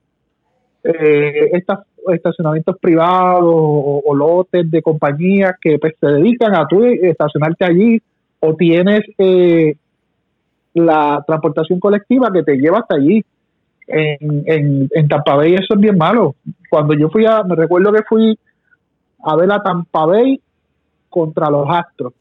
eh, 0.84 1.50
estos 1.52 1.78
estacionamientos 2.12 2.76
privados 2.78 3.42
o, 3.46 4.14
lotes 4.14 4.70
de 4.70 4.82
compañías 4.82 5.54
que 5.60 5.78
pues, 5.78 5.94
se 5.98 6.06
dedican 6.06 6.54
a 6.54 6.66
tú 6.66 6.84
estacionarte 6.84 7.64
allí 7.64 8.00
o 8.40 8.54
tienes 8.54 9.00
eh, 9.18 9.74
la 10.74 11.24
transportación 11.26 11.80
colectiva 11.80 12.30
que 12.32 12.42
te 12.42 12.56
lleva 12.56 12.78
hasta 12.80 12.96
allí 12.96 13.24
en, 13.86 14.42
en, 14.46 14.88
en 14.90 15.08
Tampa 15.08 15.36
Bay 15.36 15.54
eso 15.54 15.74
es 15.74 15.80
bien 15.80 15.96
malo. 15.96 16.34
Cuando 16.74 16.94
yo 16.94 17.08
fui 17.08 17.24
a, 17.24 17.44
me 17.44 17.54
recuerdo 17.54 17.92
que 17.92 18.02
fui 18.02 18.36
a 19.22 19.36
ver 19.36 19.52
a 19.52 19.62
Tampa 19.62 20.06
Bay 20.06 20.40
contra 21.08 21.48
los 21.48 21.68
Astros 21.70 22.14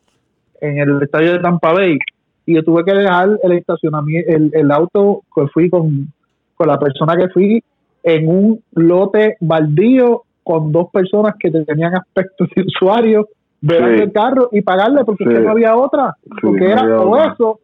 en 0.61 0.77
el 0.77 1.01
estadio 1.01 1.33
de 1.33 1.39
Tampa 1.39 1.73
Bay 1.73 1.97
y 2.45 2.53
yo 2.53 2.63
tuve 2.63 2.85
que 2.85 2.93
dejar 2.93 3.29
el 3.41 3.51
estacionamiento, 3.53 4.31
el, 4.31 4.51
el 4.53 4.69
auto 4.69 5.23
que 5.35 5.47
fui 5.47 5.71
con, 5.71 6.07
con 6.53 6.67
la 6.67 6.77
persona 6.77 7.15
que 7.15 7.29
fui 7.29 7.63
en 8.03 8.27
un 8.27 8.63
lote 8.73 9.37
baldío 9.39 10.21
con 10.43 10.71
dos 10.71 10.91
personas 10.91 11.33
que 11.39 11.49
tenían 11.49 11.95
aspecto 11.95 12.45
de 12.55 12.61
usuario, 12.61 13.29
ver 13.59 14.01
el 14.01 14.11
carro 14.11 14.49
y 14.51 14.61
pagarle 14.61 15.03
porque 15.03 15.25
no 15.25 15.49
había 15.49 15.75
otra, 15.75 16.15
porque 16.43 16.65
era 16.65 17.01
o 17.01 17.17
eso 17.17 17.59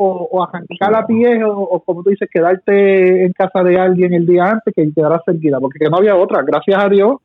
o, 0.00 0.28
o 0.30 0.42
arrancar 0.42 0.94
a 0.94 1.06
pie 1.06 1.42
o, 1.44 1.82
como 1.84 2.02
tú 2.02 2.10
dices, 2.10 2.28
quedarte 2.32 3.24
en 3.24 3.32
casa 3.32 3.62
de 3.64 3.78
alguien 3.78 4.14
el 4.14 4.24
día 4.26 4.44
antes 4.44 4.72
que 4.74 4.92
quedara 4.94 5.20
cerquita, 5.24 5.58
porque 5.58 5.90
no 5.90 5.96
había 5.98 6.14
otra. 6.14 6.42
Gracias 6.42 6.80
a 6.80 6.88
Dios, 6.88 7.16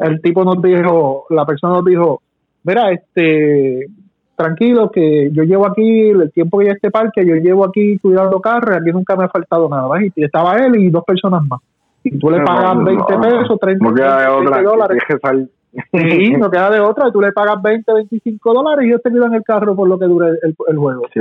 el 0.00 0.20
tipo 0.22 0.42
nos 0.42 0.60
dijo, 0.62 1.26
la 1.28 1.44
persona 1.44 1.74
nos 1.74 1.84
dijo, 1.84 2.22
mira, 2.64 2.90
este, 2.90 3.86
tranquilo, 4.34 4.90
que 4.90 5.30
yo 5.30 5.42
llevo 5.42 5.66
aquí, 5.66 6.08
el 6.08 6.32
tiempo 6.32 6.58
que 6.58 6.66
ya 6.66 6.72
este 6.72 6.90
parque, 6.90 7.24
yo 7.26 7.34
llevo 7.36 7.66
aquí 7.66 7.98
cuidando 7.98 8.40
carros, 8.40 8.78
aquí 8.78 8.92
nunca 8.92 9.14
me 9.14 9.24
ha 9.24 9.28
faltado 9.28 9.68
nada. 9.68 9.88
Y 10.02 10.24
estaba 10.24 10.56
él 10.56 10.76
y 10.76 10.88
dos 10.88 11.04
personas 11.04 11.42
más. 11.46 11.60
Y 12.02 12.18
tú 12.18 12.30
le 12.30 12.40
pagas 12.40 12.82
20 12.82 13.18
pesos, 13.18 13.58
30 13.60 13.84
dólares. 14.62 15.02
Sí, 15.72 16.30
no 16.38 16.50
queda 16.50 16.70
de 16.70 16.80
otra. 16.80 17.10
Tú 17.10 17.20
le 17.20 17.32
pagas 17.32 17.60
20, 17.62 17.92
25 17.92 18.54
dólares 18.54 18.84
y 18.84 18.88
ellos 18.88 19.02
te 19.02 19.10
en 19.10 19.34
el 19.34 19.42
carro 19.42 19.74
por 19.74 19.88
lo 19.88 19.98
que 19.98 20.06
dure 20.06 20.28
el, 20.42 20.54
el 20.68 20.76
juego. 20.76 21.02
Sí, 21.12 21.20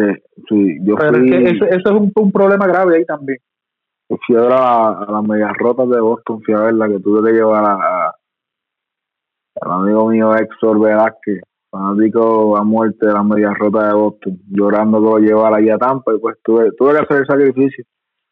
sí. 0.50 0.78
Yo 0.84 0.96
Pero 0.96 1.18
es 1.18 1.32
que 1.32 1.50
eso, 1.50 1.66
es 1.66 1.86
un, 1.86 2.12
un, 2.16 2.32
problema 2.32 2.68
grave 2.68 2.98
ahí 2.98 3.06
también. 3.06 3.40
Fui 4.28 4.36
a, 4.36 4.42
la, 4.42 4.90
a 4.90 5.12
las 5.12 5.24
medias 5.24 5.54
rotas 5.58 5.90
de 5.90 6.02
Boston, 6.02 6.42
fui 6.42 6.54
a 6.54 6.62
ver 6.62 6.74
la 6.74 6.90
que 6.90 7.00
tuve 7.00 7.30
que 7.30 7.38
llevar 7.38 7.64
a, 7.64 8.14
al 9.62 9.72
amigo 9.72 10.10
mío 10.10 10.36
Héctor 10.36 10.82
Velázquez, 10.82 11.42
fanático 11.70 12.58
a 12.58 12.64
muerte 12.64 13.06
de 13.06 13.14
las 13.14 13.24
medias 13.24 13.58
rotas 13.58 13.88
de 13.88 13.94
Boston, 13.94 14.40
llorando 14.50 14.98
que 15.00 15.06
lo 15.06 15.18
llevar 15.20 15.54
allá 15.54 15.76
a 15.76 15.78
Tampa 15.78 16.14
y 16.14 16.20
pues 16.20 16.38
tuve, 16.44 16.74
tuve 16.74 16.92
que 16.92 17.00
hacer 17.00 17.18
el 17.20 17.26
sacrificio. 17.26 17.86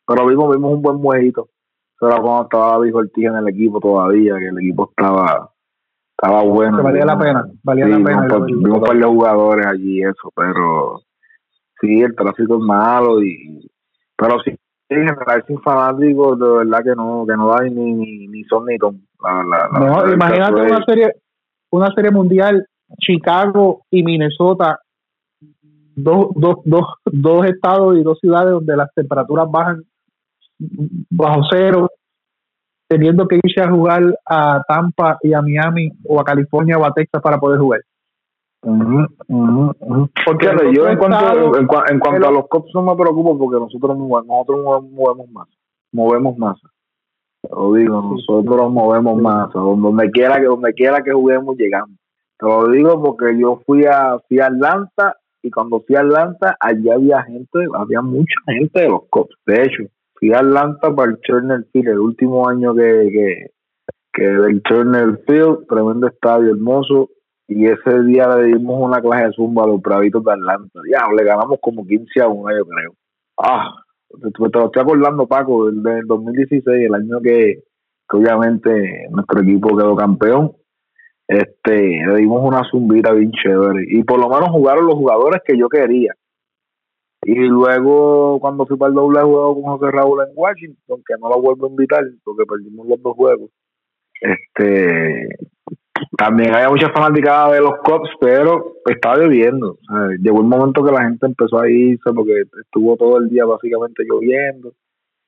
Pero 0.05 0.27
vimos, 0.27 0.53
vimos 0.53 0.73
un 0.73 0.81
buen 0.81 0.97
muejito. 0.97 1.47
Eso 1.95 2.07
era 2.07 2.19
cuando 2.19 2.43
estaba 2.43 2.71
David 2.71 2.95
Ortiz 2.95 3.25
en 3.25 3.35
el 3.35 3.47
equipo 3.47 3.79
todavía, 3.79 4.35
que 4.37 4.47
el 4.47 4.57
equipo 4.57 4.89
estaba 4.89 5.49
estaba 6.21 6.43
bueno. 6.43 6.83
valía 6.83 7.05
la 7.05 7.17
pena, 7.17 7.45
valía 7.63 7.87
la 7.87 8.03
pena. 8.03 8.27
Vimos 8.45 8.79
un 8.79 8.83
par 8.83 8.97
de 8.97 9.05
jugadores 9.05 9.65
allí 9.65 10.01
eso, 10.01 10.31
pero 10.35 11.01
sí, 11.79 12.01
el 12.01 12.15
tráfico 12.15 12.55
es 12.55 12.61
malo 12.61 13.23
y 13.23 13.69
pero 14.17 14.37
sí, 14.41 14.53
en 14.89 15.07
general 15.07 15.43
sin 15.47 15.61
fanáticos 15.61 16.37
de 16.37 16.47
verdad 16.47 16.83
que 16.83 16.95
no 16.95 17.25
que 17.25 17.37
no 17.37 17.47
da 17.47 17.63
ni 17.63 18.27
ni, 18.27 18.43
son 18.45 18.65
ni 18.65 18.77
ton. 18.77 19.01
no, 19.71 20.13
imagínate 20.13 20.61
una 20.61 20.83
serie 20.85 21.13
una 21.71 21.91
serie 21.93 22.11
mundial 22.11 22.67
Chicago 22.97 23.85
y 23.89 24.03
Minnesota 24.03 24.79
dos, 25.95 26.29
dos, 26.35 26.57
dos, 26.65 26.85
dos 27.05 27.45
estados 27.45 27.97
y 27.97 28.03
dos 28.03 28.19
ciudades 28.19 28.51
donde 28.51 28.75
las 28.75 28.93
temperaturas 28.93 29.49
bajan 29.49 29.83
bajo 31.09 31.41
cero 31.49 31.89
teniendo 32.89 33.27
que 33.27 33.39
irse 33.41 33.61
a 33.61 33.69
jugar 33.69 34.19
a 34.25 34.63
Tampa 34.67 35.19
y 35.21 35.31
a 35.33 35.41
Miami 35.41 35.91
o 36.05 36.19
a 36.19 36.23
California 36.23 36.77
o 36.77 36.83
a 36.83 36.91
Texas 36.91 37.21
para 37.21 37.39
poder 37.39 37.59
jugar. 37.59 37.81
Porque 38.61 40.47
yo 40.73 40.89
en 40.89 40.97
cuanto, 40.97 41.57
en, 41.57 41.67
cuanto 41.67 42.27
a 42.27 42.31
los 42.31 42.47
cops 42.49 42.71
no 42.73 42.81
me 42.81 42.95
preocupo 42.95 43.37
porque 43.37 43.59
nosotros 43.59 43.97
nosotros 43.97 44.83
movemos 44.91 45.29
más 45.31 45.47
movemos 45.93 46.37
más 46.37 46.59
lo 47.49 47.73
digo 47.73 48.01
nosotros 48.01 48.69
movemos 48.69 49.21
más 49.21 49.53
donde 49.53 50.11
quiera 50.11 50.39
que 50.39 50.45
donde 50.45 50.73
quiera 50.73 51.01
que 51.01 51.13
juguemos 51.13 51.55
llegamos. 51.57 51.97
Te 52.37 52.45
lo 52.45 52.67
digo 52.69 53.01
porque 53.01 53.39
yo 53.39 53.61
fui 53.65 53.85
a 53.85 54.19
fui 54.27 54.39
a 54.39 54.47
Atlanta 54.47 55.15
y 55.41 55.49
cuando 55.51 55.79
fui 55.79 55.95
a 55.95 56.01
Atlanta 56.01 56.57
allí 56.59 56.89
había 56.89 57.23
gente 57.23 57.59
había 57.75 58.01
mucha 58.01 58.35
gente 58.45 58.81
de 58.81 58.89
los 58.89 59.03
cops 59.09 59.35
de 59.45 59.61
hecho 59.61 59.83
fui 60.19 60.33
a 60.33 60.39
Atlanta 60.39 60.93
para 60.93 61.11
el 61.11 61.19
Turner 61.21 61.65
Field, 61.71 61.89
el 61.89 61.99
último 61.99 62.47
año 62.47 62.75
que, 62.75 63.09
que, 63.11 63.51
que 64.13 64.23
del 64.23 64.61
Turner 64.63 65.19
Field, 65.25 65.67
tremendo 65.67 66.07
estadio 66.07 66.51
hermoso. 66.51 67.09
y 67.47 67.65
ese 67.65 68.03
día 68.03 68.27
le 68.35 68.57
dimos 68.57 68.79
una 68.79 69.01
clase 69.01 69.27
de 69.27 69.33
zumba 69.33 69.63
a 69.63 69.67
los 69.67 69.81
bravitos 69.81 70.23
de 70.23 70.33
Atlanta. 70.33 70.79
Ya, 70.91 71.05
le 71.15 71.23
ganamos 71.23 71.57
como 71.61 71.85
15 71.85 72.21
a 72.21 72.27
1, 72.27 72.57
yo 72.57 72.65
creo. 72.65 72.93
Ah, 73.37 73.73
te, 74.09 74.29
lo 74.37 74.65
estoy 74.65 74.81
acordando, 74.81 75.27
Paco, 75.27 75.71
del, 75.71 76.05
2016, 76.05 76.87
el 76.87 76.93
año 76.93 77.21
que, 77.21 77.63
obviamente 78.11 79.07
nuestro 79.11 79.41
equipo 79.41 79.77
quedó 79.77 79.95
campeón. 79.95 80.53
Este, 81.27 82.03
le 82.07 82.15
dimos 82.15 82.41
una 82.43 82.63
zumbita 82.69 83.13
bien 83.13 83.31
chévere. 83.31 83.85
Y 83.87 84.03
por 84.03 84.19
lo 84.19 84.29
menos 84.29 84.49
jugaron 84.49 84.87
los 84.87 84.95
jugadores 84.95 85.41
que 85.45 85.57
yo 85.57 85.69
quería. 85.69 86.13
Y 87.21 87.35
luego, 87.35 88.39
cuando 88.39 88.65
fui 88.65 88.77
para 88.77 88.89
el 88.89 88.95
doble 88.95 89.21
juego 89.21 89.61
con 89.61 89.77
José 89.77 89.91
Raúl 89.91 90.21
en 90.21 90.33
Washington, 90.35 91.03
que 91.05 91.15
no 91.19 91.29
lo 91.29 91.41
vuelvo 91.41 91.67
a 91.67 91.69
invitar 91.69 92.03
porque 92.23 92.45
perdimos 92.45 92.87
los 92.87 93.01
dos 93.01 93.15
juegos, 93.15 93.51
este 94.21 95.27
también 96.17 96.53
había 96.53 96.69
muchas 96.69 96.91
fanáticas 96.91 97.51
de 97.51 97.61
los 97.61 97.77
Cops, 97.83 98.09
pero 98.19 98.75
estaba 98.85 99.17
lloviendo. 99.17 99.77
llegó 100.19 100.39
un 100.39 100.49
momento 100.49 100.83
que 100.83 100.91
la 100.91 101.03
gente 101.03 101.25
empezó 101.25 101.59
a 101.59 101.69
irse 101.69 102.11
porque 102.13 102.43
estuvo 102.61 102.95
todo 102.97 103.17
el 103.17 103.29
día 103.29 103.45
básicamente 103.45 104.03
lloviendo. 104.03 104.73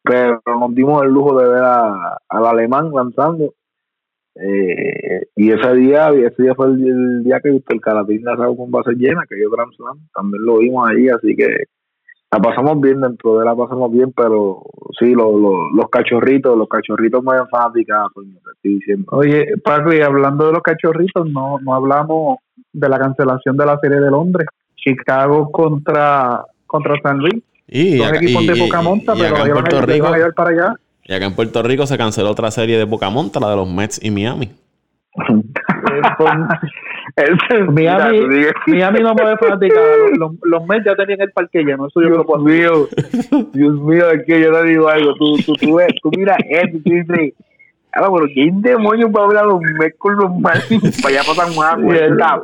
Pero 0.04 0.42
nos 0.46 0.74
dimos 0.74 1.04
el 1.04 1.10
lujo 1.10 1.40
de 1.40 1.48
ver 1.48 1.64
al 1.64 2.46
alemán 2.46 2.92
lanzando. 2.92 3.54
Eh, 4.36 5.28
y 5.36 5.52
ese 5.52 5.76
día 5.76 6.10
ese 6.10 6.44
día 6.44 6.56
fue 6.56 6.68
el, 6.68 7.24
día 7.24 7.40
que 7.42 7.50
el 7.50 7.82
Calatín 7.82 8.24
lanzó 8.24 8.56
con 8.56 8.72
base 8.72 8.92
llena, 8.94 9.24
que 9.30 9.40
yo 9.40 9.50
Grand. 9.50 9.72
También 10.14 10.44
lo 10.44 10.60
vimos 10.60 10.90
ahí, 10.90 11.10
así 11.10 11.36
que 11.36 11.66
la 12.32 12.40
pasamos 12.40 12.80
bien 12.80 13.02
dentro 13.02 13.40
de 13.40 13.46
la 13.46 13.56
pasamos 13.56 13.92
bien, 13.92 14.14
pero 14.16 14.64
sí, 14.98 15.14
los 15.14 15.90
cachorritos, 15.92 16.58
los 16.58 16.70
cachorritos 16.70 17.22
me 17.24 17.34
fanáticas, 17.52 18.08
pues 18.14 18.28
te 18.28 18.52
estoy 18.56 18.74
diciendo. 18.76 19.06
Oye, 19.12 19.46
Paco, 19.64 19.94
y 19.94 20.00
hablando 20.00 20.48
de 20.48 20.54
los 20.54 20.62
cachorritos, 20.62 21.30
no, 21.30 21.58
no 21.60 21.74
hablamos 21.74 22.38
de 22.72 22.88
la 22.88 22.98
cancelación 22.98 23.58
de 23.58 23.66
la 23.66 23.78
serie 23.80 24.00
de 24.00 24.10
Londres, 24.10 24.48
Chicago 24.78 25.52
contra, 25.52 26.46
contra 26.66 26.96
San 27.04 27.18
Luis. 27.18 27.44
Y 27.68 27.98
Dos 27.98 28.14
equipos 28.14 28.48
de 28.48 28.54
pero 28.54 29.36
acá 29.36 29.46
en 29.46 29.54
Puerto 29.54 29.82
Rico, 29.82 30.08
para 30.36 30.50
allá. 30.50 30.76
Y 31.04 31.14
acá 31.14 31.26
en 31.26 31.36
Puerto 31.36 31.64
Rico 31.64 31.86
se 31.86 31.98
canceló 31.98 32.32
otra 32.32 32.50
serie 32.52 32.78
de 32.78 32.88
Pocamonta, 32.88 33.42
la 33.42 33.50
de 33.50 33.56
los 33.58 33.70
Mets 33.70 34.02
y 34.02 34.10
Miami. 34.10 34.50
Miami, 37.72 38.46
Miami 38.68 39.00
no 39.00 39.16
puede 39.16 39.38
practicar. 39.38 39.84
Los, 40.18 40.34
los, 40.44 40.66
Mets 40.68 40.86
ya 40.86 40.96
tenían 40.96 41.22
el 41.22 41.32
parque 41.32 41.64
lleno. 41.64 41.88
Eso 41.88 42.02
yo 42.02 42.08
Dios 42.08 42.18
lo 42.18 42.26
puedo 42.26 42.44
mío, 42.44 42.88
Dios 43.54 43.82
mío, 43.82 44.10
es 44.12 44.26
que 44.26 44.42
yo 44.42 44.52
te 44.52 44.64
digo 44.66 44.88
algo. 44.88 45.14
Tú, 45.16 45.38
tú, 45.46 45.54
tú, 45.54 45.76
ves, 45.76 45.94
tú 46.02 46.12
mira 46.16 46.38
esto 46.50 46.78
y 46.78 46.82
tú 46.82 46.90
dices, 46.90 47.34
ah, 47.94 48.10
pero 48.14 48.26
¿quién 48.34 48.62
demonios 48.62 49.10
va 49.12 49.22
a 49.22 49.26
hablar 49.26 49.46
los 49.46 49.62
Mets 49.62 49.98
con 49.98 50.16
los 50.16 50.32
Mets 50.36 51.02
para 51.02 51.16
allá 51.16 51.22
pasan 51.28 51.56
más? 51.56 51.76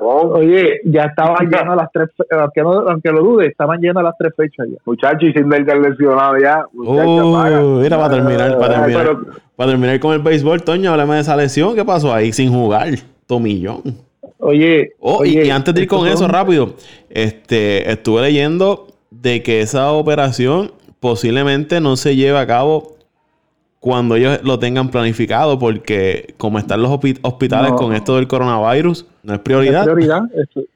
Oye, 0.01 0.81
ya 0.85 1.03
estaban 1.03 1.49
llenos 1.49 1.75
las 1.75 1.91
tres, 1.91 2.09
aunque, 2.31 2.61
no, 2.61 2.71
aunque 2.89 3.11
lo 3.11 3.23
dude, 3.23 3.47
estaban 3.47 3.79
llenas 3.79 4.03
las 4.03 4.17
tres 4.17 4.33
fechas 4.35 4.67
ya. 4.69 4.77
Muchachos, 4.85 5.23
y 5.23 5.33
sin 5.33 5.49
del 5.49 5.81
lesionado 5.81 6.37
ya. 6.37 6.65
Uh, 6.73 7.79
mira, 7.81 7.97
para 7.97 8.09
terminar, 8.09 8.57
para 8.57 8.81
terminar, 8.81 9.17
para 9.55 9.71
terminar 9.71 9.99
con 9.99 10.13
el 10.13 10.21
béisbol, 10.21 10.63
Toño, 10.63 10.91
háblame 10.91 11.15
de 11.15 11.21
esa 11.21 11.35
lesión. 11.35 11.75
¿Qué 11.75 11.85
pasó 11.85 12.13
ahí 12.13 12.31
sin 12.31 12.51
jugar? 12.51 12.89
Tomillón. 13.27 13.81
Oye, 14.39 14.93
oh, 14.99 15.25
y, 15.25 15.49
antes 15.49 15.73
de 15.73 15.81
ir 15.81 15.87
con 15.87 16.07
eso 16.07 16.27
rápido, 16.27 16.75
este, 17.09 17.91
estuve 17.91 18.21
leyendo 18.21 18.87
de 19.09 19.41
que 19.43 19.61
esa 19.61 19.91
operación 19.91 20.71
posiblemente 20.99 21.79
no 21.81 21.95
se 21.95 22.15
lleve 22.15 22.37
a 22.37 22.47
cabo 22.47 22.97
cuando 23.79 24.15
ellos 24.15 24.39
lo 24.43 24.59
tengan 24.59 24.89
planificado, 24.89 25.57
porque 25.59 26.33
como 26.37 26.59
están 26.59 26.81
los 26.81 26.91
hospitales 27.21 27.71
con 27.73 27.93
esto 27.93 28.15
del 28.15 28.27
coronavirus, 28.27 29.05
no 29.23 29.33
es 29.33 29.39
prioridad. 29.39 29.85
No 29.85 29.91
es 29.91 29.95
prioridad, 29.95 30.21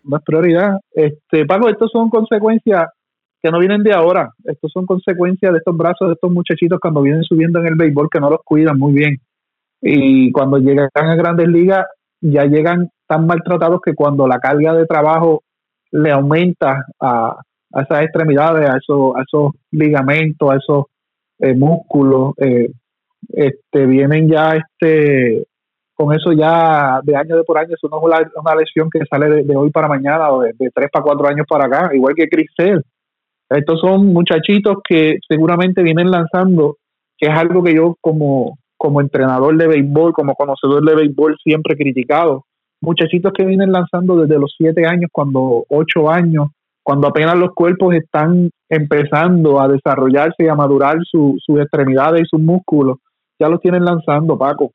no 0.03 0.17
es 0.17 0.23
prioridad. 0.23 0.79
Este, 0.93 1.45
Paco, 1.45 1.67
estos 1.69 1.91
son 1.91 2.09
consecuencias 2.09 2.87
que 3.41 3.51
no 3.51 3.59
vienen 3.59 3.83
de 3.83 3.93
ahora. 3.93 4.31
Estos 4.43 4.71
son 4.71 4.85
consecuencias 4.85 5.51
de 5.51 5.57
estos 5.57 5.75
brazos 5.75 6.07
de 6.07 6.13
estos 6.13 6.31
muchachitos 6.31 6.79
cuando 6.79 7.01
vienen 7.01 7.23
subiendo 7.23 7.59
en 7.59 7.67
el 7.67 7.75
béisbol 7.75 8.09
que 8.09 8.19
no 8.19 8.29
los 8.29 8.41
cuidan 8.43 8.77
muy 8.77 8.93
bien. 8.93 9.19
Y 9.81 10.31
cuando 10.31 10.57
llegan 10.57 10.89
a 10.93 11.15
grandes 11.15 11.47
ligas, 11.47 11.85
ya 12.21 12.45
llegan 12.45 12.89
tan 13.07 13.27
maltratados 13.27 13.81
que 13.81 13.93
cuando 13.93 14.27
la 14.27 14.39
carga 14.39 14.73
de 14.73 14.85
trabajo 14.85 15.43
le 15.91 16.11
aumenta 16.11 16.85
a, 16.99 17.41
esas 17.73 18.03
extremidades, 18.03 18.69
a 18.69 18.77
esos, 18.77 19.15
a 19.15 19.21
esos 19.21 19.53
ligamentos, 19.71 20.51
a 20.51 20.55
esos 20.55 20.85
eh, 21.39 21.55
músculos, 21.55 22.33
eh, 22.37 22.69
este, 23.29 23.85
vienen 23.85 24.29
ya 24.29 24.53
este 24.55 25.45
con 25.93 26.15
eso 26.15 26.31
ya 26.31 26.99
de 27.03 27.15
año 27.15 27.37
de 27.37 27.43
por 27.43 27.59
año, 27.59 27.75
eso 27.75 27.87
no 27.87 27.97
es 27.97 28.03
una, 28.43 28.55
lesión 28.55 28.89
que 28.89 29.05
sale 29.05 29.43
de, 29.43 29.55
hoy 29.55 29.69
para 29.69 29.87
mañana 29.87 30.31
o 30.31 30.41
de, 30.41 30.53
tres 30.73 30.89
para 30.91 31.03
cuatro 31.03 31.27
años 31.27 31.45
para 31.47 31.65
acá, 31.65 31.95
igual 31.95 32.15
que 32.15 32.27
Cristel. 32.27 32.83
Estos 33.47 33.79
son 33.81 34.07
muchachitos 34.07 34.77
que 34.87 35.19
seguramente 35.27 35.83
vienen 35.83 36.09
lanzando, 36.09 36.77
que 37.17 37.27
es 37.27 37.37
algo 37.37 37.61
que 37.63 37.75
yo 37.75 37.95
como, 38.01 38.57
como 38.81 38.99
entrenador 38.99 39.55
de 39.57 39.67
béisbol, 39.67 40.11
como 40.11 40.33
conocedor 40.33 40.83
de 40.83 40.95
béisbol 40.95 41.37
siempre 41.43 41.77
criticado, 41.77 42.45
muchachitos 42.81 43.31
que 43.31 43.45
vienen 43.45 43.71
lanzando 43.71 44.15
desde 44.15 44.39
los 44.39 44.55
siete 44.57 44.87
años, 44.87 45.11
cuando 45.11 45.65
ocho 45.69 46.09
años, 46.09 46.47
cuando 46.81 47.07
apenas 47.07 47.35
los 47.37 47.51
cuerpos 47.53 47.93
están 47.93 48.49
empezando 48.67 49.61
a 49.61 49.67
desarrollarse 49.67 50.45
y 50.45 50.47
a 50.47 50.55
madurar 50.55 50.97
sus 51.03 51.59
extremidades 51.59 52.21
y 52.21 52.25
sus 52.25 52.41
músculos, 52.41 52.97
ya 53.39 53.49
los 53.49 53.61
tienen 53.61 53.85
lanzando, 53.85 54.35
Paco. 54.35 54.71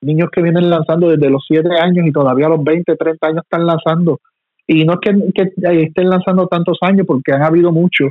Niños 0.00 0.30
que 0.32 0.40
vienen 0.40 0.70
lanzando 0.70 1.10
desde 1.10 1.28
los 1.28 1.44
siete 1.46 1.68
años 1.78 2.06
y 2.06 2.12
todavía 2.12 2.46
a 2.46 2.48
los 2.50 2.64
20, 2.64 2.96
30 2.96 3.26
años 3.26 3.42
están 3.44 3.66
lanzando. 3.66 4.20
Y 4.66 4.86
no 4.86 4.94
es 4.94 5.00
que, 5.00 5.12
que 5.34 5.82
estén 5.82 6.08
lanzando 6.08 6.46
tantos 6.46 6.78
años, 6.80 7.06
porque 7.06 7.32
han 7.32 7.42
habido 7.42 7.72
muchos 7.72 8.08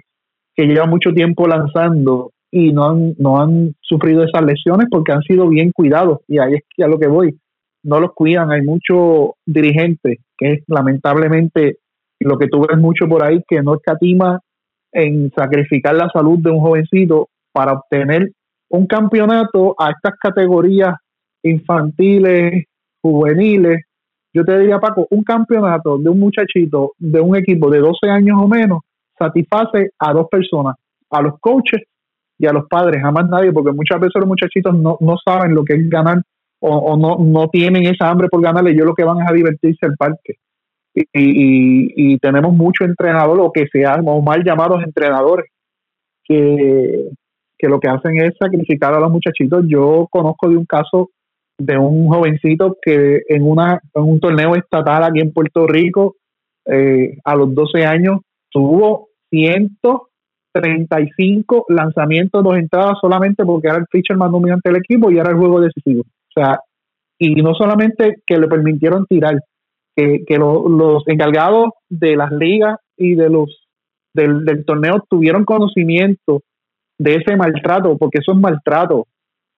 que 0.56 0.66
llevan 0.66 0.92
mucho 0.92 1.12
tiempo 1.12 1.48
lanzando 1.48 2.33
y 2.56 2.72
no 2.72 2.88
han, 2.88 3.16
no 3.18 3.41
han 3.41 3.74
sufrido 3.82 4.24
esas 4.24 4.45
lesiones 4.45 4.86
porque 4.91 5.12
han 5.12 5.24
sido 5.24 5.49
bien 5.49 5.72
cuidados. 5.72 6.20
Y 6.28 6.38
ahí 6.38 6.54
es 6.54 6.86
a 6.86 6.88
lo 6.88 6.99
que 6.99 7.08
voy 7.08 7.36
no 7.84 7.99
los 7.99 8.14
cuidan. 8.14 8.51
Hay 8.51 8.62
muchos 8.62 9.32
dirigentes 9.43 10.20
que 10.38 10.64
lamentablemente 10.68 11.78
lo 12.20 12.38
que 12.38 12.47
tú 12.47 12.66
ves 12.68 12.78
mucho 12.78 13.08
por 13.08 13.24
ahí, 13.24 13.41
que 13.47 13.62
no 13.64 13.76
escatima 13.76 14.39
en 14.91 15.32
sacrificar 15.36 15.95
la 15.95 16.10
salud 16.10 16.38
de 16.39 16.51
un 16.51 16.60
jovencito 16.60 17.30
para 17.51 17.74
obtener 17.74 18.32
un 18.70 18.86
campeonato 18.86 19.76
a 19.78 19.89
estas 19.89 20.14
categorías 20.22 20.95
infantiles, 21.41 22.66
juveniles. 23.01 23.82
Yo 24.32 24.45
te 24.45 24.60
diría, 24.60 24.80
Paco, 24.80 25.08
un 25.10 25.24
campeonato 25.24 25.97
de 25.97 26.10
un 26.10 26.20
muchachito 26.20 26.93
de 26.99 27.20
un 27.20 27.36
equipo 27.36 27.72
de 27.72 27.80
12 27.80 28.10
años 28.10 28.38
o 28.39 28.47
menos 28.47 28.82
satisface 29.18 29.91
a 29.97 30.14
dos 30.14 30.28
personas, 30.30 30.76
a 31.10 31.22
los 31.22 31.39
coaches 31.39 31.82
y 32.38 32.48
a 32.48 32.54
los 32.54 32.68
padres, 32.68 33.02
jamás 33.02 33.30
nadie, 33.30 33.52
porque 33.52 33.72
muchas 33.72 34.00
veces 34.00 34.16
los 34.16 34.28
muchachitos 34.28 34.76
no, 34.76 34.98
no 35.00 35.18
saben 35.24 35.54
lo 35.54 35.64
que 35.64 35.74
es 35.76 35.90
ganar 35.90 36.22
o, 36.66 36.96
no, 36.96 37.18
no 37.20 37.50
tienen 37.50 37.86
esa 37.86 38.10
hambre 38.10 38.30
por 38.30 38.42
ganarle, 38.42 38.72
ellos 38.72 38.86
lo 38.86 38.96
que 38.96 39.04
van 39.04 39.20
es 39.22 39.30
a 39.30 39.34
divertirse 39.34 39.86
al 39.86 39.98
parque. 39.98 40.36
Y, 40.96 41.04
y, 41.14 42.18
tenemos 42.20 42.54
muchos 42.54 42.88
entrenadores, 42.88 43.44
o 43.46 43.52
que 43.52 43.68
sean 43.68 44.04
o 44.06 44.22
mal 44.22 44.44
llamados 44.46 44.82
entrenadores, 44.82 45.48
que, 46.24 47.10
que 47.58 47.68
lo 47.68 47.82
que 47.82 47.90
hacen 47.90 48.16
es 48.22 48.34
sacrificar 48.40 48.94
a 48.94 49.00
los 49.00 49.12
muchachitos. 49.12 49.66
Yo 49.68 50.08
conozco 50.10 50.48
de 50.48 50.56
un 50.56 50.66
caso 50.66 51.10
de 51.58 51.78
un 51.78 52.08
jovencito 52.08 52.78
que 52.82 53.22
en, 53.28 53.44
una, 53.44 53.82
en 53.94 54.04
un 54.04 54.20
torneo 54.22 54.56
estatal 54.56 55.04
aquí 55.04 55.20
en 55.20 55.34
Puerto 55.34 55.68
Rico, 55.68 56.16
eh, 56.66 57.18
a 57.26 57.36
los 57.36 57.54
12 57.54 57.86
años, 57.86 58.22
tuvo 58.50 59.10
135 60.54 61.66
lanzamientos, 61.70 62.43
dos 62.43 62.58
entradas 62.58 62.97
solamente 63.01 63.43
porque 63.45 63.68
era 63.68 63.78
el 63.78 63.86
pitcher 63.86 64.18
más 64.18 64.32
dominante 64.32 64.70
del 64.70 64.78
equipo 64.78 65.12
y 65.12 65.18
era 65.18 65.30
el 65.30 65.38
juego 65.38 65.62
decisivo. 65.62 66.01
O 66.01 66.34
sea, 66.34 66.60
y 67.20 67.36
no 67.41 67.54
solamente 67.54 68.18
que 68.26 68.38
le 68.38 68.47
permitieron 68.47 69.06
tirar, 69.06 69.39
que, 69.95 70.24
que 70.26 70.38
los 70.38 71.04
encargados 71.08 71.70
de 71.89 72.16
las 72.16 72.32
ligas 72.32 72.78
y 72.97 73.16
de 73.16 73.30
los 73.30 73.64
del, 74.14 74.64
torneo 74.66 75.04
tuvieron 75.10 75.45
conocimiento 75.45 76.41
de 76.97 77.16
ese 77.16 77.36
maltrato, 77.36 77.97
porque 77.97 78.20
eso 78.20 78.34
es 78.34 78.38
maltrato. 78.38 79.08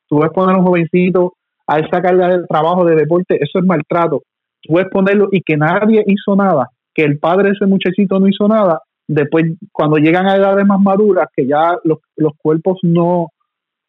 Tú 0.08 0.20
ves 0.20 0.32
poner 0.32 0.56
a 0.56 0.60
un 0.60 0.66
jovencito 0.66 1.34
a 1.68 1.80
esa 1.80 2.02
carga 2.02 2.30
de 2.30 2.48
trabajo 2.48 2.86
de 2.86 2.96
deporte, 2.96 3.38
eso 3.41 3.60
es 3.60 3.66
maltrato. 3.66 4.22
Tú 4.62 4.74
puedes 4.74 4.89
ponerlo 4.89 5.30
y 5.32 5.41
que 5.41 5.58
nadie 5.58 6.04
hizo 6.08 6.36
nada, 6.36 6.70
que 6.93 7.04
el 7.04 7.20
padre 7.20 7.50
de 7.50 7.56
ese 7.56 7.66
muchachito 7.66 8.20
no 8.20 8.28
hizo 8.28 8.48
nada. 8.48 8.82
Después, 9.08 9.45
cuando 9.72 9.97
llegan 9.97 10.28
a 10.28 10.36
edades 10.36 10.66
más 10.66 10.82
maduras, 10.82 11.28
que 11.36 11.45
ya 11.45 11.78
los, 11.84 11.99
los 12.16 12.34
cuerpos 12.38 12.80
no, 12.84 13.30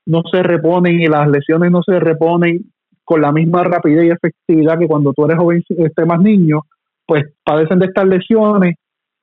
no 0.07 0.23
se 0.31 0.43
reponen 0.43 1.01
y 1.01 1.07
las 1.07 1.29
lesiones 1.29 1.71
no 1.71 1.83
se 1.83 1.99
reponen 1.99 2.73
con 3.05 3.23
la 3.23 3.33
misma 3.33 3.63
rapidez 3.65 4.05
y 4.05 4.11
efectividad 4.11 4.79
que 4.79 4.89
cuando 4.89 5.13
tú 5.13 5.25
eres 5.25 5.39
joven, 5.39 5.63
este 5.69 6.05
más 6.05 6.21
niño, 6.21 6.63
pues 7.07 7.25
padecen 7.45 7.79
de 7.79 7.87
estas 7.87 8.07
lesiones 8.07 8.75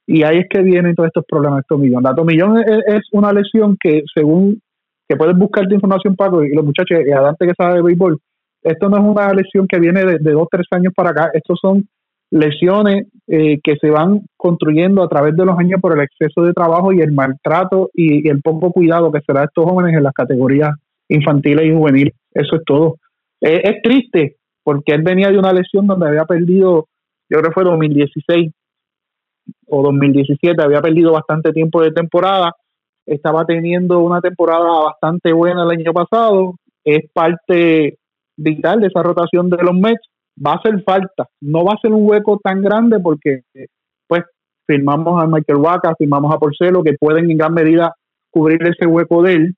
y 0.07 0.23
ahí 0.23 0.39
es 0.39 0.45
que 0.49 0.61
vienen 0.61 0.95
todos 0.95 1.07
estos 1.07 1.25
problemas 1.27 1.59
de 1.59 1.65
tomillón. 1.67 2.03
La 2.03 2.15
tomillón 2.15 2.59
es, 2.59 3.01
una 3.11 3.31
lesión 3.31 3.77
que 3.79 4.03
según 4.13 4.61
que 5.07 5.17
puedes 5.17 5.37
buscar 5.37 5.67
de 5.67 5.75
información, 5.75 6.15
Paco, 6.15 6.43
y 6.43 6.53
los 6.53 6.63
muchachos, 6.63 6.99
y 7.05 7.11
adelante 7.11 7.45
que 7.45 7.53
sabe 7.57 7.75
de 7.75 7.81
béisbol, 7.81 8.17
esto 8.63 8.89
no 8.89 8.97
es 8.97 9.03
una 9.03 9.33
lesión 9.33 9.67
que 9.67 9.79
viene 9.79 10.05
de, 10.05 10.31
dos, 10.31 10.47
tres 10.49 10.65
años 10.71 10.93
para 10.95 11.09
acá, 11.09 11.29
estos 11.33 11.59
son 11.61 11.85
lesiones 12.33 13.05
eh, 13.27 13.59
que 13.63 13.75
se 13.79 13.91
van 13.91 14.21
construyendo 14.35 15.03
a 15.03 15.07
través 15.07 15.35
de 15.35 15.45
los 15.45 15.57
años 15.57 15.79
por 15.79 15.95
el 15.95 16.03
exceso 16.03 16.41
de 16.41 16.51
trabajo 16.51 16.91
y 16.91 16.99
el 16.99 17.11
maltrato 17.11 17.91
y, 17.93 18.27
el 18.27 18.41
poco 18.41 18.71
cuidado 18.71 19.11
que 19.11 19.21
será 19.21 19.43
estos 19.43 19.65
jóvenes 19.65 19.95
en 19.95 20.03
las 20.03 20.13
categorías 20.13 20.71
infantiles 21.09 21.67
y 21.67 21.71
juveniles. 21.71 22.15
Eso 22.33 22.55
es 22.55 22.63
todo. 22.65 22.97
Eh, 23.39 23.61
es 23.63 23.81
triste 23.83 24.37
porque 24.63 24.93
él 24.93 25.03
venía 25.03 25.29
de 25.29 25.37
una 25.37 25.53
lesión 25.53 25.85
donde 25.85 26.07
había 26.07 26.25
perdido, 26.25 26.87
yo 27.29 27.37
creo 27.37 27.43
que 27.43 27.53
fue 27.53 27.63
2016 27.65 28.51
o 29.67 29.83
2017, 29.83 30.63
había 30.63 30.81
perdido 30.81 31.11
bastante 31.11 31.51
tiempo 31.51 31.83
de 31.83 31.91
temporada, 31.91 32.51
estaba 33.05 33.45
teniendo 33.45 33.99
una 33.99 34.21
temporada 34.21 34.85
bastante 34.85 35.33
buena 35.33 35.63
el 35.63 35.79
año 35.79 35.93
pasado, 35.93 36.55
es 36.83 37.11
parte 37.13 37.99
vital 38.35 38.79
de 38.79 38.87
esa 38.87 39.03
rotación 39.03 39.51
de 39.51 39.57
los 39.57 39.75
Mets, 39.75 40.09
va 40.35 40.53
a 40.53 40.55
hacer 40.55 40.81
falta, 40.83 41.27
no 41.41 41.63
va 41.63 41.73
a 41.73 41.81
ser 41.81 41.91
un 41.91 42.07
hueco 42.07 42.39
tan 42.43 42.61
grande 42.61 42.99
porque 42.99 43.41
pues 44.07 44.23
firmamos 44.65 45.21
a 45.21 45.27
Michael 45.27 45.59
Waka, 45.59 45.95
firmamos 45.97 46.33
a 46.33 46.39
Porcelo 46.39 46.83
que 46.83 46.93
pueden 46.99 47.29
en 47.29 47.37
gran 47.37 47.53
medida 47.53 47.93
cubrir 48.31 48.61
ese 48.63 48.87
hueco 48.87 49.21
de 49.21 49.33
él, 49.33 49.55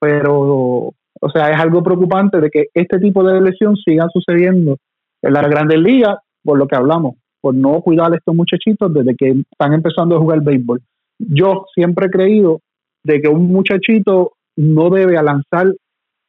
pero 0.00 0.92
o 1.24 1.30
sea, 1.32 1.50
es 1.50 1.58
algo 1.58 1.82
preocupante 1.82 2.40
de 2.40 2.50
que 2.50 2.66
este 2.74 2.98
tipo 2.98 3.22
de 3.22 3.40
lesión 3.40 3.76
siga 3.76 4.08
sucediendo 4.12 4.76
en 5.22 5.32
las 5.32 5.48
grandes 5.48 5.78
ligas, 5.78 6.18
por 6.42 6.58
lo 6.58 6.66
que 6.66 6.76
hablamos, 6.76 7.14
por 7.40 7.54
no 7.54 7.80
cuidar 7.80 8.12
a 8.12 8.16
estos 8.16 8.34
muchachitos 8.34 8.92
desde 8.92 9.14
que 9.14 9.28
están 9.50 9.72
empezando 9.72 10.16
a 10.16 10.18
jugar 10.18 10.42
béisbol. 10.42 10.80
Yo 11.18 11.66
siempre 11.74 12.06
he 12.06 12.10
creído 12.10 12.60
de 13.04 13.22
que 13.22 13.28
un 13.28 13.52
muchachito 13.52 14.32
no 14.56 14.90
debe 14.90 15.22
lanzar 15.22 15.72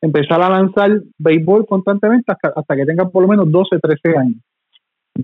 empezar 0.03 0.41
a 0.41 0.49
lanzar 0.49 0.91
béisbol 1.17 1.65
constantemente 1.65 2.33
hasta, 2.33 2.75
que 2.75 2.85
tenga 2.85 3.07
por 3.07 3.21
lo 3.21 3.29
menos 3.29 3.49
12, 3.49 3.79
13 3.79 4.17
años. 4.17 4.37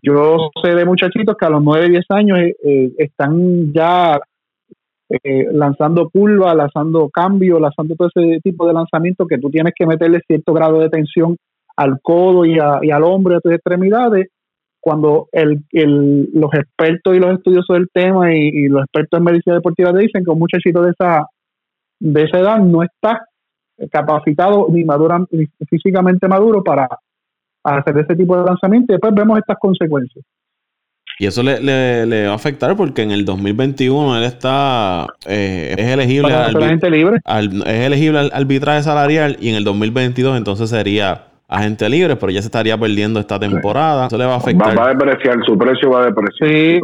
Yo 0.01 0.51
sé 0.63 0.73
de 0.73 0.85
muchachitos 0.85 1.35
que 1.35 1.45
a 1.45 1.49
los 1.49 1.61
9, 1.61 1.89
10 1.89 2.05
años 2.09 2.39
eh, 2.39 2.55
eh, 2.63 2.91
están 2.97 3.73
ya 3.73 4.17
eh, 5.09 5.47
lanzando 5.51 6.09
curva, 6.09 6.55
lanzando 6.55 7.09
cambio, 7.09 7.59
lanzando 7.59 7.95
todo 7.95 8.09
ese 8.15 8.39
tipo 8.41 8.65
de 8.67 8.73
lanzamiento 8.73 9.27
que 9.27 9.37
tú 9.37 9.49
tienes 9.49 9.73
que 9.75 9.85
meterle 9.85 10.21
cierto 10.25 10.53
grado 10.53 10.79
de 10.79 10.89
tensión 10.89 11.35
al 11.75 11.99
codo 12.01 12.45
y, 12.45 12.57
al 12.57 13.03
hombro 13.03 13.35
a 13.35 13.41
tus 13.41 13.51
extremidades. 13.51 14.29
Cuando 14.79 15.27
el, 15.33 15.61
los 16.33 16.53
expertos 16.53 17.17
y 17.17 17.19
los 17.19 17.33
estudiosos 17.33 17.75
del 17.75 17.89
tema 17.93 18.33
y, 18.33 18.69
los 18.69 18.83
expertos 18.83 19.17
en 19.17 19.25
medicina 19.25 19.55
deportiva 19.57 19.91
te 19.91 19.99
dicen 19.99 20.23
que 20.23 20.31
un 20.31 20.39
muchachito 20.39 20.81
de 20.83 20.91
esa, 20.91 21.25
de 21.99 22.23
esa 22.23 22.39
edad 22.39 22.59
no 22.59 22.81
está 22.81 23.25
capacitado 23.91 24.67
ni 24.69 24.83
madura, 24.83 25.19
ni 25.31 25.45
físicamente 25.69 26.27
maduro 26.27 26.63
para 26.63 26.87
hacer 27.63 27.97
ese 27.97 28.15
tipo 28.15 28.37
de 28.37 28.45
lanzamiento 28.45 28.91
y 28.91 28.95
después 28.95 29.13
vemos 29.13 29.37
estas 29.39 29.57
consecuencias. 29.59 30.23
Y 31.21 31.25
eso 31.25 31.43
le, 31.43 31.59
le, 32.05 32.25
va 32.27 32.31
a 32.31 32.35
afectar 32.35 32.77
porque 32.77 33.01
en 33.01 33.11
el 33.11 33.25
2021 33.25 34.17
él 34.17 34.23
está 34.23 35.05
eh, 35.25 35.75
es 35.77 35.85
elegible 35.85 36.33
al, 36.33 36.53
libre. 36.53 37.19
es 37.25 37.85
elegible 37.85 38.19
al 38.19 38.31
arbitraje 38.33 38.83
salarial 38.83 39.35
y 39.41 39.49
en 39.49 39.55
el 39.55 39.65
2022 39.65 40.37
entonces 40.37 40.69
sería 40.69 41.28
agente 41.49 41.89
libre, 41.89 42.15
pero 42.15 42.31
ya 42.31 42.41
se 42.41 42.47
estaría 42.47 42.77
perdiendo 42.77 43.19
esta 43.19 43.39
temporada. 43.39 44.05
Eso 44.05 44.17
le 44.17 44.25
va 44.25 44.35
a 44.35 44.37
afectar. 44.37 44.77
Va, 44.77 44.85
a 44.85 44.89
depreciar, 44.89 45.37
su 45.45 45.57
precio 45.57 45.89
va 45.89 46.03
a 46.03 46.05
depreciar. 46.05 46.49
Sí, 46.49 46.79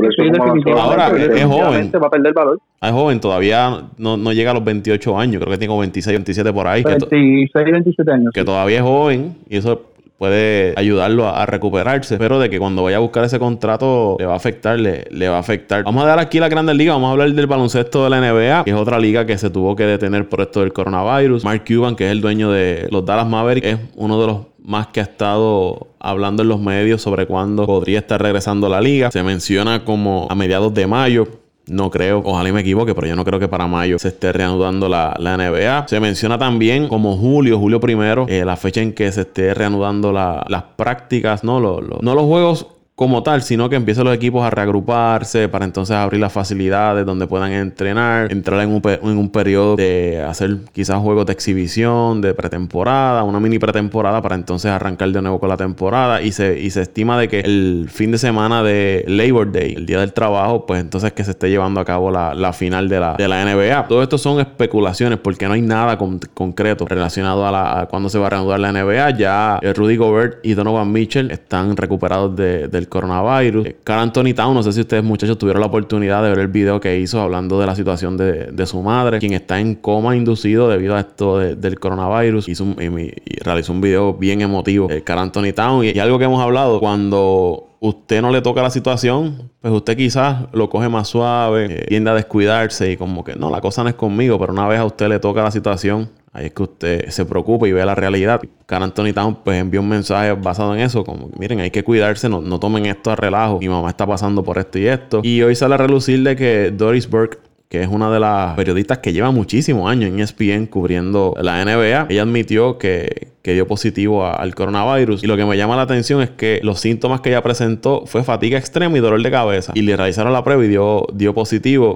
Ahora 0.76 1.12
es, 1.16 1.44
joven. 1.46 1.92
Va 1.94 2.08
a 2.08 2.10
perder 2.10 2.34
valor. 2.34 2.60
Es 2.82 2.92
joven, 2.92 3.20
todavía 3.20 3.84
no, 3.98 4.18
no, 4.18 4.34
llega 4.34 4.52
a 4.52 4.54
los 4.56 4.64
28 4.64 5.18
años, 5.18 5.40
creo 5.42 5.52
que 5.52 5.58
tiene 5.58 5.70
como 5.70 5.82
26, 5.82 6.18
27 6.18 6.52
por 6.52 6.68
ahí. 6.68 6.84
26, 6.84 7.52
27 7.54 8.12
años. 8.12 8.32
Que 8.34 8.44
todavía 8.44 8.78
es 8.78 8.84
joven 8.84 9.36
y 9.48 9.58
eso 9.58 9.96
puede 10.18 10.74
ayudarlo 10.78 11.28
a, 11.28 11.46
recuperarse, 11.46 12.18
pero 12.18 12.40
de 12.40 12.50
que 12.50 12.58
cuando 12.58 12.84
vaya 12.84 12.98
a 12.98 13.02
buscar 13.02 13.24
ese 13.26 13.38
contrato 13.38 14.16
le 14.18 14.26
va 14.26 14.34
a 14.34 14.38
afectar, 14.38 14.80
le, 14.80 15.30
va 15.30 15.38
a 15.38 15.40
afectar. 15.40 15.84
Vamos 15.84 16.04
a 16.04 16.08
dar 16.08 16.20
aquí 16.20 16.40
la 16.40 16.50
Grandes 16.50 16.76
Ligas, 16.76 16.96
vamos 16.96 17.10
a 17.10 17.12
hablar 17.12 17.32
del 17.32 17.48
baloncesto 17.48 18.04
de 18.04 18.10
la 18.10 18.20
NBA, 18.20 18.64
que 18.64 18.72
es 18.72 18.78
otra 18.78 19.00
liga 19.00 19.26
que 19.26 19.38
se 19.38 19.50
tuvo 19.50 19.76
que 19.76 19.84
detener 19.84 20.28
por 20.28 20.42
esto 20.42 20.62
del 20.62 20.74
coronavirus. 20.74 21.44
Mark 21.44 21.64
Cuban, 21.68 21.96
que 21.96 22.06
es 22.06 22.12
el 22.12 22.22
dueño 22.22 22.52
de 22.52 22.88
los 22.92 23.06
Dallas 23.06 23.28
Mavericks, 23.28 23.68
es 23.68 23.80
uno 23.96 24.20
de 24.20 24.28
los 24.28 24.55
más 24.66 24.88
que 24.88 25.00
ha 25.00 25.04
estado 25.04 25.88
hablando 26.00 26.44
en 26.44 26.50
los 26.50 26.60
medios 26.60 27.02
sobre 27.02 27.28
cuándo 27.28 27.66
podría 27.66 28.00
estar 28.00 28.22
regresando 28.22 28.68
a 28.68 28.70
la 28.70 28.82
liga. 28.82 29.12
Se 29.12 29.24
menciona 29.24 29.86
como 29.86 30.28
a 30.30 30.36
mediados 30.36 30.74
de 30.74 30.88
mayo. 30.88 31.28
No 31.68 31.90
creo, 31.90 32.22
ojalá 32.24 32.52
me 32.54 32.62
equivoque, 32.62 32.94
pero 32.94 33.08
yo 33.08 33.16
no 33.16 33.26
creo 33.26 33.40
que 33.40 33.48
para 33.48 33.66
mayo 33.66 33.98
se 33.98 34.10
esté 34.10 34.32
reanudando 34.32 34.88
la, 34.88 35.16
NBA. 35.20 35.88
Se 35.88 36.00
menciona 36.00 36.38
también 36.38 36.88
como 36.88 37.18
julio, 37.18 37.58
julio 37.58 37.80
primero, 37.80 38.28
eh, 38.30 38.46
la 38.46 38.56
fecha 38.56 38.82
en 38.82 38.94
que 38.94 39.12
se 39.12 39.22
esté 39.22 39.54
reanudando 39.56 40.12
las 40.12 40.64
prácticas, 40.76 41.44
¿no? 41.44 41.60
no 41.60 42.16
los 42.16 42.24
juegos 42.26 42.68
como 42.96 43.24
tal, 43.24 43.42
sino 43.42 43.68
que 43.68 43.76
empiecen 43.76 44.06
los 44.06 44.16
equipos 44.16 44.42
a 44.46 44.50
reagruparse 44.50 45.50
para 45.50 45.66
entonces 45.66 45.98
abrir 45.98 46.22
las 46.22 46.32
facilidades 46.32 47.06
donde 47.06 47.28
puedan 47.28 47.52
entrenar, 47.52 48.32
entrar 48.32 48.62
en 48.62 48.70
un, 48.70 48.82
en 48.86 49.18
un 49.18 49.30
periodo 49.30 49.76
de 49.76 50.24
hacer 50.24 50.60
quizás 50.72 51.00
juegos 51.00 51.26
de 51.26 51.34
exhibición, 51.34 52.22
de 52.22 52.34
pretemporada, 52.34 53.24
una 53.24 53.42
mini 53.42 53.60
pretemporada 53.60 54.22
para 54.22 54.36
entonces 54.36 54.72
arrancar 54.72 55.10
de 55.10 55.22
nuevo 55.22 55.42
con 55.42 55.50
la 55.50 55.58
temporada 55.58 56.22
y 56.22 56.32
se, 56.32 56.58
y 56.58 56.70
se 56.70 56.84
estima 56.84 57.20
de 57.20 57.28
que 57.28 57.42
el 57.42 57.90
fin 57.92 58.12
de 58.12 58.18
semana 58.18 58.64
de 58.64 59.04
Labor 59.10 59.52
Day, 59.52 59.74
el 59.74 59.86
día 59.86 60.00
del 60.00 60.14
trabajo, 60.14 60.66
pues 60.66 60.80
entonces 60.80 61.12
que 61.12 61.26
se 61.26 61.32
esté 61.32 61.50
llevando 61.50 61.82
a 61.82 61.86
cabo 61.86 62.12
la, 62.12 62.54
final 62.54 62.88
de 62.88 63.02
la, 63.02 63.16
de 63.16 63.28
la 63.28 63.44
NBA. 63.44 63.90
Todo 63.90 64.04
esto 64.04 64.18
son 64.18 64.40
especulaciones 64.40 65.20
porque 65.20 65.48
no 65.48 65.54
hay 65.54 65.62
nada 65.62 65.98
concreto 65.98 66.86
relacionado 66.88 67.46
a, 67.46 67.52
la, 67.52 67.82
a 67.82 67.86
cuándo 67.88 68.08
se 68.08 68.18
va 68.20 68.28
a 68.28 68.30
reanudar 68.30 68.62
la 68.62 68.72
NBA. 68.72 69.18
Ya 69.18 69.60
Rudy 69.76 69.98
Gobert 69.98 70.38
y 70.44 70.54
Donovan 70.54 70.90
Mitchell 70.94 71.30
están 71.32 71.76
recuperados 71.76 72.34
de, 72.38 72.70
del 72.70 72.85
coronavirus. 72.88 73.68
Carl 73.84 74.02
Anthony 74.02 74.34
Town, 74.36 74.54
no 74.54 74.64
sé 74.64 74.74
si 74.74 74.82
ustedes 74.82 75.04
muchachos 75.04 75.38
tuvieron 75.38 75.62
la 75.62 75.68
oportunidad 75.68 76.24
de 76.24 76.30
ver 76.30 76.40
el 76.40 76.48
video 76.48 76.80
que 76.80 77.00
hizo 77.00 77.22
hablando 77.22 77.60
de 77.60 77.66
la 77.66 77.76
situación 77.76 78.18
de, 78.18 78.66
su 78.66 78.82
madre, 78.82 79.20
quien 79.20 79.34
está 79.34 79.60
en 79.60 79.76
coma 79.76 80.16
inducido 80.16 80.68
debido 80.70 80.96
a 80.96 81.02
esto 81.02 81.38
del 81.40 81.80
coronavirus. 81.80 82.50
Hizo 82.50 82.66
y, 82.80 83.12
realizó 83.44 83.74
un 83.74 83.82
video 83.82 84.14
bien 84.14 84.42
emotivo, 84.42 84.90
eh, 84.90 85.04
Carl 85.04 85.20
Anthony 85.20 85.54
Town, 85.54 85.86
y, 85.86 86.00
algo 86.00 86.18
que 86.18 86.26
hemos 86.26 86.42
hablado, 86.42 86.80
cuando 86.80 87.70
usted 87.80 88.22
no 88.22 88.32
le 88.32 88.42
toca 88.42 88.62
la 88.62 88.70
situación, 88.70 89.52
pues 89.62 89.74
usted 89.74 89.96
quizás 89.96 90.48
lo 90.54 90.70
coge 90.70 90.90
más 90.90 91.08
suave, 91.08 91.68
eh, 91.70 91.86
tiende 91.88 92.10
a 92.10 92.14
descuidarse 92.14 92.92
y 92.92 92.98
como 92.98 93.24
que 93.24 93.36
no, 93.36 93.50
la 93.52 93.62
cosa 93.62 93.84
no 93.84 93.90
es 93.90 93.96
conmigo, 93.96 94.40
pero 94.40 94.54
una 94.54 94.68
vez 94.68 94.80
a 94.80 94.86
usted 94.86 95.08
le 95.08 95.20
toca 95.20 95.44
la 95.44 95.52
situación, 95.52 96.10
Ahí 96.36 96.48
es 96.48 96.54
que 96.54 96.64
usted 96.64 97.10
se 97.10 97.24
preocupa 97.24 97.66
y 97.66 97.72
ve 97.72 97.86
la 97.86 97.96
realidad. 97.96 98.42
Carl 98.66 98.84
Anthony 98.84 99.14
Town 99.14 99.38
pues 99.44 99.58
envió 99.58 99.80
un 99.80 99.88
mensaje 99.88 100.34
basado 100.34 100.76
en 100.76 100.82
eso, 100.82 101.06
como 101.06 101.30
miren, 101.40 101.62
hay 101.62 101.72
que 101.72 101.84
cuidarse, 101.84 102.28
no, 102.28 102.42
no 102.42 102.60
tomen 102.60 102.86
esto 102.86 103.10
a 103.10 103.16
relajo. 103.16 103.60
Mi 103.60 103.70
mamá 103.70 103.90
está 103.90 104.06
pasando 104.06 104.44
por 104.44 104.58
esto 104.58 104.78
y 104.78 104.88
esto. 104.88 105.22
Y 105.24 105.42
hoy 105.44 105.56
sale 105.56 105.76
a 105.76 105.78
relucir 105.78 106.22
de 106.24 106.36
que 106.36 106.72
Doris 106.72 107.10
Burke 107.10 107.40
que 107.70 107.82
es 107.82 107.88
una 107.90 108.12
de 108.12 108.20
las 108.20 108.56
periodistas 108.56 109.00
que 109.00 109.12
lleva 109.12 109.32
muchísimos 109.32 109.90
años 109.90 110.10
en 110.10 110.20
ESPN 110.20 110.68
cubriendo 110.68 111.34
la 111.42 111.64
NBA, 111.66 112.08
ella 112.10 112.22
admitió 112.22 112.78
que, 112.78 113.30
que 113.42 113.54
dio 113.54 113.68
positivo 113.68 114.26
al 114.26 114.54
coronavirus. 114.54 115.24
Y 115.24 115.28
lo 115.28 115.36
que 115.36 115.46
me 115.46 115.58
llama 115.58 115.76
la 115.76 115.82
atención 115.82 116.22
es 116.22 116.30
que 116.30 116.60
los 116.64 116.80
síntomas 116.80 117.22
que 117.22 117.30
ella 117.30 117.42
presentó 117.42 118.06
fue 118.06 118.24
fatiga 118.24 118.58
extrema 118.58 118.98
y 118.98 119.02
dolor 119.02 119.22
de 119.22 119.32
cabeza. 119.32 119.72
Y 119.76 119.82
le 119.82 119.98
realizaron 119.98 120.32
la 120.32 120.44
prueba 120.44 120.64
y 120.64 120.68
dio, 120.68 121.08
dio 121.14 121.34
positivo. 121.34 121.96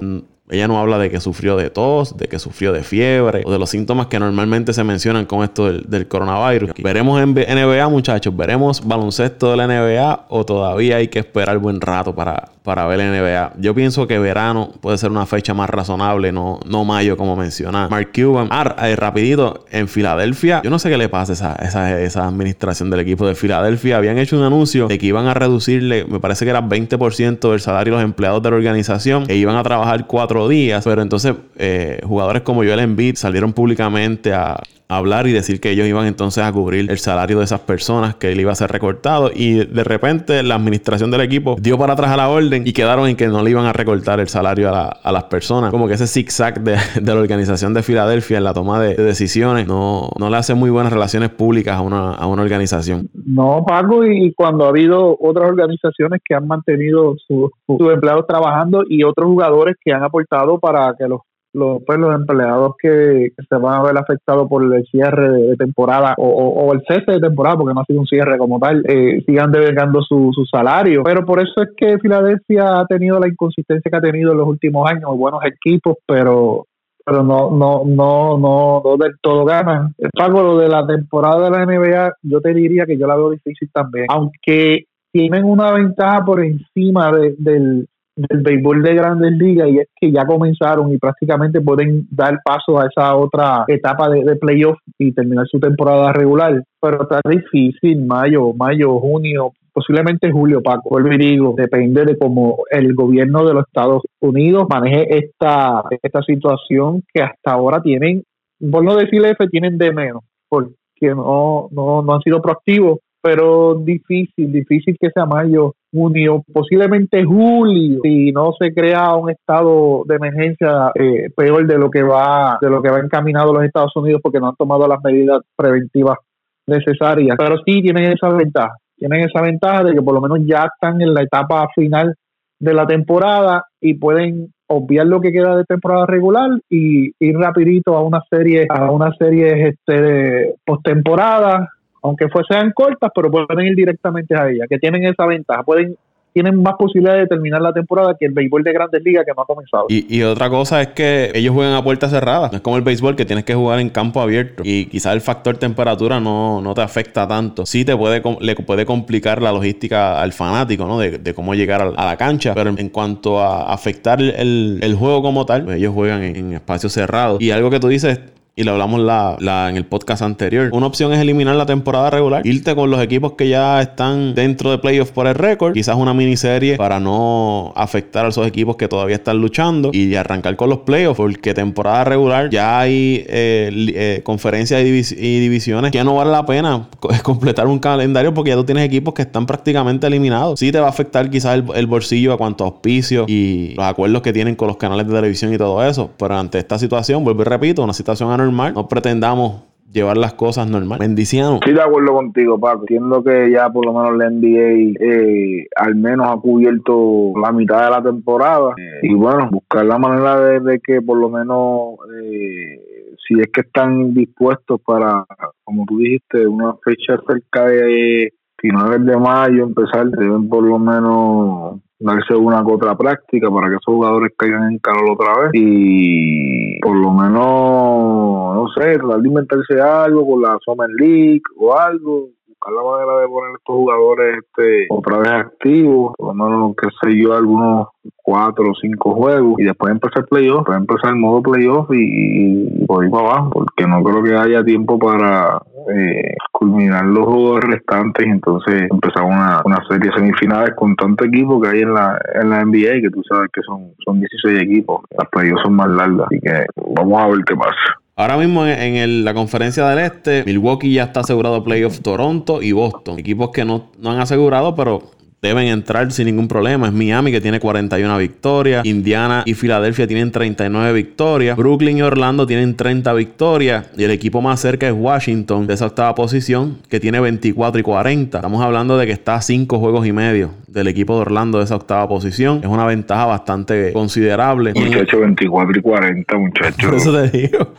Ella 0.50 0.68
no 0.68 0.78
habla 0.78 0.98
de 0.98 1.10
que 1.10 1.20
sufrió 1.20 1.56
de 1.56 1.70
tos, 1.70 2.16
de 2.16 2.26
que 2.26 2.38
sufrió 2.38 2.72
de 2.72 2.82
fiebre 2.82 3.42
o 3.44 3.52
de 3.52 3.58
los 3.58 3.70
síntomas 3.70 4.08
que 4.08 4.18
normalmente 4.18 4.72
se 4.72 4.84
mencionan 4.84 5.26
con 5.26 5.44
esto 5.44 5.72
del, 5.72 6.08
coronavirus. 6.08 6.72
Veremos 6.82 7.20
en 7.20 7.34
NBA, 7.34 7.88
muchachos, 7.88 8.36
veremos 8.36 8.86
baloncesto 8.86 9.50
de 9.50 9.56
la 9.56 9.66
NBA 9.66 10.26
o 10.28 10.44
todavía 10.44 10.96
hay 10.96 11.08
que 11.08 11.20
esperar 11.20 11.58
buen 11.58 11.80
rato 11.80 12.14
para, 12.14 12.50
para 12.62 12.86
ver 12.86 12.98
la 12.98 13.10
NBA. 13.10 13.52
Yo 13.58 13.74
pienso 13.74 14.06
que 14.06 14.18
verano 14.18 14.72
puede 14.80 14.98
ser 14.98 15.10
una 15.10 15.26
fecha 15.26 15.54
más 15.54 15.70
razonable, 15.70 16.32
no, 16.32 16.60
no 16.66 16.84
mayo 16.84 17.16
como 17.16 17.36
menciona 17.36 17.88
Mark 17.88 18.10
Cuban. 18.14 18.48
Ah, 18.50 18.74
eh, 18.88 18.96
rapidito, 18.96 19.64
en 19.70 19.88
Filadelfia, 19.88 20.62
yo 20.62 20.70
no 20.70 20.78
sé 20.78 20.90
qué 20.90 20.96
le 20.96 21.08
pasa 21.08 21.32
a 21.32 21.64
esa, 21.64 22.00
esa, 22.00 22.26
administración 22.26 22.90
del 22.90 23.00
equipo 23.00 23.26
de 23.26 23.34
Filadelfia. 23.34 23.96
Habían 23.96 24.18
hecho 24.18 24.36
un 24.36 24.44
anuncio 24.44 24.88
de 24.88 24.98
que 24.98 25.06
iban 25.06 25.26
a 25.26 25.34
reducirle, 25.34 26.04
me 26.04 26.20
parece 26.20 26.44
que 26.44 26.50
era 26.50 26.62
20% 26.62 27.50
del 27.50 27.60
salario 27.60 27.94
de 27.94 28.00
los 28.00 28.04
empleados 28.04 28.42
de 28.42 28.50
la 28.50 28.56
organización 28.56 29.24
e 29.28 29.36
iban 29.36 29.56
a 29.56 29.62
trabajar 29.62 30.06
cuatro 30.06 30.39
días, 30.48 30.84
pero 30.84 31.02
entonces 31.02 31.34
eh, 31.56 32.00
jugadores 32.04 32.42
como 32.42 32.62
Joel 32.62 32.80
Embiid 32.80 33.16
salieron 33.16 33.52
públicamente 33.52 34.32
a 34.32 34.60
hablar 34.90 35.26
y 35.28 35.32
decir 35.32 35.60
que 35.60 35.70
ellos 35.70 35.86
iban 35.86 36.06
entonces 36.06 36.42
a 36.42 36.52
cubrir 36.52 36.90
el 36.90 36.98
salario 36.98 37.38
de 37.38 37.44
esas 37.44 37.60
personas, 37.60 38.16
que 38.16 38.32
él 38.32 38.40
iba 38.40 38.50
a 38.50 38.56
ser 38.56 38.72
recortado 38.72 39.30
y 39.32 39.64
de 39.64 39.84
repente 39.84 40.42
la 40.42 40.56
administración 40.56 41.10
del 41.10 41.20
equipo 41.20 41.56
dio 41.60 41.78
para 41.78 41.92
atrás 41.92 42.10
a 42.10 42.16
la 42.16 42.28
orden 42.28 42.66
y 42.66 42.72
quedaron 42.72 43.08
en 43.08 43.16
que 43.16 43.28
no 43.28 43.42
le 43.42 43.50
iban 43.50 43.66
a 43.66 43.72
recortar 43.72 44.18
el 44.18 44.28
salario 44.28 44.68
a, 44.74 45.12
las 45.12 45.24
personas. 45.24 45.70
Como 45.70 45.86
que 45.86 45.94
ese 45.94 46.06
zigzag 46.06 46.60
de, 46.60 46.76
de, 47.00 47.14
la 47.14 47.20
organización 47.20 47.72
de 47.72 47.82
Filadelfia 47.82 48.38
en 48.38 48.44
la 48.44 48.52
toma 48.52 48.80
de, 48.80 48.94
decisiones 48.96 49.66
no, 49.66 50.10
no, 50.18 50.28
le 50.28 50.36
hace 50.36 50.54
muy 50.54 50.70
buenas 50.70 50.92
relaciones 50.92 51.30
públicas 51.30 51.76
a 51.76 51.80
una, 51.80 52.14
a 52.14 52.26
una 52.26 52.42
organización. 52.42 53.08
No, 53.14 53.64
Paco, 53.66 54.04
y 54.04 54.32
cuando 54.34 54.64
ha 54.64 54.68
habido 54.68 55.16
otras 55.20 55.48
organizaciones 55.48 56.20
que 56.24 56.34
han 56.34 56.46
mantenido 56.46 57.14
sus 57.26 57.50
empleados 57.68 58.26
trabajando 58.26 58.82
y 58.88 59.04
otros 59.04 59.26
jugadores 59.26 59.76
que 59.82 59.92
han 59.92 60.02
aportado 60.02 60.58
para 60.58 60.94
que 60.98 61.06
los 61.06 61.20
los, 61.52 61.82
pues, 61.84 61.98
los 61.98 62.14
empleados 62.14 62.74
que, 62.80 63.32
se 63.36 63.56
van 63.56 63.80
a 63.80 63.82
ver 63.82 63.98
afectados 63.98 64.48
por 64.48 64.62
el 64.62 64.84
cierre 64.86 65.30
de, 65.30 65.56
temporada 65.56 66.14
o, 66.18 66.72
el 66.72 66.82
cese 66.86 67.12
de 67.12 67.20
temporada, 67.20 67.56
porque 67.56 67.74
no 67.74 67.80
ha 67.80 67.84
sido 67.84 68.00
un 68.00 68.06
cierre 68.06 68.38
como 68.38 68.58
tal, 68.58 68.82
eh, 68.86 69.22
sigan 69.26 69.50
devengando 69.50 70.02
su, 70.02 70.30
su 70.32 70.44
salario. 70.46 71.02
Pero 71.04 71.24
por 71.24 71.40
eso 71.40 71.62
es 71.62 71.70
que 71.76 71.98
Filadelfia 71.98 72.80
ha 72.80 72.86
tenido 72.86 73.18
la 73.18 73.28
inconsistencia 73.28 73.90
que 73.90 73.96
ha 73.96 74.00
tenido 74.00 74.32
en 74.32 74.38
los 74.38 74.48
últimos 74.48 74.88
años, 74.90 75.16
buenos 75.16 75.40
equipos, 75.44 75.96
pero 76.06 76.66
pero 77.04 77.22
no, 77.22 77.50
no, 77.50 77.82
no, 77.86 78.38
no, 78.38 78.82
no 78.84 78.96
del 78.96 79.14
todo 79.20 79.44
ganan. 79.44 79.94
Pago 80.12 80.42
lo 80.42 80.58
de 80.58 80.68
la 80.68 80.86
temporada 80.86 81.44
de 81.44 81.50
la 81.50 81.66
NBA, 81.66 82.12
yo 82.22 82.40
te 82.40 82.54
diría 82.54 82.86
que 82.86 82.98
yo 82.98 83.06
la 83.06 83.16
veo 83.16 83.30
difícil 83.30 83.68
también. 83.72 84.06
Aunque 84.08 84.84
tienen 85.12 85.44
una 85.44 85.72
ventaja 85.72 86.24
por 86.24 86.44
encima 86.44 87.10
del, 87.10 87.88
del 88.16 88.42
béisbol 88.42 88.82
de 88.82 88.94
grandes 88.94 89.32
ligas 89.32 89.68
y 89.68 89.78
es 89.78 89.88
que 89.98 90.10
ya 90.10 90.26
comenzaron 90.26 90.92
y 90.92 90.98
prácticamente 90.98 91.60
pueden 91.60 92.06
dar 92.10 92.40
paso 92.44 92.78
a 92.78 92.86
esa 92.86 93.14
otra 93.16 93.64
etapa 93.68 94.08
de, 94.10 94.24
de 94.24 94.36
playoff 94.36 94.78
y 94.98 95.12
terminar 95.12 95.46
su 95.46 95.58
temporada 95.58 96.12
regular. 96.12 96.62
Pero 96.80 97.02
está 97.02 97.20
difícil, 97.28 98.04
mayo, 98.04 98.52
mayo, 98.52 98.98
junio, 98.98 99.52
posiblemente 99.72 100.30
julio, 100.30 100.62
Paco. 100.62 100.90
Vuelvo 100.90 101.12
y 101.12 101.18
digo, 101.18 101.54
depende 101.56 102.04
de 102.04 102.18
cómo 102.18 102.58
el 102.70 102.94
gobierno 102.94 103.44
de 103.44 103.54
los 103.54 103.66
Estados 103.66 104.02
Unidos 104.20 104.66
maneje 104.68 105.16
esta, 105.16 105.84
esta 106.02 106.22
situación 106.22 107.02
que 107.12 107.22
hasta 107.22 107.52
ahora 107.52 107.80
tienen, 107.80 108.24
por 108.70 108.84
no 108.84 108.96
decir 108.96 109.24
F, 109.24 109.48
tienen 109.48 109.78
de 109.78 109.92
menos, 109.92 110.22
porque 110.48 110.74
no, 111.00 111.68
no, 111.70 112.02
no 112.02 112.14
han 112.14 112.20
sido 112.20 112.42
proactivos 112.42 112.98
pero 113.22 113.74
difícil, 113.74 114.52
difícil 114.52 114.96
que 114.98 115.10
sea 115.10 115.26
mayo, 115.26 115.74
junio, 115.92 116.44
posiblemente 116.52 117.24
julio, 117.24 117.98
si 118.02 118.32
no 118.32 118.52
se 118.58 118.72
crea 118.72 119.14
un 119.14 119.30
estado 119.30 120.02
de 120.06 120.16
emergencia 120.16 120.92
eh, 120.94 121.30
peor 121.36 121.66
de 121.66 121.78
lo 121.78 121.90
que 121.90 122.02
va, 122.02 122.58
de 122.60 122.70
lo 122.70 122.80
que 122.80 122.90
va 122.90 123.00
encaminado 123.00 123.52
los 123.52 123.64
Estados 123.64 123.94
Unidos 123.96 124.20
porque 124.22 124.38
no 124.38 124.48
han 124.48 124.56
tomado 124.56 124.86
las 124.86 125.02
medidas 125.02 125.42
preventivas 125.56 126.18
necesarias. 126.66 127.36
Pero 127.38 127.56
sí 127.66 127.82
tienen 127.82 128.12
esa 128.12 128.28
ventaja, 128.28 128.74
tienen 128.96 129.28
esa 129.28 129.42
ventaja 129.42 129.84
de 129.84 129.94
que 129.94 130.02
por 130.02 130.14
lo 130.14 130.20
menos 130.20 130.38
ya 130.46 130.68
están 130.72 131.00
en 131.00 131.12
la 131.12 131.22
etapa 131.22 131.68
final 131.74 132.14
de 132.60 132.74
la 132.74 132.86
temporada 132.86 133.64
y 133.80 133.94
pueden 133.94 134.52
obviar 134.68 135.06
lo 135.06 135.20
que 135.20 135.32
queda 135.32 135.56
de 135.56 135.64
temporada 135.64 136.06
regular 136.06 136.50
y 136.68 137.10
ir 137.18 137.36
rapidito 137.36 137.96
a 137.96 138.02
una 138.02 138.22
serie 138.30 138.66
a 138.68 138.90
una 138.92 139.12
serie 139.18 139.68
este 139.68 140.54
postemporada 140.64 141.68
aunque 142.02 142.26
sean 142.48 142.72
cortas, 142.72 143.10
pero 143.14 143.30
pueden 143.30 143.66
ir 143.66 143.76
directamente 143.76 144.34
a 144.34 144.48
ella, 144.48 144.66
que 144.68 144.78
tienen 144.78 145.04
esa 145.04 145.26
ventaja, 145.26 145.62
pueden 145.62 145.96
tienen 146.32 146.62
más 146.62 146.74
posibilidades 146.78 147.22
de 147.22 147.26
terminar 147.28 147.60
la 147.60 147.72
temporada 147.72 148.14
que 148.18 148.26
el 148.26 148.32
béisbol 148.32 148.62
de 148.62 148.72
grandes 148.72 149.02
ligas 149.02 149.24
que 149.24 149.32
no 149.36 149.42
ha 149.42 149.46
comenzado. 149.46 149.86
Y, 149.88 150.22
otra 150.22 150.48
cosa 150.48 150.80
es 150.80 150.88
que 150.88 151.32
ellos 151.34 151.54
juegan 151.54 151.74
a 151.74 151.82
puerta 151.82 152.08
cerrada. 152.08 152.48
No 152.50 152.56
es 152.56 152.62
como 152.62 152.76
el 152.76 152.82
béisbol 152.82 153.16
que 153.16 153.24
tienes 153.24 153.44
que 153.44 153.54
jugar 153.54 153.80
en 153.80 153.90
campo 153.90 154.20
abierto. 154.20 154.62
Y 154.64 154.86
quizás 154.86 155.14
el 155.14 155.20
factor 155.20 155.56
temperatura 155.56 156.20
no, 156.20 156.60
no 156.60 156.74
te 156.74 156.82
afecta 156.82 157.26
tanto. 157.26 157.66
Sí 157.66 157.84
te 157.84 157.96
puede, 157.96 158.22
le 158.40 158.54
puede 158.54 158.86
complicar 158.86 159.42
la 159.42 159.52
logística 159.52 160.20
al 160.20 160.32
fanático, 160.32 160.86
¿no? 160.86 160.98
De, 160.98 161.34
cómo 161.34 161.54
llegar 161.54 161.82
a, 161.82 162.04
la 162.04 162.16
cancha. 162.16 162.54
Pero 162.54 162.70
en 162.76 162.88
cuanto 162.90 163.40
a 163.40 163.72
afectar 163.72 164.20
el, 164.20 164.96
juego 164.98 165.22
como 165.22 165.46
tal, 165.46 165.64
pues 165.64 165.78
ellos 165.78 165.94
juegan 165.94 166.22
en, 166.22 166.36
en 166.36 166.52
espacios 166.52 166.92
cerrados. 166.92 167.40
Y 167.40 167.50
algo 167.50 167.70
que 167.70 167.80
tú 167.80 167.88
dices 167.88 168.20
y 168.60 168.62
lo 168.62 168.72
hablamos 168.72 169.00
la, 169.00 169.70
en 169.70 169.76
el 169.78 169.86
podcast 169.86 170.20
anterior. 170.20 170.68
Una 170.72 170.86
opción 170.86 171.14
es 171.14 171.18
eliminar 171.18 171.56
la 171.56 171.64
temporada 171.64 172.10
regular, 172.10 172.46
irte 172.46 172.74
con 172.74 172.90
los 172.90 173.00
equipos 173.00 173.32
que 173.32 173.48
ya 173.48 173.80
están 173.80 174.34
dentro 174.34 174.70
de 174.70 174.76
playoffs 174.76 175.12
por 175.12 175.26
el 175.26 175.34
récord, 175.34 175.72
quizás 175.72 175.96
una 175.96 176.12
miniserie 176.12 176.76
para 176.76 177.00
no 177.00 177.72
afectar 177.74 178.26
a 178.26 178.28
esos 178.28 178.46
equipos 178.46 178.76
que 178.76 178.86
todavía 178.86 179.16
están 179.16 179.38
luchando 179.38 179.90
y 179.94 180.14
arrancar 180.14 180.56
con 180.56 180.68
los 180.68 180.80
playoffs, 180.80 181.16
porque 181.16 181.54
temporada 181.54 182.04
regular 182.04 182.50
ya 182.50 182.80
hay 182.80 183.24
eh, 183.28 183.70
eh, 183.94 184.20
conferencias 184.24 184.82
y, 184.82 185.40
divisiones 185.40 185.90
que 185.90 186.04
no 186.04 186.16
vale 186.16 186.30
la 186.30 186.44
pena 186.44 186.90
completar 187.22 187.66
un 187.66 187.78
calendario 187.78 188.34
porque 188.34 188.50
ya 188.50 188.56
tú 188.56 188.64
tienes 188.64 188.84
equipos 188.84 189.14
que 189.14 189.22
están 189.22 189.46
prácticamente 189.46 190.06
eliminados. 190.06 190.60
Sí 190.60 190.70
te 190.70 190.80
va 190.80 190.86
a 190.88 190.90
afectar 190.90 191.30
quizás 191.30 191.54
el, 191.54 191.64
el 191.74 191.86
bolsillo 191.86 192.34
a 192.34 192.36
cuanto 192.36 192.64
a 192.64 192.66
auspicios 192.66 193.24
y 193.26 193.72
los 193.74 193.86
acuerdos 193.86 194.20
que 194.20 194.34
tienen 194.34 194.54
con 194.54 194.68
los 194.68 194.76
canales 194.76 195.06
de 195.06 195.14
televisión 195.14 195.54
y 195.54 195.56
todo 195.56 195.82
eso, 195.82 196.10
pero 196.18 196.36
ante 196.36 196.58
esta 196.58 196.78
situación, 196.78 197.24
vuelvo 197.24 197.40
y 197.40 197.44
repito, 197.46 197.82
una 197.82 197.94
situación 197.94 198.30
anormal 198.30 198.49
no 198.50 198.88
pretendamos 198.88 199.62
llevar 199.92 200.16
las 200.16 200.34
cosas 200.34 200.68
normal. 200.68 200.98
Bendición. 200.98 201.54
Estoy 201.54 201.74
de 201.74 201.82
acuerdo 201.82 202.12
contigo, 202.12 202.58
Paco. 202.58 202.82
Entiendo 202.82 203.22
que 203.22 203.50
ya 203.50 203.70
por 203.70 203.84
lo 203.86 203.92
menos 203.92 204.16
la 204.16 204.30
NBA 204.30 204.94
eh, 205.00 205.66
al 205.76 205.94
menos 205.96 206.28
ha 206.28 206.36
cubierto 206.40 207.32
la 207.40 207.52
mitad 207.52 207.84
de 207.84 207.90
la 207.90 208.02
temporada. 208.02 208.74
y 209.02 209.14
bueno, 209.14 209.48
buscar 209.50 209.84
la 209.84 209.98
manera 209.98 210.60
de, 210.60 210.80
que 210.80 211.02
por 211.02 211.18
lo 211.18 211.28
menos, 211.28 211.96
eh, 212.22 213.16
si 213.26 213.40
es 213.40 213.48
que 213.52 213.62
están 213.62 214.14
dispuestos 214.14 214.80
para, 214.80 215.24
como 215.64 215.84
tú 215.86 215.98
dijiste, 215.98 216.46
una 216.46 216.74
fecha 216.84 217.18
cerca 217.26 217.66
de 217.66 218.32
finales 218.58 219.04
de 219.04 219.16
mayo, 219.16 219.64
empezar, 219.64 220.08
deben 220.10 220.48
por 220.48 220.62
lo 220.62 220.78
menos 220.78 221.80
darse 222.00 222.34
una 222.34 222.64
que 222.64 222.72
otra 222.72 222.96
práctica 222.96 223.50
para 223.50 223.68
que 223.68 223.74
esos 223.74 223.94
jugadores 223.94 224.32
caigan 224.36 224.72
en 224.72 224.78
calor 224.78 225.10
otra 225.10 225.42
vez 225.42 225.50
y 225.52 226.80
por 226.80 226.96
lo 226.96 227.12
menos, 227.12 228.54
no 228.54 228.66
sé, 228.74 228.98
tratar 228.98 229.20
inventarse 229.28 229.80
algo 229.80 230.26
con 230.26 230.42
la 230.42 230.58
Summer 230.64 230.88
League 230.98 231.42
o 231.58 231.76
algo, 231.76 232.30
buscar 232.60 232.72
la 232.72 232.82
manera 232.82 233.20
de 233.20 233.28
poner 233.28 233.50
estos 233.56 233.76
jugadores 233.76 234.38
este, 234.38 234.86
otra 234.90 235.18
vez 235.18 235.30
activos, 235.30 236.12
por 236.16 236.28
lo 236.28 236.34
menos, 236.34 236.76
que 236.76 236.88
sé 237.02 237.16
yo, 237.16 237.34
algunos 237.34 237.88
cuatro 238.22 238.70
o 238.70 238.74
cinco 238.80 239.14
juegos 239.14 239.54
y 239.58 239.64
después 239.64 239.92
empezar 239.92 240.24
playoff, 240.26 240.58
después 240.58 240.78
empezar 240.78 241.10
el 241.10 241.16
modo 241.16 241.42
playoff 241.42 241.88
y, 241.90 242.82
y 242.82 242.86
por 242.86 243.04
ahí 243.04 243.10
para 243.10 243.28
abajo, 243.28 243.50
porque 243.50 243.86
no 243.86 244.02
creo 244.02 244.22
que 244.22 244.34
haya 244.36 244.64
tiempo 244.64 244.98
para 244.98 245.60
eh, 245.94 246.34
culminar 246.52 247.04
los 247.06 247.24
juegos 247.24 247.60
restantes 247.64 248.26
y 248.26 248.30
entonces 248.30 248.88
empezar 248.90 249.24
una, 249.24 249.62
una 249.64 249.78
serie 249.88 250.10
semifinales 250.14 250.74
con 250.76 250.94
tanto 250.96 251.24
equipo 251.24 251.60
que 251.60 251.68
hay 251.68 251.80
en 251.80 251.94
la, 251.94 252.18
en 252.34 252.50
la 252.50 252.64
NBA, 252.64 253.00
que 253.02 253.10
tú 253.10 253.22
sabes 253.28 253.50
que 253.52 253.62
son, 253.62 253.92
son 254.04 254.20
16 254.20 254.62
equipos, 254.62 255.02
las 255.16 255.28
playoffs 255.30 255.62
son 255.62 255.74
más 255.74 255.88
largas, 255.88 256.26
así 256.26 256.40
que 256.40 256.66
vamos 256.94 257.20
a 257.20 257.28
ver 257.28 257.38
qué 257.46 257.56
pasa. 257.56 257.99
Ahora 258.20 258.36
mismo 258.36 258.66
en, 258.66 259.24
la 259.24 259.32
conferencia 259.32 259.88
del 259.88 260.00
Este, 260.00 260.44
Milwaukee 260.44 260.92
ya 260.92 261.04
está 261.04 261.20
asegurado 261.20 261.64
playoff 261.64 262.00
Toronto 262.00 262.60
y 262.60 262.72
Boston. 262.72 263.18
Equipos 263.18 263.48
que 263.48 263.64
no, 263.64 263.90
no 263.98 264.10
han 264.10 264.20
asegurado, 264.20 264.74
pero 264.74 265.10
deben 265.40 265.68
entrar 265.68 266.12
sin 266.12 266.26
ningún 266.26 266.46
problema. 266.46 266.88
Es 266.88 266.92
Miami 266.92 267.30
que 267.30 267.40
tiene 267.40 267.60
41 267.60 268.18
victorias. 268.18 268.84
Indiana 268.84 269.42
y 269.46 269.54
Filadelfia 269.54 270.06
tienen 270.06 270.32
39 270.32 270.92
victorias. 270.92 271.56
Brooklyn 271.56 271.96
y 271.96 272.02
Orlando 272.02 272.46
tienen 272.46 272.76
30 272.76 273.10
victorias. 273.14 273.90
Y 273.96 274.04
el 274.04 274.10
equipo 274.10 274.42
más 274.42 274.60
cerca 274.60 274.86
es 274.86 274.94
Washington 274.94 275.66
de 275.66 275.72
esa 275.72 275.86
octava 275.86 276.14
posición 276.14 276.76
que 276.90 277.00
tiene 277.00 277.20
24 277.20 277.80
y 277.80 277.82
40. 277.82 278.36
Estamos 278.36 278.62
hablando 278.62 278.98
de 278.98 279.06
que 279.06 279.12
está 279.12 279.36
a 279.36 279.40
5 279.40 279.78
juegos 279.78 280.06
y 280.06 280.12
medio 280.12 280.50
del 280.66 280.88
equipo 280.88 281.14
de 281.14 281.22
Orlando 281.22 281.56
de 281.56 281.64
esa 281.64 281.76
octava 281.76 282.06
posición. 282.06 282.60
Es 282.62 282.68
una 282.68 282.84
ventaja 282.84 283.24
bastante 283.24 283.94
considerable. 283.94 284.74
Muchachos, 284.74 285.20
24 285.20 285.78
y 285.78 285.82
40, 285.82 286.36
muchachos. 286.36 286.84
Por 286.84 286.94
eso 286.96 287.12
te 287.18 287.38
digo. 287.38 287.72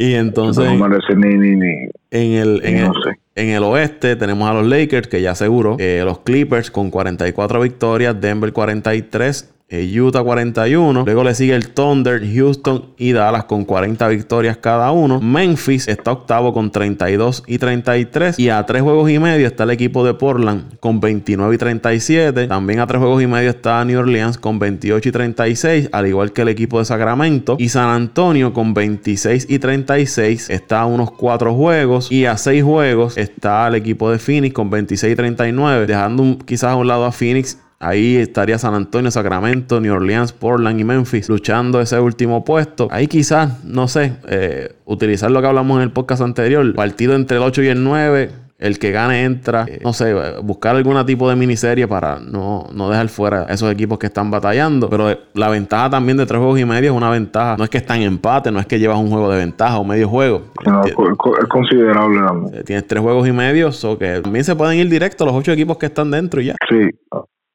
Y 0.00 0.14
entonces. 0.14 0.64
No 0.64 0.88
ni, 0.88 1.34
ni, 1.34 1.56
ni, 1.56 1.88
en 2.12 2.32
el, 2.32 2.64
en, 2.64 2.76
el, 2.76 2.92
en 3.34 3.48
el 3.48 3.64
oeste 3.64 4.14
tenemos 4.14 4.48
a 4.48 4.54
los 4.54 4.64
Lakers, 4.64 5.08
que 5.08 5.20
ya 5.20 5.34
seguro. 5.34 5.74
Eh, 5.80 6.02
los 6.04 6.20
Clippers 6.20 6.70
con 6.70 6.88
44 6.88 7.60
victorias. 7.60 8.20
Denver 8.20 8.52
43. 8.52 9.52
Utah 9.70 10.22
41. 10.22 11.04
Luego 11.04 11.24
le 11.24 11.34
sigue 11.34 11.54
el 11.54 11.68
Thunder, 11.68 12.22
Houston 12.26 12.86
y 12.96 13.12
Dallas 13.12 13.44
con 13.44 13.64
40 13.64 14.08
victorias 14.08 14.56
cada 14.56 14.90
uno. 14.92 15.20
Memphis 15.20 15.88
está 15.88 16.12
octavo 16.12 16.54
con 16.54 16.70
32 16.70 17.44
y 17.46 17.58
33. 17.58 18.38
Y 18.38 18.48
a 18.48 18.64
tres 18.64 18.82
juegos 18.82 19.10
y 19.10 19.18
medio 19.18 19.46
está 19.46 19.64
el 19.64 19.70
equipo 19.70 20.04
de 20.04 20.14
Portland 20.14 20.78
con 20.78 21.00
29 21.00 21.54
y 21.54 21.58
37. 21.58 22.46
También 22.46 22.80
a 22.80 22.86
tres 22.86 23.00
juegos 23.00 23.22
y 23.22 23.26
medio 23.26 23.50
está 23.50 23.84
New 23.84 23.98
Orleans 23.98 24.38
con 24.38 24.58
28 24.58 25.06
y 25.06 25.12
36. 25.12 25.88
Al 25.92 26.06
igual 26.06 26.32
que 26.32 26.42
el 26.42 26.48
equipo 26.48 26.78
de 26.78 26.86
Sacramento. 26.86 27.56
Y 27.58 27.68
San 27.68 27.90
Antonio 27.90 28.54
con 28.54 28.72
26 28.72 29.46
y 29.50 29.58
36. 29.58 30.48
Está 30.48 30.80
a 30.80 30.86
unos 30.86 31.10
cuatro 31.10 31.54
juegos. 31.54 32.10
Y 32.10 32.24
a 32.24 32.38
seis 32.38 32.62
juegos 32.62 33.18
está 33.18 33.68
el 33.68 33.74
equipo 33.74 34.10
de 34.10 34.18
Phoenix 34.18 34.54
con 34.54 34.70
26 34.70 35.12
y 35.12 35.16
39. 35.16 35.86
Dejando 35.86 36.38
quizás 36.46 36.70
a 36.70 36.76
un 36.76 36.86
lado 36.86 37.04
a 37.04 37.12
Phoenix 37.12 37.58
Ahí 37.80 38.16
estaría 38.16 38.58
San 38.58 38.74
Antonio, 38.74 39.10
Sacramento, 39.10 39.80
New 39.80 39.94
Orleans, 39.94 40.32
Portland 40.32 40.80
y 40.80 40.84
Memphis 40.84 41.28
luchando 41.28 41.80
ese 41.80 42.00
último 42.00 42.44
puesto. 42.44 42.88
Ahí 42.90 43.06
quizás, 43.06 43.64
no 43.64 43.86
sé, 43.86 44.14
eh, 44.28 44.74
utilizar 44.84 45.30
lo 45.30 45.40
que 45.40 45.46
hablamos 45.46 45.76
en 45.76 45.84
el 45.84 45.92
podcast 45.92 46.22
anterior, 46.22 46.74
partido 46.74 47.14
entre 47.14 47.36
el 47.36 47.44
8 47.44 47.62
y 47.62 47.68
el 47.68 47.84
9. 47.84 48.30
El 48.58 48.80
que 48.80 48.90
gane 48.90 49.22
entra, 49.22 49.66
eh, 49.68 49.78
no 49.84 49.92
sé, 49.92 50.12
buscar 50.42 50.74
algún 50.74 51.06
tipo 51.06 51.30
de 51.30 51.36
miniserie 51.36 51.86
para 51.86 52.18
no, 52.18 52.66
no 52.72 52.90
dejar 52.90 53.08
fuera 53.08 53.44
esos 53.44 53.70
equipos 53.70 54.00
que 54.00 54.06
están 54.06 54.32
batallando. 54.32 54.90
Pero 54.90 55.16
la 55.34 55.48
ventaja 55.48 55.88
también 55.90 56.16
de 56.16 56.26
tres 56.26 56.38
juegos 56.38 56.58
y 56.58 56.64
medio 56.64 56.90
es 56.90 56.96
una 56.96 57.08
ventaja. 57.08 57.56
No 57.56 57.62
es 57.62 57.70
que 57.70 57.78
está 57.78 57.96
en 57.96 58.02
empate, 58.02 58.50
no 58.50 58.58
es 58.58 58.66
que 58.66 58.80
llevas 58.80 58.98
un 58.98 59.10
juego 59.10 59.30
de 59.30 59.38
ventaja 59.38 59.78
o 59.78 59.84
medio 59.84 60.08
juego. 60.08 60.42
es 60.84 61.48
considerable. 61.48 62.18
Eh, 62.52 62.64
tienes 62.64 62.84
tres 62.88 63.00
juegos 63.00 63.28
y 63.28 63.32
medio, 63.32 63.68
o 63.68 63.96
que 63.96 64.22
también 64.22 64.44
se 64.44 64.56
pueden 64.56 64.76
ir 64.76 64.88
directo 64.88 65.24
los 65.24 65.34
ocho 65.34 65.52
equipos 65.52 65.78
que 65.78 65.86
están 65.86 66.10
dentro 66.10 66.40
y 66.40 66.46
ya. 66.46 66.56
Sí, 66.68 66.90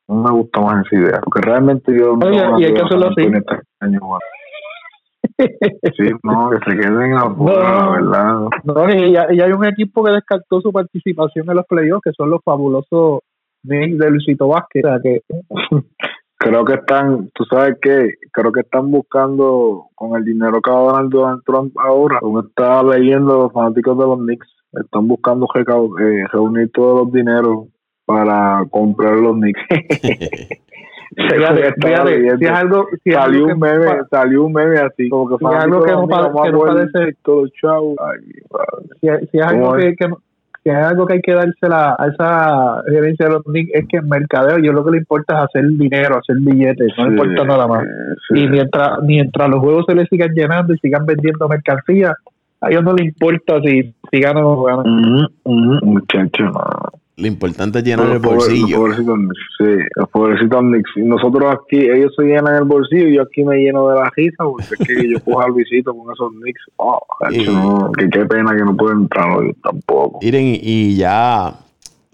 no 0.07 0.15
me 0.15 0.31
gusta 0.31 0.61
más 0.61 0.85
esa 0.85 0.95
idea. 0.95 1.21
Porque 1.23 1.41
realmente 1.41 1.93
yo 1.97 2.15
no 2.15 2.59
y 2.59 2.65
hay 2.65 2.73
que 2.73 2.81
hacerlo 2.81 3.07
así. 3.07 3.29
Este 5.37 5.91
sí, 5.97 6.11
no, 6.23 6.49
que 6.49 6.57
se 6.69 6.77
queden 6.77 7.13
afuera, 7.13 7.89
¿verdad? 7.89 8.49
No, 8.63 8.93
y, 8.93 9.15
hay 9.15 9.51
un 9.51 9.65
equipo 9.65 10.03
que 10.03 10.11
descartó 10.11 10.61
su 10.61 10.71
participación 10.71 11.49
en 11.49 11.55
los 11.55 11.65
playoffs, 11.65 12.01
que 12.03 12.11
son 12.11 12.29
los 12.29 12.41
fabulosos 12.43 13.21
Knicks 13.63 13.97
de 13.97 14.11
Luisito 14.11 14.47
Vázquez. 14.47 14.83
O 14.85 14.87
sea, 14.89 14.99
que 15.01 15.21
creo 16.37 16.65
que 16.65 16.73
están, 16.73 17.29
tú 17.33 17.45
sabes 17.45 17.77
que 17.81 18.15
creo 18.31 18.51
que 18.51 18.61
están 18.61 18.91
buscando 18.91 19.87
con 19.95 20.17
el 20.17 20.25
dinero 20.25 20.61
que 20.61 20.71
va 20.71 20.81
a 20.81 20.93
ganar 20.93 21.09
Donald 21.09 21.41
Trump 21.45 21.73
ahora, 21.79 22.19
como 22.19 22.41
está 22.41 22.83
leyendo 22.83 23.43
los 23.43 23.53
fanáticos 23.53 23.97
de 23.97 24.05
los 24.05 24.19
Knicks, 24.19 24.47
están 24.73 25.07
buscando 25.07 25.47
eh, 25.55 26.25
reunir 26.31 26.71
todos 26.73 27.05
los 27.05 27.13
dineros 27.13 27.67
para 28.05 28.63
comprar 28.69 29.15
los 29.15 29.35
Knicks. 29.35 29.61
Fíjate, 31.15 31.73
fíjate, 31.81 32.37
si 32.37 32.45
es 32.45 32.51
algo, 32.51 32.87
si 33.03 33.11
salió 33.11 33.45
un 33.45 33.59
meme, 33.59 33.85
salió 34.09 34.43
un 34.45 34.53
meme 34.53 34.79
así, 34.79 35.09
como 35.09 35.29
que, 35.29 35.37
si 35.37 35.45
es 35.45 35.63
algo 35.63 35.83
que 35.83 35.91
no, 35.91 36.07
que 36.07 36.51
no 36.51 36.59
parece 36.59 37.17
todo 37.23 37.47
chavo. 37.61 37.95
si, 39.01 39.07
si, 39.31 39.37
es 39.37 39.45
algo 39.45 39.73
que, 39.73 39.95
que, 39.95 40.07
que 40.63 40.69
es 40.71 40.75
algo 40.75 41.05
que 41.05 41.13
hay 41.13 41.21
que 41.21 41.33
dársela 41.33 41.95
a 41.99 42.07
esa 42.07 42.83
gerencia 42.87 43.27
de 43.27 43.33
los 43.33 43.43
Knicks 43.43 43.71
es 43.73 43.87
que 43.87 43.97
en 43.97 44.09
mercadeo 44.09 44.57
yo 44.59 44.71
lo 44.71 44.83
que 44.83 44.91
le 44.91 44.97
importa 44.97 45.37
es 45.37 45.43
hacer 45.45 45.67
dinero, 45.69 46.17
hacer 46.17 46.37
billetes, 46.39 46.93
no 46.97 47.05
le 47.05 47.11
importa 47.11 47.43
nada 47.43 47.67
más. 47.67 47.85
Y 48.31 48.47
mientras 48.47 49.01
mientras 49.03 49.49
los 49.49 49.59
juegos 49.59 49.85
se 49.87 49.95
les 49.95 50.07
sigan 50.09 50.33
llenando 50.33 50.73
y 50.73 50.77
sigan 50.79 51.05
vendiendo 51.05 51.47
mercancía, 51.47 52.15
a 52.61 52.69
ellos 52.69 52.83
no 52.83 52.93
les 52.93 53.07
importa 53.07 53.59
si, 53.61 53.93
si 54.09 54.19
ganan 54.19 54.43
o 54.45 54.63
ganan. 54.63 55.27
Muchachos, 55.45 56.55
lo 57.15 57.27
importante 57.27 57.79
es 57.79 57.85
llenar 57.85 58.09
el 58.09 58.19
bolsillo. 58.19 58.77
Pobrecitos 58.77 59.19
sí, 59.59 59.65
los 59.95 60.09
pobrecitos 60.09 60.63
Nosotros 60.95 61.53
aquí, 61.53 61.77
ellos 61.77 62.11
se 62.17 62.23
llenan 62.23 62.55
el 62.55 62.63
bolsillo 62.63 63.07
y 63.07 63.15
yo 63.15 63.21
aquí 63.21 63.43
me 63.43 63.57
lleno 63.57 63.87
de 63.89 63.95
la 63.95 64.11
risa 64.15 64.43
porque 64.43 64.65
es 64.79 64.87
que 64.87 65.09
yo 65.09 65.19
cojo 65.23 65.41
al 65.41 65.53
visito 65.53 65.95
con 65.95 66.11
esos 66.11 66.31
Knicks. 66.41 66.61
Oh, 66.77 66.99
que 67.97 68.09
qué 68.09 68.25
pena 68.25 68.55
que 68.55 68.63
no 68.63 68.75
pueden 68.75 69.01
entrar 69.01 69.37
hoy 69.37 69.53
tampoco. 69.63 70.19
Miren, 70.23 70.57
y 70.59 70.95
ya 70.95 71.53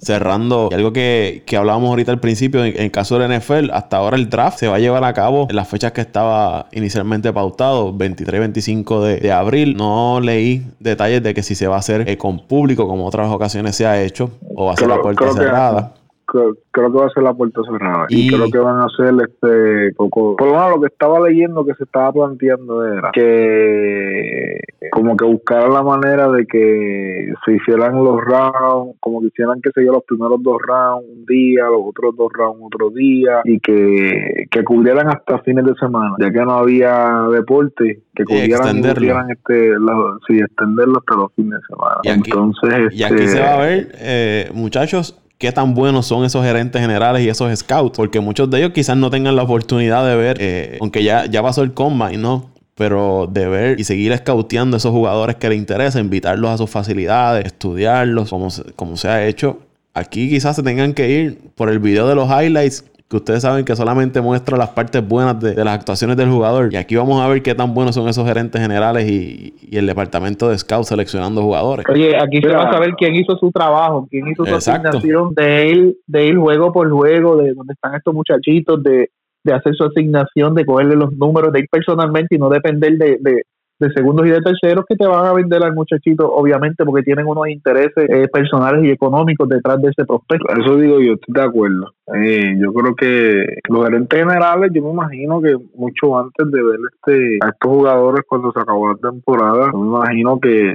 cerrando, 0.02 0.70
algo 0.72 0.94
que, 0.94 1.44
que 1.46 1.58
hablábamos 1.58 1.90
ahorita 1.90 2.12
al 2.12 2.20
principio, 2.20 2.64
en, 2.64 2.80
el 2.80 2.92
caso 2.92 3.20
del 3.20 3.38
NFL, 3.38 3.72
hasta 3.72 3.98
ahora 3.98 4.18
el 4.18 4.30
draft 4.30 4.60
se 4.60 4.68
va 4.68 4.76
a 4.76 4.80
llevar 4.80 5.04
a 5.04 5.14
cabo 5.14 5.48
en 5.50 5.56
las 5.56 5.68
fechas 5.68 5.92
que 5.92 6.02
estaba 6.02 6.68
inicialmente 6.72 7.32
pautado, 7.34 7.94
23 7.94 8.40
25 8.40 9.04
de, 9.04 9.18
de 9.18 9.32
abril. 9.32 9.76
No 9.76 10.20
leí 10.22 10.66
detalles 10.80 11.22
de 11.24 11.34
que 11.34 11.44
si 11.44 11.56
se 11.56 11.68
va 11.68 11.76
a 11.76 11.80
hacer 11.80 12.10
eh, 12.10 12.18
con 12.18 12.40
público, 12.40 12.88
como 12.88 13.06
otras 13.06 13.30
ocasiones 13.30 13.76
se 13.76 13.86
ha 13.86 14.02
hecho, 14.02 14.32
o 14.56 14.66
va 14.66 14.74
a 14.74 14.78
ser 14.78 14.92
a 14.92 15.02
puerta 15.02 15.32
cerrada 15.34 15.94
creo, 16.32 16.56
que 16.72 16.98
va 16.98 17.06
a 17.06 17.10
ser 17.10 17.24
la 17.24 17.34
puerta 17.34 17.62
cerrada. 17.64 18.06
Y, 18.10 18.30
creo 18.30 18.50
que 18.50 18.58
van 18.58 18.78
a 18.78 18.86
hacer 18.86 19.14
este 19.28 19.94
poco 19.96 20.36
por 20.36 20.48
lo 20.48 20.54
menos 20.54 20.72
lo 20.72 20.82
que 20.82 20.88
estaba 20.88 21.20
leyendo 21.28 21.66
que 21.66 21.74
se 21.76 21.84
estaba 21.84 22.12
planteando 22.12 22.86
era 22.86 23.12
que 23.14 24.60
como 24.92 25.18
que 25.18 25.26
buscaran 25.26 25.74
la 25.74 25.84
manera 25.84 26.30
de 26.30 26.46
que 26.46 27.34
se 27.46 27.54
hicieran 27.54 28.04
los 28.04 28.24
rounds 28.24 28.96
como 29.00 29.22
que 29.22 29.28
hicieran 29.28 29.62
que 29.62 29.72
se 29.72 29.82
los 29.82 30.04
primeros 30.04 30.42
dos 30.44 30.58
rounds 30.62 31.06
un 31.10 31.26
día 31.26 31.66
los 31.66 31.82
otros 31.84 32.16
dos 32.16 32.32
rounds 32.34 32.62
otro 32.62 32.90
día 32.92 33.42
y 33.44 33.60
que, 33.60 34.46
que 34.52 34.64
cubrieran 34.64 35.08
hasta 35.08 35.40
fines 35.40 35.66
de 35.66 35.74
semana 35.76 36.16
ya 36.20 36.32
que 36.32 36.40
no 36.40 36.52
había 36.52 37.28
deporte 37.32 38.04
que 38.16 38.26
cubrieran, 38.26 38.82
cubrieran 38.82 39.32
este 39.32 39.70
los, 39.80 40.20
sí, 40.28 40.40
extenderlo 40.40 41.00
hasta 41.00 41.16
los 41.16 41.34
fines 41.34 41.60
de 41.62 41.76
semana. 41.76 42.00
Y 42.04 42.10
aquí, 42.10 42.32
entonces 42.32 42.94
y 42.94 43.04
aquí 43.04 43.28
se 43.28 43.40
va 43.40 43.54
a 43.54 43.66
ver 43.66 43.88
eh, 43.96 44.50
muchachos 44.54 45.18
qué 45.40 45.54
tan 45.54 45.74
buenos 45.74 46.06
son 46.06 46.26
esos 46.26 46.44
gerentes 46.46 46.80
generales 46.80 47.24
y 47.24 47.30
esos 47.30 47.58
scouts, 47.58 47.98
porque 47.98 48.20
muchos 48.20 48.50
de 48.52 48.60
ellos 48.60 48.72
quizás 48.74 48.98
no 48.98 49.10
tengan 49.10 49.36
la 49.36 49.44
oportunidad 49.44 50.06
de 50.06 50.16
ver, 50.16 50.38
eh, 50.40 50.78
aunque 50.82 51.04
ya, 51.04 51.26
ya 51.26 51.42
pasó 51.42 51.64
el 51.64 51.74
combine, 51.74 52.18
¿no? 52.18 52.52
Pero 52.76 53.28
de 53.32 53.48
ver 53.48 53.80
y 53.80 53.86
seguir 53.86 54.16
scouteando 54.18 54.76
a 54.76 54.78
esos 54.78 54.92
jugadores 54.92 55.38
que 55.38 55.50
les 55.50 55.58
interesa, 55.58 56.00
invitarlos 56.00 56.52
a 56.52 56.58
sus 56.58 56.70
facilidades, 56.70 57.46
estudiarlos, 57.46 58.30
como, 58.30 58.50
como 58.76 58.98
se 58.98 59.08
ha 59.08 59.26
hecho. 59.26 59.60
Aquí 59.94 60.30
quizás 60.30 60.58
se 60.58 60.64
tengan 60.64 60.94
que 60.94 61.10
ir 61.10 61.40
por 61.56 61.70
el 61.70 61.80
video 61.80 62.08
de 62.08 62.16
los 62.16 62.30
highlights 62.30 62.86
que 63.10 63.18
ustedes 63.18 63.42
saben 63.42 63.66
que 63.66 63.76
solamente 63.76 64.22
muestra 64.22 64.56
las 64.56 64.70
partes 64.70 65.06
buenas 65.06 65.40
de, 65.40 65.56
las 65.56 65.80
actuaciones 65.80 66.16
del 66.16 66.30
jugador. 66.30 66.72
Y 66.72 66.76
aquí 66.76 66.96
vamos 66.96 67.20
a 67.20 67.28
ver 67.28 67.42
qué 67.42 67.56
tan 67.56 67.74
buenos 67.74 67.96
son 67.96 68.08
esos 68.08 68.28
gerentes 68.28 68.62
generales 68.62 69.10
y, 69.10 69.56
el 69.72 69.88
departamento 69.88 70.50
de 70.50 70.58
scout 70.58 70.86
seleccionando 70.86 71.42
jugadores. 71.42 71.86
Oye, 71.90 72.16
aquí 72.16 72.40
se 72.42 72.50
va 72.50 72.70
a 72.70 72.72
saber 72.72 72.92
quién 72.98 73.16
hizo 73.16 73.36
su 73.38 73.52
trabajo, 73.52 74.08
quién 74.10 74.28
hizo 74.28 74.46
su 74.46 74.56
asignación 74.56 75.34
de 75.34 75.68
ir, 75.68 75.98
de 76.06 76.26
ir 76.28 76.38
juego 76.38 76.72
por 76.72 76.90
juego, 76.92 77.38
de 77.38 77.54
donde 77.54 77.74
están 77.74 77.96
estos 77.96 78.14
muchachitos, 78.14 78.82
de, 78.84 79.10
de 79.44 79.54
hacer 79.54 79.74
su 79.76 79.86
asignación, 79.86 80.54
de 80.54 80.66
cogerle 80.66 80.96
los 80.96 81.12
números, 81.14 81.52
de 81.52 81.62
ir 81.62 81.68
personalmente 81.72 82.36
y 82.36 82.38
no 82.38 82.50
depender 82.50 82.98
de, 82.98 83.18
de 83.20 83.44
segundos 83.88 84.28
y 84.28 84.32
de 84.32 84.42
terceros 84.42 84.86
que 84.88 84.96
te 84.96 85.08
van 85.08 85.26
a 85.26 85.34
vender 85.34 85.64
al 85.64 85.74
muchachito, 85.74 86.32
obviamente, 86.32 86.84
porque 86.84 87.04
tienen 87.04 87.26
unos 87.26 87.48
intereses 87.48 88.10
eh, 88.10 88.28
personales 88.32 88.84
y 88.84 88.92
económicos 88.92 89.48
detrás 89.48 89.82
de 89.82 89.90
ese 89.90 90.06
prospecto. 90.06 90.46
Eso 90.60 90.76
digo 90.76 91.00
yo, 91.00 91.14
estoy 91.14 91.34
de 91.34 91.42
acuerdo. 91.42 91.94
Eh, 92.14 92.56
yo 92.60 92.74
creo 92.74 92.96
que 92.96 93.46
los 93.70 93.86
gerentes 93.86 94.20
generales, 94.20 94.72
yo 94.74 94.84
me 94.84 94.92
imagino 94.92 95.42
que 95.42 95.56
mucho 95.76 96.20
antes 96.20 96.52
de 96.52 96.64
ver 96.64 96.80
este 96.94 97.38
a 97.42 97.50
estos 97.50 97.72
jugadores 97.72 98.22
cuando 98.28 98.52
se 98.52 98.60
acabó 98.60 98.90
la 98.90 98.98
temporada, 98.98 99.70
yo 99.72 99.80
me 99.80 99.88
imagino 99.88 100.40
que 100.40 100.74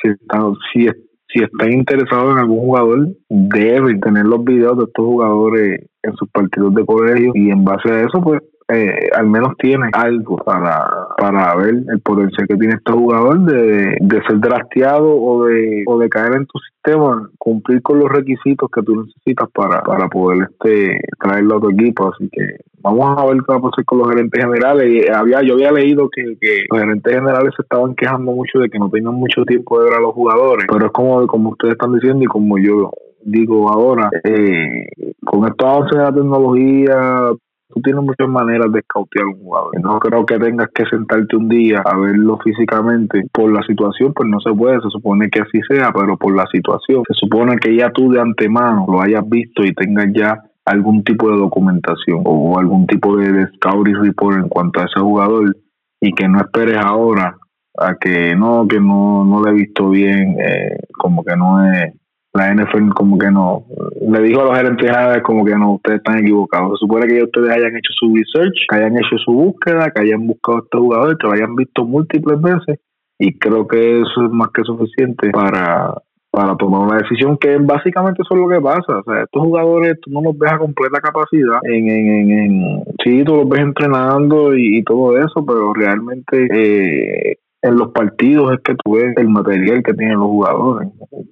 si 0.00 0.08
están, 0.10 0.52
si, 0.72 0.86
si 1.28 1.42
están 1.42 1.72
interesados 1.72 2.32
en 2.32 2.38
algún 2.38 2.60
jugador, 2.60 3.08
deben 3.28 4.00
tener 4.00 4.26
los 4.26 4.44
videos 4.44 4.78
de 4.78 4.84
estos 4.84 5.04
jugadores 5.04 5.80
en 6.02 6.16
sus 6.16 6.28
partidos 6.30 6.74
de 6.74 6.84
colegio 6.84 7.32
y 7.34 7.50
en 7.50 7.64
base 7.64 7.90
a 7.90 8.00
eso, 8.02 8.20
pues 8.22 8.40
eh, 8.68 9.10
al 9.14 9.26
menos 9.26 9.56
tiene 9.58 9.88
algo 9.92 10.36
para, 10.36 11.08
para 11.18 11.54
ver 11.56 11.74
el 11.86 12.00
potencial 12.00 12.48
que 12.48 12.56
tiene 12.56 12.74
este 12.74 12.92
jugador 12.92 13.40
de, 13.40 13.98
de 14.00 14.22
ser 14.22 14.40
drafteado 14.40 15.14
o 15.14 15.44
de, 15.44 15.84
o 15.86 15.98
de 15.98 16.08
caer 16.08 16.34
en 16.36 16.46
tu 16.46 16.58
sistema, 16.60 17.28
cumplir 17.38 17.82
con 17.82 17.98
los 17.98 18.10
requisitos 18.10 18.70
que 18.70 18.82
tú 18.82 19.04
necesitas 19.04 19.50
para, 19.50 19.82
para 19.82 20.08
poder 20.08 20.48
este 20.50 20.98
traerlo 21.20 21.56
a 21.56 21.60
tu 21.60 21.70
equipo. 21.70 22.10
Así 22.14 22.28
que 22.32 22.56
vamos 22.80 23.18
a 23.18 23.26
ver 23.26 23.36
qué 23.36 23.52
va 23.52 23.56
a 23.56 23.62
pasar 23.62 23.84
con 23.84 23.98
los 23.98 24.08
gerentes 24.08 24.42
generales. 24.42 24.90
Y 24.90 25.12
había, 25.12 25.42
yo 25.42 25.54
había 25.54 25.72
leído 25.72 26.08
que, 26.08 26.36
que 26.40 26.64
los 26.70 26.80
gerentes 26.80 27.14
generales 27.14 27.52
se 27.56 27.62
estaban 27.62 27.94
quejando 27.94 28.32
mucho 28.32 28.60
de 28.60 28.70
que 28.70 28.78
no 28.78 28.88
tenían 28.88 29.14
mucho 29.14 29.44
tiempo 29.44 29.78
de 29.78 29.90
ver 29.90 29.98
a 29.98 30.00
los 30.00 30.14
jugadores, 30.14 30.66
pero 30.70 30.86
es 30.86 30.92
como, 30.92 31.26
como 31.26 31.50
ustedes 31.50 31.72
están 31.72 31.92
diciendo 31.92 32.22
y 32.22 32.26
como 32.26 32.58
yo 32.58 32.90
digo 33.24 33.70
ahora, 33.70 34.10
eh, 34.22 34.86
con 35.24 35.46
estos 35.46 35.66
avances 35.66 35.96
de 35.96 36.04
la 36.04 36.12
tecnología, 36.12 37.30
tú 37.74 37.80
tienes 37.82 38.02
muchas 38.04 38.28
maneras 38.28 38.70
de 38.72 38.80
escautear 38.80 39.26
un 39.26 39.40
jugador. 39.40 39.80
No 39.80 39.98
creo 39.98 40.24
que 40.24 40.38
tengas 40.38 40.68
que 40.72 40.86
sentarte 40.86 41.36
un 41.36 41.48
día 41.48 41.82
a 41.84 41.96
verlo 41.96 42.38
físicamente. 42.42 43.26
Por 43.32 43.52
la 43.52 43.62
situación, 43.62 44.12
pues 44.14 44.28
no 44.28 44.38
se 44.40 44.52
puede, 44.52 44.80
se 44.80 44.90
supone 44.90 45.28
que 45.28 45.40
así 45.40 45.60
sea, 45.68 45.92
pero 45.92 46.16
por 46.16 46.34
la 46.34 46.46
situación, 46.52 47.02
se 47.08 47.14
supone 47.14 47.56
que 47.56 47.76
ya 47.76 47.90
tú 47.90 48.10
de 48.10 48.20
antemano 48.20 48.86
lo 48.88 49.00
hayas 49.00 49.28
visto 49.28 49.64
y 49.64 49.74
tengas 49.74 50.06
ya 50.14 50.40
algún 50.64 51.02
tipo 51.04 51.30
de 51.30 51.36
documentación 51.36 52.22
o 52.24 52.58
algún 52.58 52.86
tipo 52.86 53.16
de, 53.16 53.46
scouting 53.56 54.02
report 54.02 54.38
en 54.38 54.48
cuanto 54.48 54.80
a 54.80 54.84
ese 54.84 55.00
jugador 55.00 55.56
y 56.00 56.12
que 56.12 56.28
no 56.28 56.38
esperes 56.38 56.78
ahora 56.78 57.36
a 57.76 57.96
que 57.96 58.36
no, 58.36 58.66
que 58.68 58.78
no, 58.78 59.24
no 59.24 59.40
lo 59.40 59.50
he 59.50 59.54
visto 59.54 59.90
bien, 59.90 60.36
eh, 60.38 60.78
como 60.96 61.24
que 61.24 61.36
no 61.36 61.64
es 61.72 61.92
la 62.34 62.52
NFL 62.52 62.90
como 62.94 63.16
que 63.16 63.30
no, 63.30 63.64
le 64.00 64.20
dijo 64.22 64.40
a 64.40 64.44
los 64.44 64.56
gerentes 64.56 64.90
como 65.22 65.44
que 65.44 65.54
no, 65.56 65.74
ustedes 65.74 65.98
están 65.98 66.18
equivocados. 66.18 66.72
Se 66.72 66.84
supone 66.84 67.06
que 67.06 67.22
ustedes 67.22 67.50
hayan 67.50 67.76
hecho 67.76 67.92
su 67.98 68.14
research, 68.14 68.54
que 68.68 68.76
hayan 68.76 68.96
hecho 68.96 69.16
su 69.24 69.32
búsqueda, 69.32 69.90
que 69.90 70.02
hayan 70.02 70.26
buscado 70.26 70.58
a 70.58 70.62
este 70.64 70.78
jugador, 70.78 71.18
que 71.18 71.26
lo 71.28 71.32
hayan 71.32 71.54
visto 71.54 71.84
múltiples 71.84 72.40
veces 72.42 72.80
y 73.18 73.38
creo 73.38 73.68
que 73.68 74.00
eso 74.00 74.24
es 74.24 74.30
más 74.32 74.48
que 74.52 74.64
suficiente 74.64 75.30
para, 75.30 75.94
para 76.32 76.56
tomar 76.56 76.80
una 76.80 76.96
decisión 76.96 77.38
que 77.38 77.56
básicamente 77.58 78.22
eso 78.22 78.34
es 78.34 78.40
lo 78.40 78.48
que 78.48 78.60
pasa. 78.60 78.98
O 78.98 79.04
sea, 79.04 79.22
estos 79.22 79.42
jugadores 79.42 80.00
tú 80.00 80.10
no 80.10 80.20
los 80.20 80.36
ves 80.36 80.52
a 80.52 80.58
completa 80.58 81.00
capacidad. 81.00 81.60
En, 81.62 81.88
en, 81.88 82.30
en, 82.30 82.84
sí, 83.04 83.22
tú 83.24 83.36
los 83.36 83.48
ves 83.48 83.60
entrenando 83.60 84.56
y, 84.56 84.78
y 84.78 84.82
todo 84.82 85.16
eso, 85.16 85.46
pero 85.46 85.72
realmente 85.72 86.48
eh, 86.52 87.36
en 87.64 87.76
los 87.76 87.92
partidos 87.92 88.52
es 88.52 88.60
que 88.62 88.74
tú 88.84 88.92
ves 88.92 89.16
el 89.16 89.28
material 89.28 89.82
que 89.82 89.94
tienen 89.94 90.18
los 90.18 90.26
jugadores. 90.26 90.90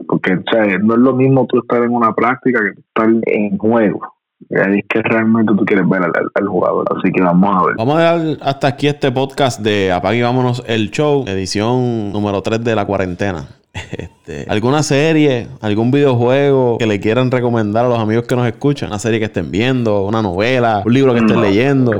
Porque 0.08 0.38
no 0.82 0.94
es 0.94 1.00
lo 1.00 1.14
mismo 1.14 1.46
tú 1.46 1.58
estar 1.58 1.82
en 1.82 1.90
una 1.90 2.14
práctica 2.14 2.60
que 2.60 2.80
estar 2.80 3.08
en 3.26 3.58
juego. 3.58 4.00
Y 4.48 4.56
ahí 4.56 4.78
es 4.78 4.84
que 4.88 5.02
realmente 5.02 5.52
tú 5.54 5.64
quieres 5.66 5.86
ver 5.88 6.02
al, 6.02 6.46
jugador. 6.46 6.86
Así 6.96 7.12
que 7.12 7.20
vamos 7.20 7.54
a 7.54 7.66
ver. 7.66 7.76
Vamos 7.76 7.96
a 7.96 8.00
dar 8.00 8.20
hasta 8.40 8.66
aquí 8.66 8.88
este 8.88 9.12
podcast 9.12 9.60
de 9.60 9.92
Apague 9.92 10.22
Vámonos 10.22 10.64
el 10.66 10.90
Show, 10.90 11.24
edición 11.26 12.12
número 12.12 12.40
3 12.40 12.64
de 12.64 12.74
la 12.76 12.86
cuarentena. 12.86 13.46
Este, 13.74 14.44
¿Alguna 14.50 14.82
serie, 14.82 15.48
algún 15.62 15.90
videojuego 15.90 16.76
que 16.78 16.86
le 16.86 17.00
quieran 17.00 17.30
recomendar 17.30 17.86
a 17.86 17.88
los 17.88 17.98
amigos 17.98 18.26
que 18.26 18.36
nos 18.36 18.46
escuchan? 18.46 18.90
Una 18.90 18.98
serie 18.98 19.18
que 19.18 19.26
estén 19.26 19.50
viendo, 19.50 20.04
una 20.04 20.20
novela, 20.20 20.82
un 20.84 20.92
libro 20.92 21.12
que 21.14 21.20
estén 21.20 21.40
leyendo. 21.40 21.92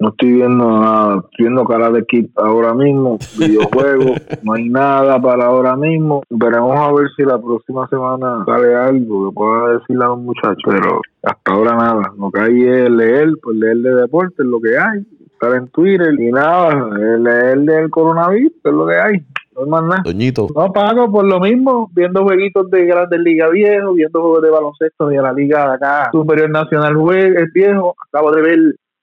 No 0.00 0.08
estoy, 0.08 0.32
viendo 0.32 0.80
nada. 0.80 1.16
Estoy 1.16 1.46
viendo 1.46 1.64
cara 1.64 1.90
de 1.90 2.04
Kid 2.06 2.26
ahora 2.36 2.74
mismo. 2.74 3.18
Videojuegos, 3.38 4.12
no 4.42 4.54
hay 4.54 4.68
nada 4.68 5.20
para 5.20 5.46
ahora 5.46 5.76
mismo. 5.76 6.22
Veremos 6.30 6.76
a 6.78 6.92
ver 6.92 7.08
si 7.16 7.22
la 7.22 7.38
próxima 7.38 7.86
semana 7.88 8.44
sale 8.46 8.74
algo 8.74 9.28
que 9.28 9.34
pueda 9.34 9.78
decirle 9.78 10.04
a 10.04 10.08
los 10.08 10.20
muchachos. 10.20 10.64
Pero 10.64 11.00
hasta 11.22 11.52
ahora 11.52 11.76
nada. 11.76 12.12
Lo 12.18 12.30
que 12.30 12.40
hay 12.40 12.62
es 12.62 12.90
leer, 12.90 13.32
pues 13.42 13.56
leer 13.56 13.76
de 13.78 13.94
deporte, 13.94 14.42
lo 14.42 14.60
que 14.60 14.78
hay 14.78 15.04
estar 15.38 15.54
en 15.54 15.68
Twitter 15.68 16.14
y 16.18 16.32
nada, 16.32 16.90
el 16.98 17.64
del 17.64 17.90
coronavirus, 17.90 18.52
es 18.64 18.72
lo 18.72 18.86
que 18.88 18.96
hay. 18.96 19.24
No 19.58 19.64
hay 19.64 19.70
más 19.70 19.82
nada. 19.82 20.02
Doñito. 20.04 20.46
No 20.54 20.72
pago 20.72 21.10
por 21.10 21.24
lo 21.24 21.40
mismo, 21.40 21.90
viendo 21.92 22.22
jueguitos 22.22 22.70
de 22.70 22.86
Grandes 22.86 23.20
Ligas 23.20 23.50
viejos, 23.50 23.94
viendo 23.94 24.20
juegos 24.20 24.42
de 24.42 24.50
baloncesto 24.50 25.06
de 25.08 25.16
la 25.16 25.32
Liga 25.32 25.68
de 25.68 25.74
acá 25.74 26.10
Superior 26.12 26.50
Nacional 26.50 26.96
es 27.36 27.52
viejo. 27.52 27.94
Acabo 28.08 28.30
de 28.32 28.42
ver 28.42 28.58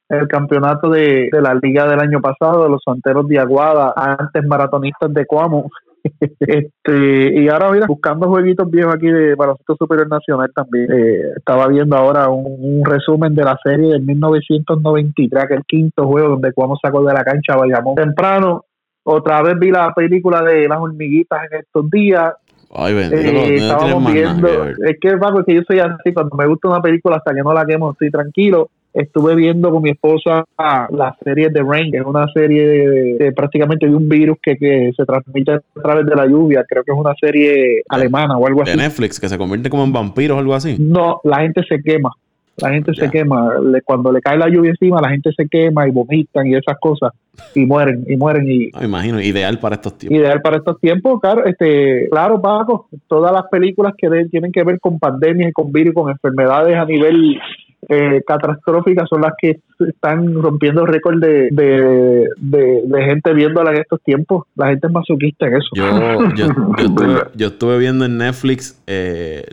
el 0.10 0.28
campeonato 0.28 0.90
de, 0.90 1.30
de 1.32 1.42
la 1.42 1.56
Liga 1.56 1.88
del 1.88 2.00
año 2.00 2.22
pasado, 2.22 2.64
de 2.64 2.70
los 2.70 2.82
Santeros 2.84 3.28
de 3.28 3.40
Aguada, 3.40 3.94
antes 3.96 4.46
maratonistas 4.46 5.14
de 5.14 5.26
Cuamo. 5.26 5.70
este 6.40 7.42
y 7.42 7.48
ahora 7.50 7.72
mira 7.72 7.88
buscando 7.88 8.28
jueguitos 8.28 8.70
viejos 8.70 8.94
aquí 8.94 9.08
de 9.08 9.34
baloncesto 9.34 9.76
superior 9.76 10.08
nacional 10.08 10.52
también 10.54 10.92
Eh, 10.92 11.32
estaba 11.38 11.68
viendo 11.68 11.96
ahora 11.98 12.30
un, 12.30 12.46
un 12.46 12.86
resumen 12.86 13.34
de 13.34 13.44
la 13.44 13.58
serie 13.64 13.90
del 13.90 14.04
1993 14.04 15.46
que 15.48 15.54
el 15.56 15.66
quinto 15.66 16.06
juego 16.06 16.30
donde 16.30 16.54
Cuamo 16.54 16.78
sacó 16.80 17.04
de 17.04 17.12
la 17.12 17.24
cancha 17.24 17.54
a 17.54 17.58
Bayamón 17.58 17.96
temprano 17.96 18.65
otra 19.06 19.42
vez 19.42 19.58
vi 19.60 19.72
la 19.72 19.94
película 19.94 20.42
de 20.44 20.68
las 20.68 20.80
hormiguitas 20.80 21.40
en 21.52 21.60
estos 21.60 21.90
días 21.90 22.34
Ay, 22.78 22.94
bendito. 22.94 23.22
eh, 23.22 23.56
estábamos 23.56 24.04
viendo, 24.14 24.48
es 24.86 24.98
que 25.00 25.18
Paco, 25.18 25.40
es 25.40 25.46
que 25.46 25.56
yo 25.56 25.62
soy 25.66 25.80
así, 25.80 26.14
cuando 26.14 26.36
me 26.36 26.46
gusta 26.48 26.68
una 26.68 26.82
película 26.82 27.16
hasta 27.18 27.34
que 27.34 27.42
no 27.42 27.54
la 27.54 27.66
quemo 27.66 27.92
estoy 27.92 28.12
tranquilo. 28.12 28.70
Estuve 28.94 29.36
viendo 29.36 29.72
con 29.72 29.82
mi 29.84 29.90
esposa 29.90 30.46
la 30.58 31.16
serie 31.22 31.50
de 31.50 31.62
Rain, 31.62 31.92
que 31.92 31.98
es 31.98 32.06
una 32.06 32.28
serie 32.34 32.66
de, 32.66 33.18
de 33.20 33.32
prácticamente 33.34 33.88
de 33.88 33.94
un 33.94 34.08
virus 34.08 34.38
que, 34.42 34.56
que 34.56 34.92
se 34.96 35.06
transmite 35.06 35.52
a 35.52 35.62
través 35.84 36.06
de 36.06 36.16
la 36.16 36.26
lluvia. 36.26 36.64
Creo 36.68 36.82
que 36.84 36.94
es 36.94 36.98
una 36.98 37.14
serie 37.20 37.82
alemana 37.90 38.38
o 38.38 38.48
algo 38.48 38.62
así. 38.62 38.72
De 38.72 38.78
Netflix, 38.78 39.20
que 39.20 39.28
se 39.28 39.38
convierte 39.38 39.70
como 39.70 39.84
en 39.84 39.92
vampiros 39.92 40.38
o 40.38 40.40
algo 40.40 40.54
así. 40.56 40.78
No, 40.80 41.20
la 41.26 41.42
gente 41.42 41.62
se 41.68 41.82
quema. 41.84 42.12
La 42.56 42.70
gente 42.70 42.94
se 42.94 43.10
quema. 43.12 43.60
Le- 43.60 43.82
cuando 43.82 44.14
le 44.14 44.22
cae 44.22 44.38
la 44.38 44.48
lluvia 44.48 44.72
encima, 44.72 45.02
la 45.02 45.10
gente 45.10 45.30
se 45.36 45.46
quema 45.50 45.86
y 45.90 45.92
vomitan 45.92 46.48
y 46.48 46.56
esas 46.56 46.78
cosas. 46.80 47.12
Y 47.54 47.66
mueren, 47.66 48.06
y 48.08 48.16
mueren. 48.18 48.48
Y, 48.50 48.72
me 48.80 48.86
imagino, 48.86 49.22
ideal 49.22 49.60
para 49.60 49.76
estos 49.76 49.98
tiempos. 49.98 50.20
ideal 50.20 50.42
para 50.42 50.58
estos 50.58 50.80
tiempos, 50.80 51.20
claro, 51.22 51.46
este, 51.46 52.08
claro, 52.10 52.42
Paco, 52.42 52.88
todas 53.08 53.32
las 53.32 53.46
películas 53.52 53.94
que 53.98 54.10
de- 54.10 54.30
tienen 54.30 54.52
que 54.52 54.64
ver 54.64 54.80
con 54.80 55.00
pandemias 55.00 55.50
y 55.50 55.54
con 55.54 55.72
virus, 55.72 55.94
con 55.94 56.10
enfermedades 56.12 56.76
a 56.76 56.86
nivel 56.86 57.40
eh, 57.88 58.22
catastróficas 58.26 59.08
son 59.08 59.22
las 59.22 59.34
que 59.40 59.60
están 59.88 60.34
rompiendo 60.42 60.86
récord 60.86 61.20
de, 61.22 61.50
de, 61.52 62.28
de, 62.38 62.82
de 62.84 63.04
gente 63.04 63.34
viéndola 63.34 63.72
en 63.72 63.78
estos 63.78 64.02
tiempos. 64.02 64.46
La 64.56 64.70
gente 64.70 64.88
es 64.88 64.94
masoquista 64.94 65.46
en 65.48 65.56
eso. 65.58 65.68
Yo, 65.76 65.86
yo, 65.86 66.34
yo, 66.36 66.46
estuve, 66.80 67.20
yo 67.36 67.48
estuve 67.48 67.78
viendo 67.78 68.06
en 68.06 68.18
Netflix 68.18 68.82
eh, 68.88 69.44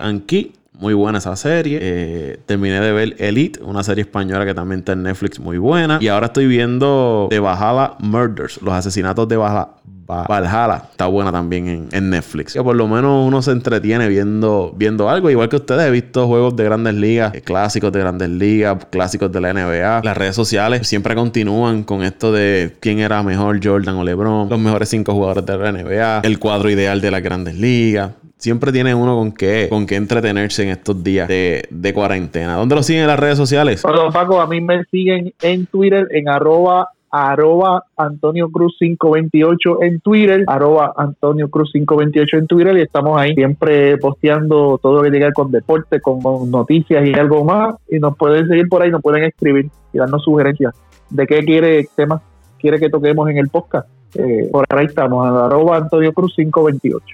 and 0.00 0.26
Key. 0.26 0.52
Muy 0.78 0.94
buena 0.94 1.18
esa 1.18 1.34
serie. 1.36 1.78
Eh, 1.80 2.40
terminé 2.44 2.80
de 2.80 2.92
ver 2.92 3.16
Elite, 3.18 3.62
una 3.62 3.82
serie 3.82 4.02
española 4.02 4.44
que 4.44 4.54
también 4.54 4.80
está 4.80 4.92
en 4.92 5.02
Netflix, 5.04 5.40
muy 5.40 5.58
buena. 5.58 5.98
Y 6.00 6.08
ahora 6.08 6.26
estoy 6.26 6.46
viendo 6.46 7.28
The 7.30 7.40
Valhalla 7.40 7.94
Murders, 7.98 8.60
los 8.60 8.74
asesinatos 8.74 9.26
de 9.28 9.36
Valhalla. 9.36 9.68
Valhalla 10.06 10.84
está 10.90 11.06
buena 11.06 11.32
también 11.32 11.68
en, 11.68 11.88
en 11.92 12.10
Netflix. 12.10 12.54
Que 12.54 12.62
por 12.62 12.76
lo 12.76 12.86
menos 12.86 13.26
uno 13.26 13.42
se 13.42 13.50
entretiene 13.50 14.08
viendo, 14.08 14.72
viendo 14.76 15.08
algo. 15.08 15.30
Igual 15.30 15.48
que 15.48 15.56
ustedes, 15.56 15.86
he 15.86 15.90
visto 15.90 16.26
juegos 16.26 16.54
de 16.56 16.64
grandes 16.64 16.94
ligas, 16.94 17.34
eh, 17.34 17.42
clásicos 17.42 17.92
de 17.92 18.00
grandes 18.00 18.28
ligas, 18.28 18.86
clásicos 18.90 19.30
de 19.32 19.40
la 19.40 19.52
NBA. 19.52 20.02
Las 20.04 20.16
redes 20.16 20.36
sociales 20.36 20.86
siempre 20.86 21.14
continúan 21.14 21.82
con 21.82 22.02
esto 22.02 22.32
de 22.32 22.76
quién 22.80 23.00
era 23.00 23.22
mejor, 23.22 23.60
Jordan 23.62 23.96
o 23.96 24.04
LeBron, 24.04 24.48
los 24.48 24.58
mejores 24.58 24.88
cinco 24.88 25.12
jugadores 25.12 25.44
de 25.46 25.58
la 25.58 25.72
NBA, 25.72 26.20
el 26.20 26.38
cuadro 26.38 26.70
ideal 26.70 27.00
de 27.00 27.10
las 27.10 27.22
grandes 27.22 27.56
ligas. 27.56 28.12
Siempre 28.38 28.70
tiene 28.70 28.94
uno 28.94 29.16
con 29.16 29.32
qué, 29.32 29.66
con 29.70 29.86
qué 29.86 29.96
entretenerse 29.96 30.62
en 30.62 30.68
estos 30.68 31.02
días 31.02 31.26
de, 31.26 31.66
de 31.70 31.94
cuarentena. 31.94 32.54
¿Dónde 32.56 32.74
lo 32.74 32.82
siguen 32.82 33.02
en 33.02 33.08
las 33.08 33.18
redes 33.18 33.38
sociales? 33.38 33.82
Bueno, 33.82 34.10
Paco, 34.12 34.40
a 34.40 34.46
mí 34.46 34.60
me 34.60 34.84
siguen 34.84 35.32
en 35.40 35.66
Twitter 35.66 36.06
en 36.10 36.28
arroba 36.28 36.90
arroba 37.16 37.84
Antonio 37.96 38.50
Cruz 38.50 38.76
528 38.78 39.82
en 39.82 40.00
Twitter, 40.00 40.44
arroba 40.46 40.92
Antonio 40.96 41.48
Cruz 41.48 41.70
528 41.72 42.36
en 42.36 42.46
Twitter 42.46 42.76
y 42.76 42.82
estamos 42.82 43.18
ahí 43.18 43.34
siempre 43.34 43.96
posteando 43.98 44.78
todo 44.82 44.96
lo 44.96 45.02
que 45.02 45.18
ver 45.18 45.32
con 45.32 45.50
deporte, 45.50 46.00
con, 46.00 46.20
con 46.20 46.50
noticias 46.50 47.06
y 47.06 47.14
algo 47.14 47.44
más 47.44 47.76
y 47.90 47.98
nos 47.98 48.16
pueden 48.16 48.46
seguir 48.48 48.68
por 48.68 48.82
ahí, 48.82 48.90
nos 48.90 49.02
pueden 49.02 49.24
escribir 49.24 49.70
y 49.92 49.98
darnos 49.98 50.22
sugerencias 50.24 50.74
de 51.10 51.26
qué 51.26 51.44
quiere 51.44 51.86
temas 51.94 52.20
quiere 52.58 52.78
que 52.78 52.90
toquemos 52.90 53.28
en 53.28 53.38
el 53.38 53.48
podcast. 53.48 53.88
Eh, 54.14 54.48
por 54.50 54.66
ahí 54.70 54.86
estamos, 54.86 55.26
arroba 55.26 55.76
Antonio 55.76 56.12
Cruz 56.12 56.34
528. 56.36 57.04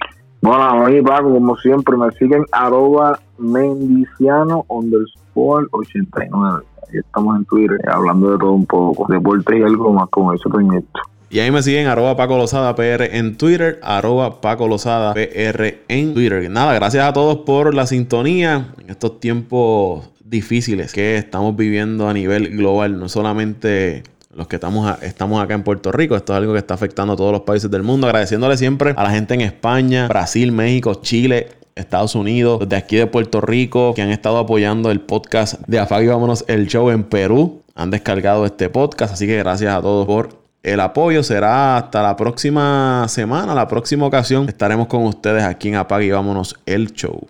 Bueno, 0.41 0.61
a 0.61 0.89
mí, 0.89 1.01
Paco, 1.01 1.31
como 1.31 1.55
siempre, 1.57 1.95
me 1.95 2.11
siguen 2.11 2.43
arroba 2.51 3.19
mendiciano 3.37 4.65
underscore 4.67 5.22
89. 5.35 6.63
Ahí 6.89 6.99
estamos 6.99 7.37
en 7.37 7.45
Twitter 7.45 7.79
eh, 7.83 7.89
hablando 7.91 8.31
de 8.31 8.37
todo 8.37 8.51
un 8.51 8.65
poco, 8.65 9.11
deportes 9.11 9.59
y 9.59 9.63
algo 9.63 9.93
más 9.93 10.09
como 10.09 10.33
eso, 10.33 10.49
Toñito. 10.49 10.99
Y 11.29 11.39
ahí 11.39 11.49
me 11.49 11.63
siguen 11.63 11.87
arroba 11.87 12.15
Paco 12.15 12.37
Lozada 12.37 12.75
PR 12.75 13.15
en 13.17 13.37
Twitter, 13.37 13.79
arroba 13.81 14.39
Paco 14.39 14.67
Lozada 14.67 15.15
PR 15.15 15.79
en 15.87 16.13
Twitter. 16.13 16.47
Nada, 16.51 16.75
gracias 16.75 17.07
a 17.07 17.11
todos 17.11 17.37
por 17.39 17.73
la 17.73 17.87
sintonía 17.87 18.67
en 18.79 18.91
estos 18.91 19.19
tiempos 19.19 20.11
difíciles 20.23 20.93
que 20.93 21.17
estamos 21.17 21.55
viviendo 21.55 22.07
a 22.07 22.13
nivel 22.13 22.55
global, 22.55 22.99
no 22.99 23.09
solamente 23.09 24.03
los 24.35 24.47
que 24.47 24.57
estamos, 24.57 25.01
estamos 25.01 25.43
acá 25.43 25.53
en 25.53 25.63
Puerto 25.63 25.91
Rico, 25.91 26.15
esto 26.15 26.33
es 26.33 26.37
algo 26.37 26.53
que 26.53 26.59
está 26.59 26.73
afectando 26.73 27.13
a 27.13 27.15
todos 27.15 27.31
los 27.31 27.41
países 27.41 27.69
del 27.69 27.83
mundo, 27.83 28.07
agradeciéndole 28.07 28.57
siempre 28.57 28.93
a 28.95 29.03
la 29.03 29.11
gente 29.11 29.33
en 29.33 29.41
España, 29.41 30.07
Brasil, 30.07 30.51
México, 30.51 30.95
Chile, 31.01 31.49
Estados 31.75 32.15
Unidos, 32.15 32.59
desde 32.61 32.75
aquí 32.75 32.95
de 32.97 33.07
Puerto 33.07 33.41
Rico, 33.41 33.93
que 33.93 34.01
han 34.01 34.09
estado 34.09 34.37
apoyando 34.37 34.91
el 34.91 35.01
podcast 35.01 35.55
de 35.67 35.79
Afag 35.79 36.03
y 36.03 36.07
Vámonos 36.07 36.45
el 36.47 36.67
Show 36.67 36.89
en 36.91 37.03
Perú. 37.03 37.61
Han 37.75 37.91
descargado 37.91 38.45
este 38.45 38.69
podcast, 38.69 39.13
así 39.13 39.25
que 39.25 39.37
gracias 39.37 39.73
a 39.75 39.81
todos 39.81 40.05
por 40.05 40.43
el 40.63 40.79
apoyo. 40.79 41.23
Será 41.23 41.77
hasta 41.77 42.01
la 42.01 42.15
próxima 42.15 43.05
semana, 43.09 43.53
la 43.53 43.67
próxima 43.67 44.05
ocasión. 44.05 44.47
Estaremos 44.47 44.87
con 44.87 45.03
ustedes 45.05 45.43
aquí 45.43 45.69
en 45.69 45.75
Apague 45.75 46.05
y 46.05 46.11
vámonos 46.11 46.55
el 46.65 46.93
show. 46.93 47.27